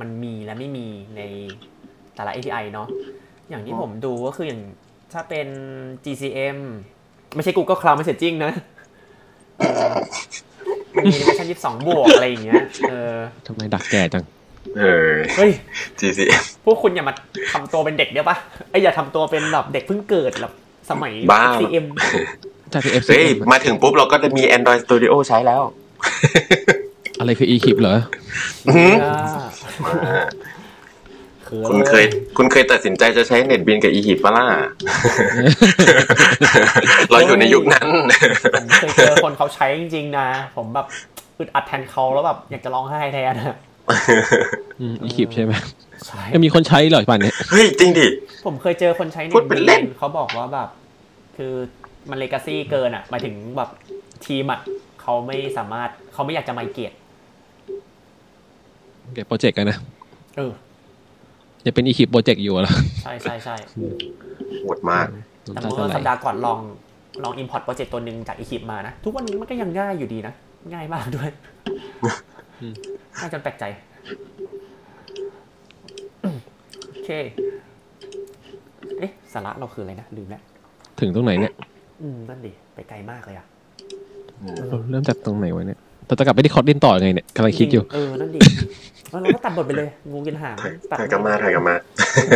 [0.00, 1.20] มันมีและไม่มีใน
[2.14, 2.88] แต่ละ API เนาะ
[3.48, 4.62] อย่างที่ผมดูก็คืออย่าง
[5.12, 5.48] ถ้าเป็น
[6.04, 6.58] GCM
[7.34, 8.52] ไม่ใช่ Google Cloud Messaging นะ
[9.58, 9.94] เออ
[10.96, 11.48] มันมีในเวอร์ชัน
[11.78, 13.14] 22บวกอะไรอย่างเงี้ย เออ
[13.46, 14.24] ทำไมดักแก่จัง
[14.78, 15.52] เออ เฮ้ย
[16.00, 17.14] GCM พวกคุณอย่ามา
[17.52, 18.36] ทำตัวเป็นเด็กได้ปะ
[18.70, 20.52] ไอยอย่าทำตัวเป็นแบบเด็กเพิ่งเกิดแบบ
[20.90, 21.86] สมัยบ้า CM
[22.72, 25.62] จากที่ FC เฮ้ย มาถึงปุ๊บเราก็จะมี Android Studio ใช้แล้ว
[27.18, 27.96] อะไรคือ e-keep เหรอ
[28.66, 28.92] อื้อหือ
[31.48, 32.04] คือคุณเคย
[32.36, 34.46] คุณเคยตัดสินใจจะใช้เน็ตบินกับ e-hip ปะล่ะ
[37.10, 37.86] เราอยู่ในยุคนั้น
[38.52, 40.86] ผมเคยเจอคนเขาใช้จริงๆนะ ผมแบบ
[41.38, 43.56] อึดอัดแทนเขาแล้วแบบอยากจะร้องไห้แทนอะ
[44.80, 45.52] อืม e-keep ใช่ไหม
[46.06, 48.06] ใช่ยังมีคนใช้เหรอป่านเนี้ยเฮ้ยจริงดิ
[48.46, 50.68] ผมเคยเจอคนใช้พูดเป็นเล่นเขาบอกว่าแบบ
[51.36, 51.52] คือ
[52.10, 53.68] มัน legacy เกินอะหมายถึงแบบ
[54.26, 54.60] ทีมอะ
[55.02, 56.92] เขาไม่สามารถเขาไม่อยากจะ migrate
[59.14, 59.78] เก็บโปรเจกต์กันนะ
[60.36, 60.52] เออ
[61.68, 63.56] จะเป็น e-keep โปรเจกต์อยู่เหรอใช่ใช่ใช่
[64.62, 65.06] โหดมาก
[65.42, 66.58] แต่น้ำตาเมื่อสัปดาห์ก่อนลอง
[67.24, 70.34] ลอง import โปรเจกต์ตัวหนึ่งจาก Eclipse มานะ ทุกวันนี้มันก็ยังง่ายอยู่ดีนะ
[70.72, 71.28] ง่ายมากด้วย
[72.60, 72.74] อืม
[73.20, 73.64] น่าจนแปลกใจ
[76.90, 77.10] โอเค
[78.98, 80.42] เอ๊ะสาระเราคืออะไรนะลืมแล้ว
[81.00, 81.52] ถึงตรงไหนเนี่ย
[82.02, 83.46] อืมนั่นดิไปไกลมากเลยอะ
[84.68, 88.40] เราเริ่มจากตรงไหนวะเนี่ย เราจะกลับไปที่ Kotlin ต่อยังไงเนี่ยกำลังคิดอยู่ เออ นั่นดิ
[89.10, 90.56] แล้วเราก็ตัดบทไปเลย งูกินหาง
[90.90, 91.74] ตัดถ่ายกลับมาถ่ายกลับมา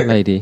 [0.05, 0.37] อะไรดี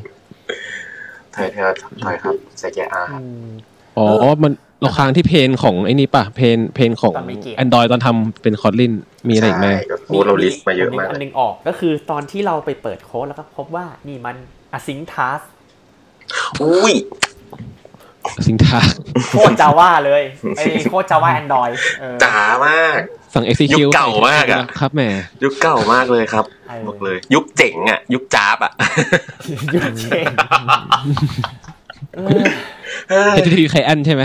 [1.36, 1.70] ถ่ายเธอ
[2.04, 3.50] ถ่ายครับใส่แกอาอืม
[3.96, 4.52] อ๋อเออมัน
[4.82, 8.92] เราค้างที่ pain ของไอ้นี่ป่ะ pain pain ของตอน migrate Android ตอนทำเป็น Kotlin
[9.28, 14.36] มีอะไรอีกไหมใช่ก็พูดเราลิสต์มาเยอะมากอันหนึงออกก็คือตอนที่เราไปเปิดโค้ดแล้วก็พบว่านี่มัน
[14.76, 15.42] async task
[16.62, 16.94] อุ้ย
[18.46, 18.80] สิงทา
[19.30, 20.22] โคตรจาว่าเลย
[20.56, 21.70] ไอ้โคตรจาว่าแอนดรอย
[22.24, 23.00] จ๋ามาก
[23.34, 25.02] สั่ง execute ยุคเก่ามากอะครับแหม
[25.44, 26.44] ยุคเก่ามากเลยครับ
[26.88, 28.72] บอกเลย ยุคเจ๋งอะ ยุคจ้าบอะ
[29.74, 30.26] ยุคเชน
[33.10, 34.22] เออ HTTP client ใช่ไหม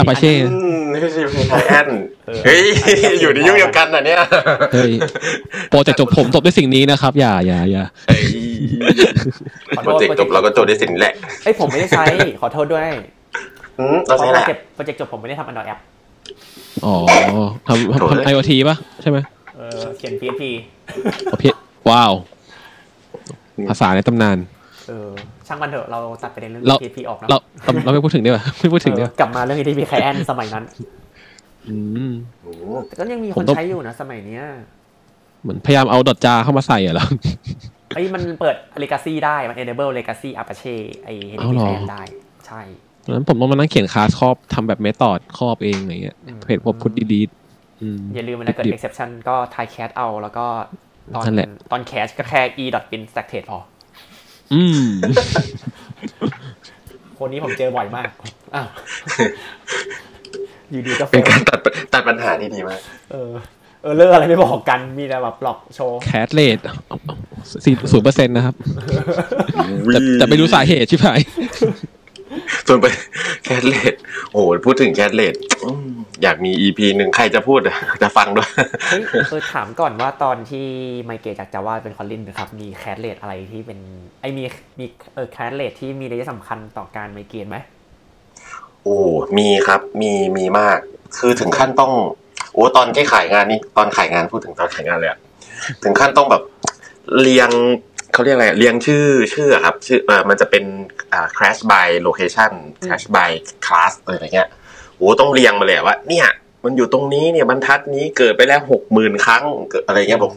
[0.00, 1.88] Apache อืมนี่คือซีไทแอน
[2.44, 2.62] เฮ้ย
[3.20, 4.20] อยู่ในยุคเดียวกันอะเนี่ย
[4.72, 4.92] เฮ้ย
[5.70, 8.24] โปรเจกต์จบผมจบด้วยสิ่งนี้นะครับ อย่าอย่าอย่าเฮ้ย
[9.84, 12.04] โปรเจกต์จบเราก็จบได้สิ่งนี้แหละเอ้ยผมไม่ได้ใช้
[12.40, 12.88] ขอโทษด้วย
[13.78, 16.53] อืมเพราะเราใช้โปแหรเจกต์โปรเจกต์จบผมไม่ได้ทำ Android app อ๋อ
[17.66, 19.18] ทำโถ่ทำ IoT ป่ะ ใช่ไหม
[19.56, 20.42] เออเขียน PHP
[21.32, 21.54] ประเภท
[21.88, 22.12] ว้าว
[23.68, 24.38] ภาษาในตำนาน
[24.88, 25.10] เออ
[25.46, 30.64] ช่างมันเถอะเราตัดประเด็นเรื่อง เรา PHP ออกนะเราเราเราไม่พูดถึงดีกว่าไม่พูดถึงดีกเอว่าอกลับมาเรื่อง HTTP client สมัยนั้น
[31.68, 31.76] อื
[32.10, 32.12] ม
[32.42, 34.44] โอ้โหแต่ก็ยังมีผคมนต้อง ใช้อยู่นะ สมัยเนี้ย
[35.42, 37.06] เหมือนพยายามเอาดอทจาเข้ามาใส่อะเหรอ
[37.94, 42.02] ไอ้ยมันเปิด legacy ได้ มัน enable legacy Apache ไอ้ เอา HTTP เหรอ client ได้
[42.46, 47.20] ใช่ตอ นนั้นผมต้องมานั่งเขียนคลาสครอบทำแบบเมธอดครอบเองอะไรเงี้ยอืมเพจพวกพุทดีดี
[47.82, 50.46] อืมอย่าลืมมันนะเกิดดิบ exception ก็ทายแคสเอาแล้วก็
[51.14, 53.58] ตอนนั่นแหละตอนแคสก็แค่ e bin stack trace พอ
[54.54, 54.86] อืม
[57.18, 58.08] คนนี้ผมเจอบ่อยมาก
[58.54, 58.66] อ้าว
[60.70, 61.58] อยู่ดีก็เฟเป็นการตัด
[61.92, 62.80] ตัดปัญหาที่ดีมาก
[63.12, 63.32] เออ
[63.82, 66.58] error อะไรไม่บอกกัน มีแต่แบบหลอกโชว์ crash rate
[67.64, 68.54] สี่ศูนย์เปอร์เซ็นต์นะครับ
[69.92, 71.10] แต่แต่ไม่รู้สาเหตุใช่ไหม
[72.68, 72.86] ส่วนไป
[73.44, 73.94] crash rate
[74.30, 75.34] โอ้โหพูดถึง crash rate
[76.22, 78.48] อยากมี EP หนึ่งใครจะพูดอะจะฟังด้วย
[78.90, 80.66] เฮ้ยเออถามก่อนว่าตอนที่
[81.04, 83.78] migrate จาก Java เป็น Kotlin นะครับ มี crash rate อะไรที่เป็น
[84.20, 84.42] ไอมี
[84.78, 87.56] มีเออ crash rate ที่มีนัยสำคัญต่อการ migrate ไหม
[88.82, 88.98] โอ้
[89.38, 90.78] มีครับมีมีมาก
[91.18, 91.92] คือถึงขั้นต้อง
[92.52, 95.18] โอ้ตอนที่ขายงานนี่ตอนขายงานพูดถึงตอนขายงานเลยอะ
[95.82, 96.42] ถึงขั้นต้องแบบ
[97.20, 97.50] เรียง
[98.14, 99.04] เขาเรียกอะไรเรียงชื่อ
[99.34, 100.64] ชื่ออะครับชื่อเออมันจะเป็น
[101.12, 102.52] อ่า crash by location
[102.84, 103.30] crash by
[103.66, 104.48] class อะไรเงี้ย
[104.96, 106.26] โอ้ต้องเรียงมาเลยอะว่า เนี่ย
[106.64, 110.32] มันอยู่ตรงนี้เนี่ยบรรทัดนี้เกิดไปแล้วหกหมื่นครั้งเกิดอะไรเงี้ยผม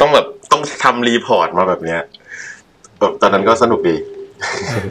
[0.00, 2.00] ต้องแบบต้องทำ report มาแบบเนี้ย
[3.00, 3.96] แบบตอนนั้นก็สนุกดี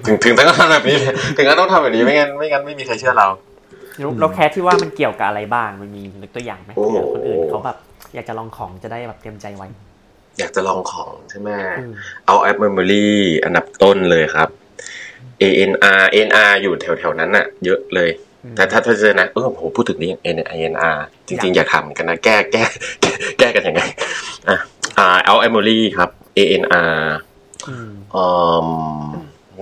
[0.06, 3.28] ถึงถึงต้องทำแบบนี้เลยถึงก็ต้องทำแบบนี้ไม่งั้นไม่งั้นไม่มีใครเชื่อเรา
[3.98, 7.78] แล้วแล้ว crash ที่ว่ามันเกี่ยวกับอะไรบ้างมันมียกตัวอย่างไหมโอ้เผื่อคนอื่นเขาแบบ
[8.14, 9.68] อยากจะลองของจะได้แบบเตรียมใจไว้
[10.40, 11.94] อยากจะลองของใช่ไหมอืม
[12.26, 13.06] เอาแอป Memory
[13.44, 14.50] อันดับต้นเลยครับ
[15.42, 18.10] ANR ANR อยู่แถวๆนั้นน่ะเยอะเลย
[18.56, 20.96] แต่ถ้าถ้าเจอนะเออโหพูดถึงนี้ ANR
[21.28, 22.64] จริง ๆ อยากทำเหมือนกันนะแก้แก้
[23.02, 23.82] แก้แก้กันยังไง
[24.50, 24.58] อะ
[25.00, 26.94] อ่าเอา Memory ครับ ANR
[27.70, 28.26] อืมอื
[28.66, 28.68] ม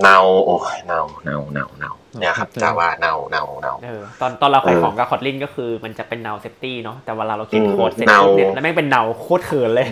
[0.06, 6.76] now โอ้ย now now now now เนี่ยครับครับจาว่า now now now เออตอนตอนเราขายเออของกับ Kotlin ก็คือมันจะเป็น null safety
[6.84, 9.88] เนาะแต่เวลาเราเขียนอืมโค้ดเสร็จ null ปุ๊บเนี่ยแล้วแม่งเป็น null โคตรเขินเลย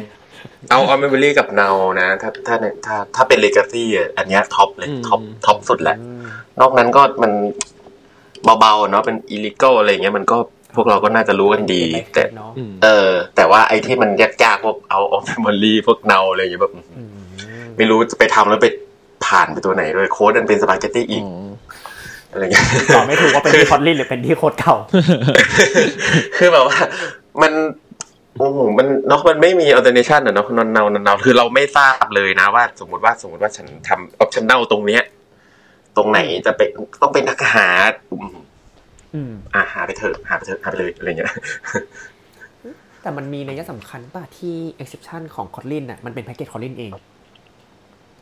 [0.70, 5.97] เอา Out of Memory กับ null นะ ถ้าถ้าถ้าถ้าเป็น Legacy อะอันเนี้ย top เลย top top สุดแหละ
[6.61, 7.32] นอกนั้นก็มัน
[8.61, 10.36] เบาๆเนาะเป็น illegal อะไรอย่างเงี้ยมันก็
[10.76, 11.82] พวกเราก็น่าจะรู้กันดี
[12.14, 17.14] แต่เนาะอืมเออ แต่ว่าไอ้ที่มันยากๆพวก out of memory พวก null อะไรอย่างเงี้ยแบบอืม
[17.76, 18.66] ไม่รู้จะไปทำแล้วไป
[19.24, 21.51] ผ่านไปตัวไหนด้วยโค้ดมันเป็นสปาเกตตี้อีกอ๋อ
[22.32, 22.64] อะไรเงี้ย
[22.95, 24.74] ตอบไม่ถูกว่าเป็นที่คอตลินหรือเป็นที่โค้ดเก่า
[26.36, 26.78] คือแบบว่า
[27.43, 27.53] มัน
[28.39, 35.03] โอ้โหมันเนาะมันไม่มี alternation อะเนาะนอนเนานอนเนาคือเราไม่ทราบเลยนะว่า สมมติว่าสมมติว่าฉันทำ optional ตรงเนี้ย
[35.97, 36.68] ตรงไหนจะเป็น
[37.03, 37.68] ต้องเป็นนักหา
[38.11, 38.37] อืม
[39.14, 41.33] อืมอะหาไปเถอะหาไปเถอะหาไปเลยอะไรเงี้ย
[43.03, 46.91] แต่มันมีนัยสำคัญป่ะที่ exception ของ Kotlin น่ะมันเป็นแพ็กเกจ Kotlin เอง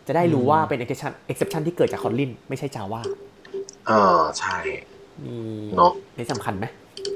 [0.07, 3.01] จะได้รู้ว่าเป็น exception exception ที่เกิดจาก Kotlin ไม่ใช่ Java
[3.89, 4.59] อ่าใช่
[5.25, 5.37] มี
[5.77, 6.67] เนอะนัยสำคัญไหม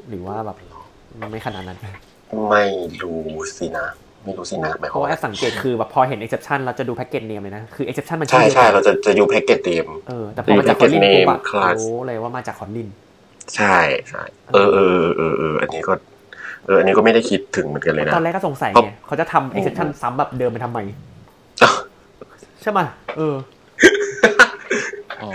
[0.09, 0.57] หรือว่าแบบ
[1.31, 1.79] ไม่ขนาดนั้น
[2.49, 2.65] ไม่
[3.03, 3.21] รู้
[3.59, 3.87] สินะ
[4.25, 12.89] ไม่รู้สินะหมายเพความราะว่าว่าแอปสังเกตคือแบบพอเห็น exception เราจะดูแพ็กเกจเนมเลยนะคือ exception มันใช่อดียวใช่กันเราจะจะอยู่แพ็กเกจเต็มเออแต่พอมาจาก package Kotlin ปุ๊บอะ name class รู้เลยว่ามาจาก Kotlin
[13.57, 13.77] ใช่
[14.09, 14.23] ใช่
[14.55, 15.93] เออเออเออเออเอออันนี้ก็
[16.67, 20.79] เอออันนี้ก็ไม่ได้คิดถึงเหมือนกันเลยนะตอนแรกก็สงสัยเพราะไงเขาจะทำ exception ซ้ำแบบเดิมไปทำไม
[21.63, 21.77] อ้าว
[22.63, 22.81] ใช่ไหม
[23.17, 23.35] เออ
[25.23, 25.31] อ๋อ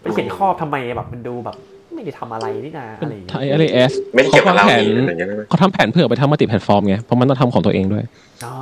[0.00, 1.56] ไปเขียนครอบทำไมแบบมันดูแบบ
[1.98, 8.04] ไม่ได้ทำอะไรนี่นาเป็อะนไรอย่างไทเงี้ยยอะไรเอสไม่ได้เกี่ยวกับเราแผนนี่อะไรอย่างเงี้ยใช่ไหมเขาทำแผนเพื่อไปทำมัลติแพลตฟอร์มไง เพราะมันต้องทำของตัวเองด้วย
[8.44, 8.54] อ๋อ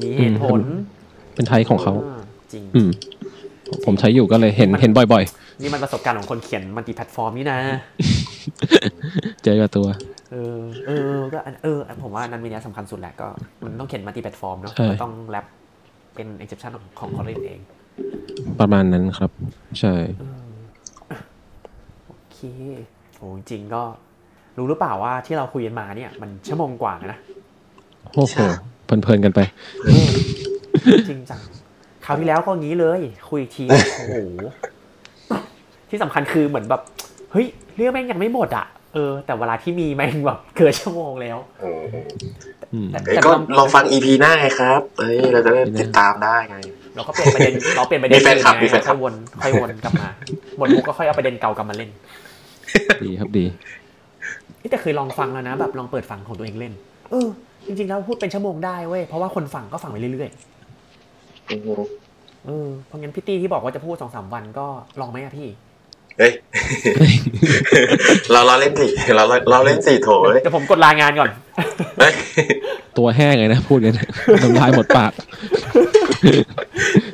[0.00, 0.60] มีเหตุผล
[1.34, 2.16] เป็นไทยของเขาอ่
[2.52, 2.90] จริง อืม
[3.84, 5.24] ผมใช้อยู่ก็เลยเห็นเห็นบ่อย
[5.62, 7.58] นี่มันประสบการณ์ของคนเขียนมัลติแพลตฟอร์มนี่นะ
[8.32, 9.86] ๆ เจอกับตัว
[10.32, 13.28] เออ เออ ก็อันเอออันผมว่าอันนั้นมีนัยสำคัญสุดแหละก็
[13.64, 15.46] มันต้องเขียน multiplatform เนาะใช่ ก็ต้อง wrap
[16.14, 17.60] เป็น exception ของของ Kotlin เอง
[18.60, 19.30] ประมาณนั้นครับ
[19.80, 20.24] ใช่โอ
[22.38, 22.44] เค
[23.16, 23.82] โหจริงๆก็
[24.58, 27.18] รู้หรือเปล่าว่าที่เราคุยกันมาเนี่ย มันชั่วโมงกว่านะ
[28.14, 28.36] โอ้โห
[28.84, 29.40] เพลินๆกันไป
[31.08, 31.40] จริงจัง
[32.04, 33.64] คราวที่แล้วก็งี้เลย คุยอีกที
[33.96, 34.14] โอ้โห
[35.90, 36.82] ที่สำคัญคือเหมือนแบบ
[37.32, 41.82] เฮ้ยเรื่องแม่งยังไม่หมดอะเออ แต่เวลาที่มีแม่งแบบเกินชั่วโมงแล้วเออ
[42.72, 46.58] อืมแต่เอ้ยแต่ก็เราลองฟังอีพีหน้าไงครับเอ้ยเราจะได้ติดตามได้ไง
[46.94, 50.08] เราก็เปลี่ยนประเด็นเราเปลี่ยนประเด็นมีแฟนคลับอื่ไงมีแฟนคลัค่อบยวนค่อยวนกลับมา
[50.58, 51.90] หมดมุกก็ค่อยเอาประเด็นเก่ากลับมาเล่น
[53.04, 53.44] ดีครับดี
[54.58, 56.72] เอ้ยแต่เคยลองฟังแล้วนะ แบบลองเปิดฟังของตัวเองเล่น
[57.10, 57.28] เออ
[57.66, 60.30] จริงๆแล้วพูดเป็นชั่วโมงได้เว้ยเพราะว่าคนฟังก็ฟังไปเรื่อย
[61.50, 64.66] อือฮึๆเออเพราะงั้นพี่ตี้ที่บอกว่าจะพูดสองสามวันก็
[65.00, 65.48] ลองไหมอะพี่
[66.18, 66.32] เฮ้ย
[68.32, 71.30] เราเราเล่นสี่เราเราเราเล่นสี่โถเอ้ยเดี๋ยวผมกดลางานก่อน
[71.98, 72.12] เฮ้ย
[72.98, 73.94] ตัวแห้งเลยนะพูดกัน
[74.42, 75.12] น้ำลายหมดปาก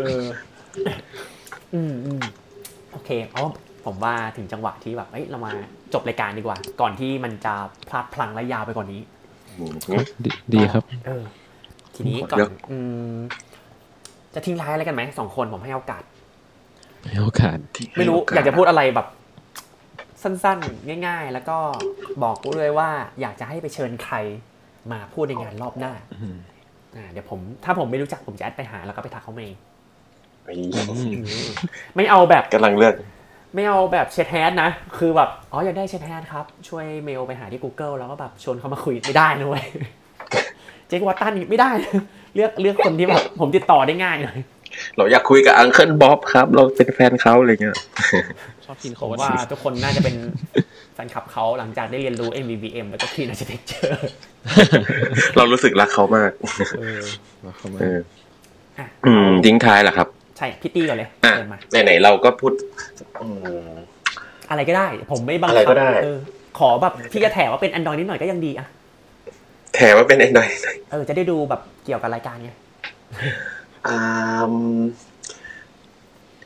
[0.00, 0.24] เออ
[1.74, 2.20] อืมอืม
[2.92, 3.48] โอเคเพราะ
[3.86, 5.52] ผมว่าถึงจังหวะที่แบบเอ้ยเรามา
[5.94, 7.54] จบรายการดีกว่า ก่อนที่มันจะ
[7.88, 9.02] พลาดพลังและยาวไปกว่านี้
[10.24, 11.24] ดีดีครับ เออ
[11.94, 12.78] ทีนี้ก่อเดี๋นยวอื
[13.14, 13.16] ม
[14.34, 16.02] จะทิ้งท้ายอะไรกันไหมสองคนผมให้โอกาส
[17.10, 17.58] ให้โอกาส
[17.96, 19.06] ไม่รู้อยากจะพูดอะไรแบบ
[20.22, 21.58] สั้นๆ ง่าย ๆ แล้วก็
[22.24, 24.16] บอกด้วยว่า อยากจะให้ไปเชิญใคร
[24.92, 26.38] มาพูดในงานรอบหน้าอืม
[26.96, 29.56] อ่าเดี๋ยวผม ถ้าผมไม่รู้จักผมจะแอดไปหาแล้วก็ไปทักเขาเอง
[30.44, 30.56] เฮ้ย
[30.88, 31.14] อืม
[31.96, 32.94] ไม่เอาแบบกำลังเลือก
[33.54, 39.64] ไม่เอาแบบเชทแฮดนะ คือแบบ อ๋ออยากได้เชทแฮดครับ ช่วยเมลไปหาที่ Google แล้วก็แบบชวนเขามาคุยไม่ได้นะเว้ย
[40.88, 41.70] เจ๊กวัตตันนี่ไม่ได้
[42.34, 44.38] เลือกเลือกคนที่แบบผมติดต่อได้ง่ายหน่อย
[44.96, 47.76] เราอยากคุยกับอังเคิลบ๊อบครับ เราเป็นแฟนเขาอะไรเงี้ย
[48.66, 50.16] ชอบกินผโค้มดว่าทุกคนน่าจะเป็น
[50.94, 53.94] แฟนคลับเขาหลังจากได้เรียนรู้ MVVM แล้วก็ Clean Architecture
[55.36, 56.30] เรารู้สึกรักเขามาก
[56.80, 57.02] เออ
[57.56, 57.98] เข้ามาเออ
[58.78, 62.52] อะอืมทิ้งท้ายแหละครับ ใช่พี่ตี้ก่อนเลยอะเดินมาไหนๆเราก็พูด
[63.22, 63.28] อื
[63.66, 63.74] ม
[64.50, 66.18] อะไรก็ได้ ผมไม่บังอะไรคัก็ได้เออ
[66.58, 68.66] ขอแบบที่จะแถว่าเป็น Android นิดหน่อยก็ยังดีอะ
[69.74, 70.48] แถมว่าเป็นไอ้หน่อย
[70.90, 72.50] เออจะได้ดูแบบเกี่ยวกับรายการไง
[73.86, 73.96] อื
[74.52, 74.54] ม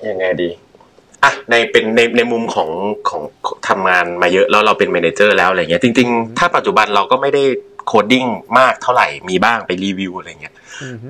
[0.08, 0.48] ยังไงดี
[1.24, 2.70] อะในเป็นในในมุมของ
[3.08, 3.22] ของ
[3.68, 7.42] ทำงานมาเยอะแล้วเราเป็น manager แล้วอะไรเงี้ยจริง ๆ ถ้าปัจจุบันเราก็ไม่ได้
[7.86, 8.24] coding
[8.58, 10.57] มากเท่าไหร่มีบ้างไปรีวิวอะไรเงี้ยอือฮึ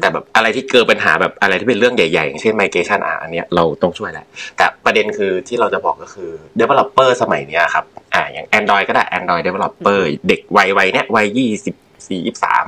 [0.01, 11.75] แต่แบบอะไรที่เกิดปัญหาแบบอะไรที่เป็นเรื่องใหญ่ๆอย่างเช่น migration อะอันเนี้ยเราต้องช่วยแหละ แต่ประเด็นคือที่เราจะบอกก็คือ developer สมัยเนี้ยครับอ่าอย่าง Android ก็ได้ Android developer เด็กวัยวัยเนี้ยวัยยี่สิบ
[12.09, 12.67] สี่ยี่สาม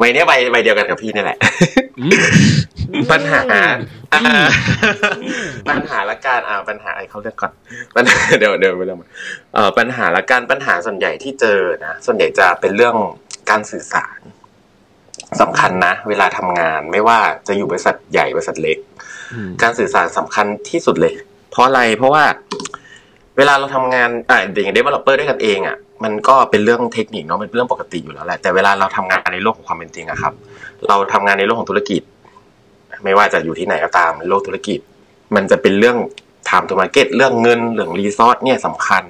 [0.00, 1.38] วัยเนี้ยวัยวัยเดียวกันกับพี่นี่แหละ
[1.98, 2.06] อื
[3.00, 3.40] มปัญหา
[4.12, 4.22] อ่า
[5.68, 7.52] ปัญหาละการอ่าปัญหาไอ้เขาเรียกก่อน
[7.96, 9.08] ปัญหาเดี๋ยวเดี๋ยวไปเรื่องมา
[9.54, 12.94] เอ่อปัญหาละการปัญหาส่วนใหญ่ที่เจอนะส่วนใหญ่จะเป็นเรื่อง
[13.50, 14.18] การสื่อสาร
[15.40, 17.18] สำคัญนะ เวลาทำงานไม่ว่า
[17.48, 18.78] จะอยู่บริษัทใหญ่บริษัทเล็ก
[19.32, 21.14] อืมการสื่อสารสำคัญที่สุดเลย
[21.50, 22.24] เพราะอะไรเพราะว่า
[23.36, 30.32] เวลาเราทำงานอ่าอย่าง developer ด้วยกันเองอะมันก็เป็นเรื่องเทคนิคเนาะเป็นเรื่องปกติอยู่แล้วแหละแต่เวลาเราทำงานในโลกของความเป็นจริงอะครับ
[30.88, 32.02] เราทำงานในโลกของธุรกิจ
[33.04, 34.78] ไม่ว่าจะอยู่ที่ไหนก็ตามในโลกธุรกิจ
[35.34, 35.96] มันจะเป็นเรื่อง
[36.48, 39.04] time to market เรื่องเงินเรื่อง resource เนี่ยสำคัญ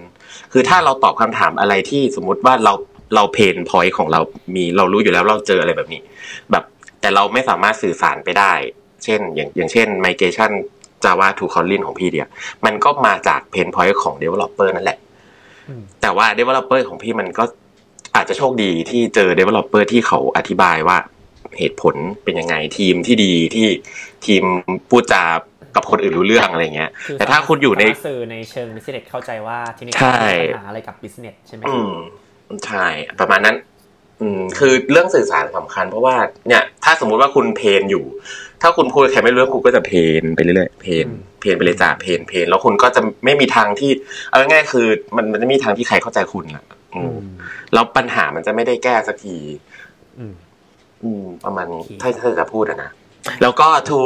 [0.52, 2.72] คือถ้าเราตอบคำถามอะไรที่สมมุติว่าเรา
[3.14, 4.20] เรา pain point ของเรา
[4.54, 6.00] มีเรารู้อยู่แล้วเราเจออะไรแบบนี้
[6.50, 6.64] แบบ
[7.00, 8.52] แต่เราไม่สามารถสื่อสารไปได้
[9.04, 10.52] เช่น อย่างอย่างเช่น migration
[11.04, 12.28] Java to Kotlin ของพี่เดีย
[12.64, 14.98] มันก็มาจากเพนพอยต์ของ developer นั่นแหละ
[15.68, 17.44] อืมแต่ว่า developer ของพี่มันก็
[18.16, 20.98] อาจจะโชคดีที่เจอ developer ที่เขาอธิบายว่า
[21.58, 21.94] เหตุผล
[22.24, 23.66] เป็นยังไงทีมที่ดีที่
[24.26, 24.42] ทีม
[24.90, 25.22] พูดจา
[25.74, 31.94] กับคนอื่นรู้เรื่องอะไรเงี้ยคือแต่ถ้าคุณอยู่ในสามารถสื่อในเชิง business เข้าใจว่าเทคนิคใช่มีปัญหาอะไรกับ business ใช่ไหมอืม
[32.66, 32.86] ใช่
[33.20, 33.56] ประมาณนั้น
[34.22, 36.16] อืมคือเรื่องสื่อสารสำคัญ เพราะว่า
[36.48, 38.04] เนี่ย ถ้าสมมุติว่าคุณเพนอยู่
[38.62, 39.92] ถ้าคุณพูดกับใครไม่รู้เรื่องคุณก็จะเพ
[40.22, 41.06] นไปเรื่อยๆเพน
[41.40, 43.90] เพนไปเลยจ้าเพนเพนแล้วคุณก็จะไม่มีทางที่
[44.28, 44.86] เอาง่ายๆคือ
[45.16, 47.20] มันมันจะมีทางที่ใครเข้าใจคุณอะอือืมม
[47.72, 49.36] แล้วปัญหามันจะไม่ได้แก้สักที
[50.18, 50.34] อืม
[51.02, 52.90] อืมประมาณนี้โอเคถ้าถ้าจะพูดอะนะ
[53.42, 53.98] แล้วก็ to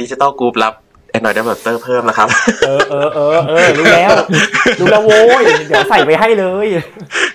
[0.00, 0.74] digital group รับ
[1.16, 2.28] Android developer เพิ่มนะครับ
[2.66, 4.10] เออเออเออเออรู้แล้ว
[4.80, 6.68] รู้แล้วโว้ย เดี๋ยวใส่ไปให้เลย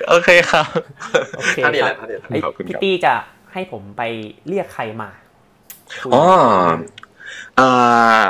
[0.09, 0.65] โอเคครับ
[1.37, 3.13] โอเคเท่านี้แหครับเท่านี้แหละไอ้ขอบคุณพี่ครับตี้จะ
[3.53, 4.01] ให้ผมไป
[4.47, 5.09] เรียกใครมา
[6.01, 6.23] คุยอ๋อ
[7.55, 7.67] เอ่
[8.19, 8.21] อ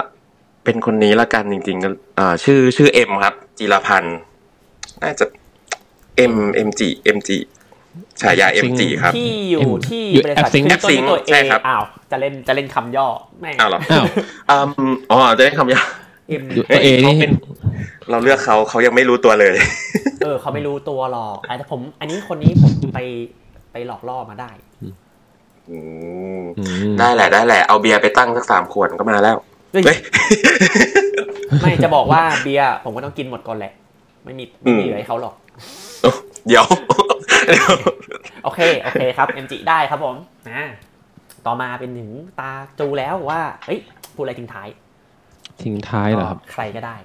[0.63, 4.17] เป็นคนนี้ละกันจริงๆก็เอ่อชื่อชื่อเอ็มครับ จิรพันธ์
[5.03, 5.25] น่าจะ
[6.17, 7.37] เอ็มเอ็มจีเอ็มจี
[8.21, 13.07] ฉายาเอ็มจีครับ ที่อยู่ที่อยู่บริษัท Appsynth ขึ้นต้นด้วยตัว A ใช่ครับอ้าวจะเล่นจะเล่นคำย่อ
[13.39, 15.85] แม่งอ้าวเหรออ้าวอืมอ๋อจะได้คำยาว
[16.29, 17.27] เอ็มอยู่ตัวเอนี่ขาป็
[18.09, 19.53] เราเลือกเขาเขายังไม่รู้ตัวเลย
[20.23, 22.99] เออ เขาไม่รู้ตัวหรอกแต่ผม อันนี้คนนี้ผมไป
[23.71, 24.51] ไปหลอกล่อมาได้
[25.69, 25.77] อื
[26.39, 29.37] มอืมได้แหละได้แหละ เอาเบียร์ไปตั้งสักสามขวดก็มาแล้ว
[29.71, 29.97] เฮ้ยเฮ้ย
[31.61, 33.73] ไม่จะบอกว่าเบียร์ผมก็ต้องกินหมดก่อนแหละ
[34.25, 35.35] ไม่มีอืไม่มมีเหลือให้เขาหรอก
[36.01, 36.13] เดี๋ยว
[36.47, 36.65] เดี๋ยว
[38.43, 40.15] โอเค โอเคครับ MG ได้ครับผม
[40.49, 40.63] อ่า
[41.45, 43.79] ต่อมาเป็นถึงตาจูแล้วว่าเอ้ย
[44.15, 44.67] พูดอะไรทิ้งท้าย
[45.63, 46.95] ทิ้งท้ายเหรอครับก็ใครก็ได้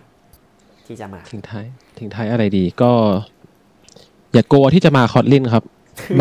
[0.86, 1.64] ที่จะมา ทิ้งท้าย
[1.98, 2.92] ทิ้งท้ายอะไรดีก็
[4.34, 5.64] อย่ากลัวที่จะมาคอร์ลินครับ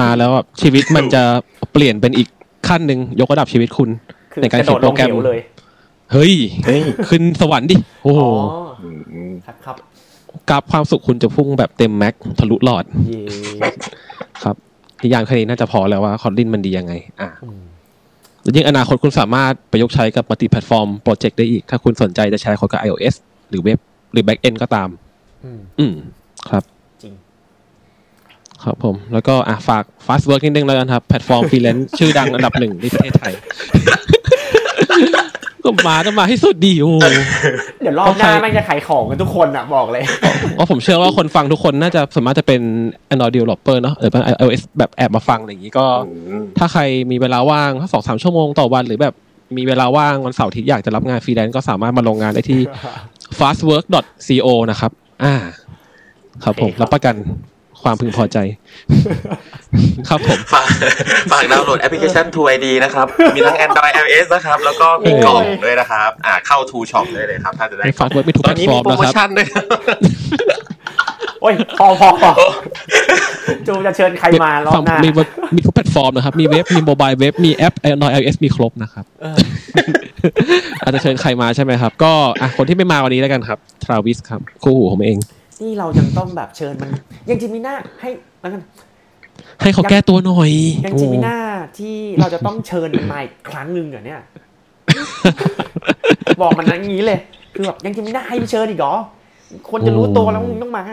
[0.02, 1.24] มาแล้วอะชีวิตมันจะ
[1.72, 2.28] เปลี่ยนเป็นอีก
[2.68, 3.90] ขั้นหนึ่งยกระดับชีวิตคุณ
[4.32, 5.40] คือในการกระโดดเขียนโปลรงแกรมเหวเลย
[6.12, 6.34] เฮ้ย
[6.66, 8.90] เฮ้ยขึ้นสวรรค์ดิ โอ้โหอ๋ออื
[9.32, 9.76] มครับครับ
[10.50, 13.22] กราฟความสุขคุณจะพุ่งแบบเต็มแม็กทะลุหลอดเย่
[14.44, 14.56] ครับ
[15.02, 17.62] นิยามแค่นี้น่าจะพอแล้วว่า Kotlin มันดียังไง อะอืม
[18.42, 23.16] แล้วยิ่งอนาคตคุณสามารถประยุกต์ใช้กับ multiplatform project ได้อีก ถ้าคุณสนใจจะใช้โค้ดกับ iOS
[23.50, 23.80] หรือเว็บ
[24.12, 24.90] หรือ Backend ก็ตาม
[25.46, 25.94] อืมอืม
[26.50, 26.64] ครับ
[27.04, 27.14] จริง
[28.64, 33.34] ครับผม แล้วก็อะฝาก Fastwork นิดนึงแล้วกันครับ แพลตฟอร์มฟรีแลนซ์ชื่อดังอันดับหนึ่งในประเทศไทย
[35.66, 36.96] ก็มาต้องมาให้สุดดีโอ้โห
[37.82, 40.04] เดี๋ยวรอบหน้าโอเคแม่งจะขายของกันทุกคนอะบอกเลย
[40.56, 42.62] เพราะผมเชื่อว่าคนฟังทุกคนน่าจะสามารถจะเป็น
[43.12, 46.82] Android developer เนอะหรือเป็น iOS แบบแอบมาฟังอะไรอย่างนี้ก็อืมถ้าใคร
[47.12, 49.14] มีเวลาว่างสองสามชั่วโมงต่อวันหรือแบบ
[49.58, 52.62] มีเวลาว่างวันเสาร์อาทิตย์ที่อยากจะรับงานฟรีแลนซ์ก็สามารถมาลงงานได้ที่
[53.40, 54.92] fastwork.co นะครับ
[55.24, 55.36] อ่า
[56.44, 57.16] ครับผมโอเคครับรับประกัน
[57.86, 58.38] คความพึงพอใจ
[60.10, 60.68] ครับผม ฝาก
[61.32, 69.48] ฝากดาวน์โหลดแอปพลิเคชัน True ID นะครับ มีทั้ง Android iOS นะครับ แล้วก็มีกล่องด้วยนะครับ อ่าเข้า True Shop ได้เลยครับ ถ้าจะได้ให้ฝากไว้ไม่ทุกตแพอลนตนี้ฟอมีร์มโปรนะโมครับชั่นด้วย
[71.42, 72.32] โอ้ยพอพอพอ
[73.68, 79.38] จูจะเชิญใครมารอบฝั่งหน้ามีเว็บมีทุกแพลตฟอร์มนะครับ มีเว็บ มีโมบายเว็บ มีแอป Android iOS มีครบนะครับเออ
[80.84, 85.18] อาจจะเชิญใครมาใช่ไหมครับ ก็อะคนที่ไม่มาวันนี้แล้วกันครับทราวิสครับคู่หูผมเอง
[85.62, 86.90] นี่เรายังต้องแบบเชิญมัน
[87.30, 88.10] ยังจิมีหน้าให้
[88.42, 88.62] แล้วกัน
[89.62, 90.52] ให้เขาแก้ตัวหน่อย
[90.86, 91.38] ยังจิมีหน้า
[91.80, 94.22] ที่เราจะต้องเชิญมันมาอีกครั้งหนึ่งเหรอเนี่ย
[96.42, 97.20] บอกมันอย่างนี้เลย
[97.54, 98.96] คือแบบยังจะมีหน้าให้เชิญอีกเหรอ
[99.70, 100.84] คนจะรู้ตัวแล้วมึงต้องมา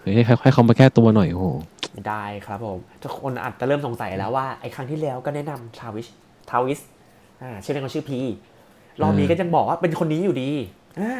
[0.00, 1.46] เฮ้ยให้ให้เขามาแก้ตัวหน่อยโอ้โห
[1.92, 6.06] ไม่ได้ครับผมทุกคนอาจจะเริ่มสงสัยแล้วว่าไอ้ครั้งที่แล้วก็แนะนำทาวิช
[6.50, 6.80] ทาวิส
[7.42, 8.18] อ่าชื่อเล่นเขาชื่อพี
[9.02, 10.50] รอบนี้ก็ยังบอกว่าเป็นคนนี้อยู่ดี
[11.00, 11.14] อ่า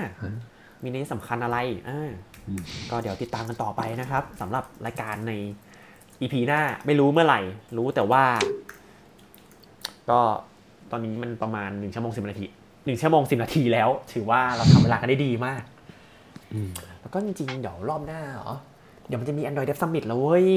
[0.82, 1.58] มีนี้สำคัญอะไร
[1.88, 2.10] อ่า
[2.90, 5.32] ก็เดี๋ยวติดตามกันต่อไปนะครับสำหรับรายการใน
[6.20, 7.40] อีพีหน้าไม่รู้เมื่อไหร่
[7.76, 8.24] รู้แต่ว่า
[10.10, 10.20] ก็
[10.90, 12.46] ตอนนี้มันประมาณหนึ่งชั่วโมงสิบนาที
[12.84, 15.62] หนึ่งชั่วโมงสิบนาทีแล้ว ถือว่าเราทำเวลากันได้ดีมาก
[16.52, 16.70] อืม
[17.00, 18.52] แล้วก็จริงๆ เดี๋ยวรอบหน้าเหรอ
[19.06, 20.50] เดี๋ยวมันจะมี Android Dev Summit แล้วเว้ย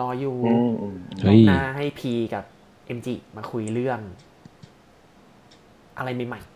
[0.00, 2.02] รออยู่อืมอืมรเฮ้อยบหน้าให้ P
[2.34, 2.44] กับ
[2.96, 4.00] MG มาคุยเรื่อง
[5.98, 6.55] อะไรใหม่ๆ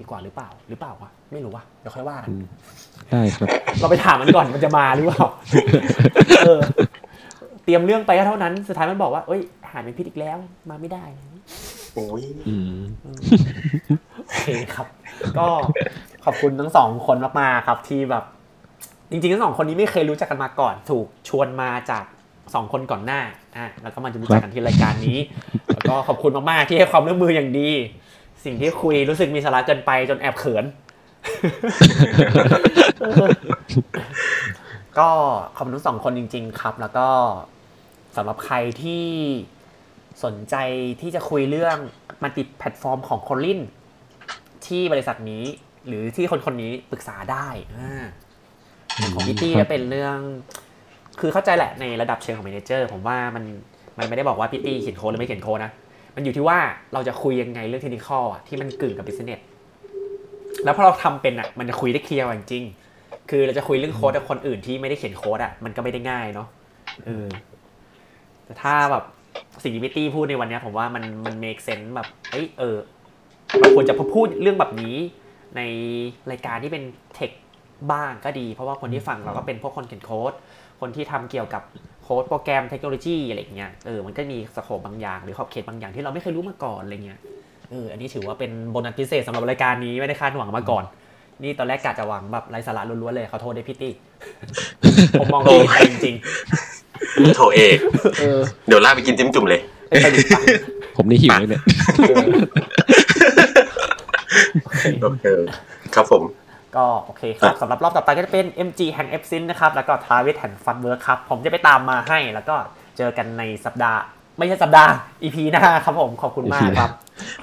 [0.00, 2.44] ดีกว่าหรือเปล่า หรือเปล่าวะไม่รู้วะเดี๋ยวค่อยว่ากันอืม
[3.10, 3.48] ได้ครับ
[3.80, 5.26] เราไปถามมันก่อนมันจะมาหรือเปล่า
[6.46, 6.60] เออ
[7.64, 9.40] เตรียมเรื่องไปก็เท่านั้น สุดท้ายมันบอกว่า เอ้ย
[9.70, 10.38] หายเป็นพิษอีกแล้ว
[10.70, 11.04] มาไม่ได้
[11.94, 12.80] โอ้ยอืม
[14.26, 14.86] โอเคครับ
[15.38, 15.46] ก็
[16.24, 18.24] ขอบคุณทั้งสองคนมากๆครับ ที่แบบ
[19.10, 22.04] จริงๆทั้งสองคนนี้ไม่เคยรู้จักกันมาก่อน ถูกชวนมาจาก
[22.54, 23.20] สองคนก่อนหน้า
[23.56, 25.18] อะแล้วก็มารู้จักกันที่รายการนี้
[25.74, 27.70] แล้วก็ขอบคุณมากๆที่ให้ความร่วมมืออย่างดี
[28.44, 30.64] สิ่งที่คุยรู้สึกมีสาระเกินไปจนแอบเขิน
[34.98, 35.08] ก็
[35.56, 37.08] ขอบคุณทั้งสองคนจริง ๆ ครับ แล้วก็
[38.16, 39.06] สำหรับใครที่
[40.24, 40.56] สนใจ
[41.00, 41.76] ที่จะคุยเรื่อง
[42.22, 43.60] multiplatform ของ Kotlin
[44.66, 45.44] ที่บริษัทนี้
[45.86, 47.46] หรือที่คนคนนี้ปรึกษาได้
[47.78, 48.04] อ่า
[48.96, 50.18] อย่างของพี่ตี้ครับก็เป็นเรื่อง
[51.20, 53.44] คือเข้าใจแหละในระดับเชิงของ manager ผมว่ามัน
[53.98, 55.72] มันไม่ได้บอกว่าพี่ตี้เขียนโค้ดหรือไม่เขียนโค้ดนะ
[56.16, 56.58] มันอยู่ที่ว่า
[56.92, 59.40] เราจะคุยยังไงเรื่อง technical อะที่มันกึ่งกับ business
[60.64, 62.64] แล้วพอเราทำเป็นอะมันจะคุยได้เคลียร์จริง
[63.30, 66.48] คือเราจะคุยเรื่องโค้ดกับคนอื่นที่ไม่ได้เขียนโค้ดอะมันก็ไม่ได้ง่ายเนาะ
[67.04, 67.26] เออ
[68.44, 69.04] แต่ถ้าแบบ
[69.62, 72.76] สิ่งที่พี่ตี้พูดในวันนี้ผมว่ามันมัน make sense แบบเอ้ยเออ
[73.58, 74.96] เราควรจะพูดเรื่องแบบนี้
[75.56, 75.60] ใน
[76.30, 76.84] รายการที่เป็น
[77.14, 77.30] เทค
[77.92, 80.32] บ้างก็ดี เพราะว่าคนที่ฟังเราก็เป็นพวกคนเขียนโค้ด
[80.80, 81.62] คนที่ทำเกี่ยวกับ
[82.10, 87.20] ค้ดโปรแกรมเทคโนโลยีอะไรอย่างเงี้ยเออมันก็มีสโคปบางอย่างหรือขอบเขตบางอย่างที่เราไม่เคยรู้มาก่อนอะไรเงี้ย
[87.70, 90.84] เอออันนี้ถือว่าเป็นโบนัสพิเศษสำหรับรายการนี้ไม่ได้คาดหวังมาก่อน
[91.42, 93.92] นี่ตอนแรกกะจะหวังแบบไร้สาระล้วนๆเลยขอโทษด้วยพี่ตี้
[95.20, 96.14] ผมมองพี่ไปจริง
[97.36, 100.40] โถเอกๆเออเดี๋ยวลากไปกินจิ้มจุ่มเลยไปไปดิปะ
[100.96, 101.62] ผมนี่หิวเลยเนี่ย
[105.02, 105.24] โอเค
[105.94, 106.22] ครับผม
[106.76, 112.54] ก็โอเคครับสำหรับรอบต่อไปก็จะเป็น MG แห่ง f s i n นะครับแล้วก็ Travis แห่ง Fun Work ครับผมจะไปตามมาให้แล้วก็
[112.96, 114.00] เจอกันในสัปดาห์
[114.38, 114.90] ไม่ใช่สัปดาห์
[115.22, 116.90] EP หน้าครับผมขอบคุณมากครับ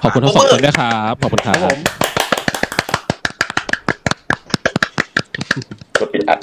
[0.02, 1.78] ขอบคุณทั้งสองคนด้วยครับขอบคุณคครัรับบผม
[5.98, 6.38] กดปิดอัด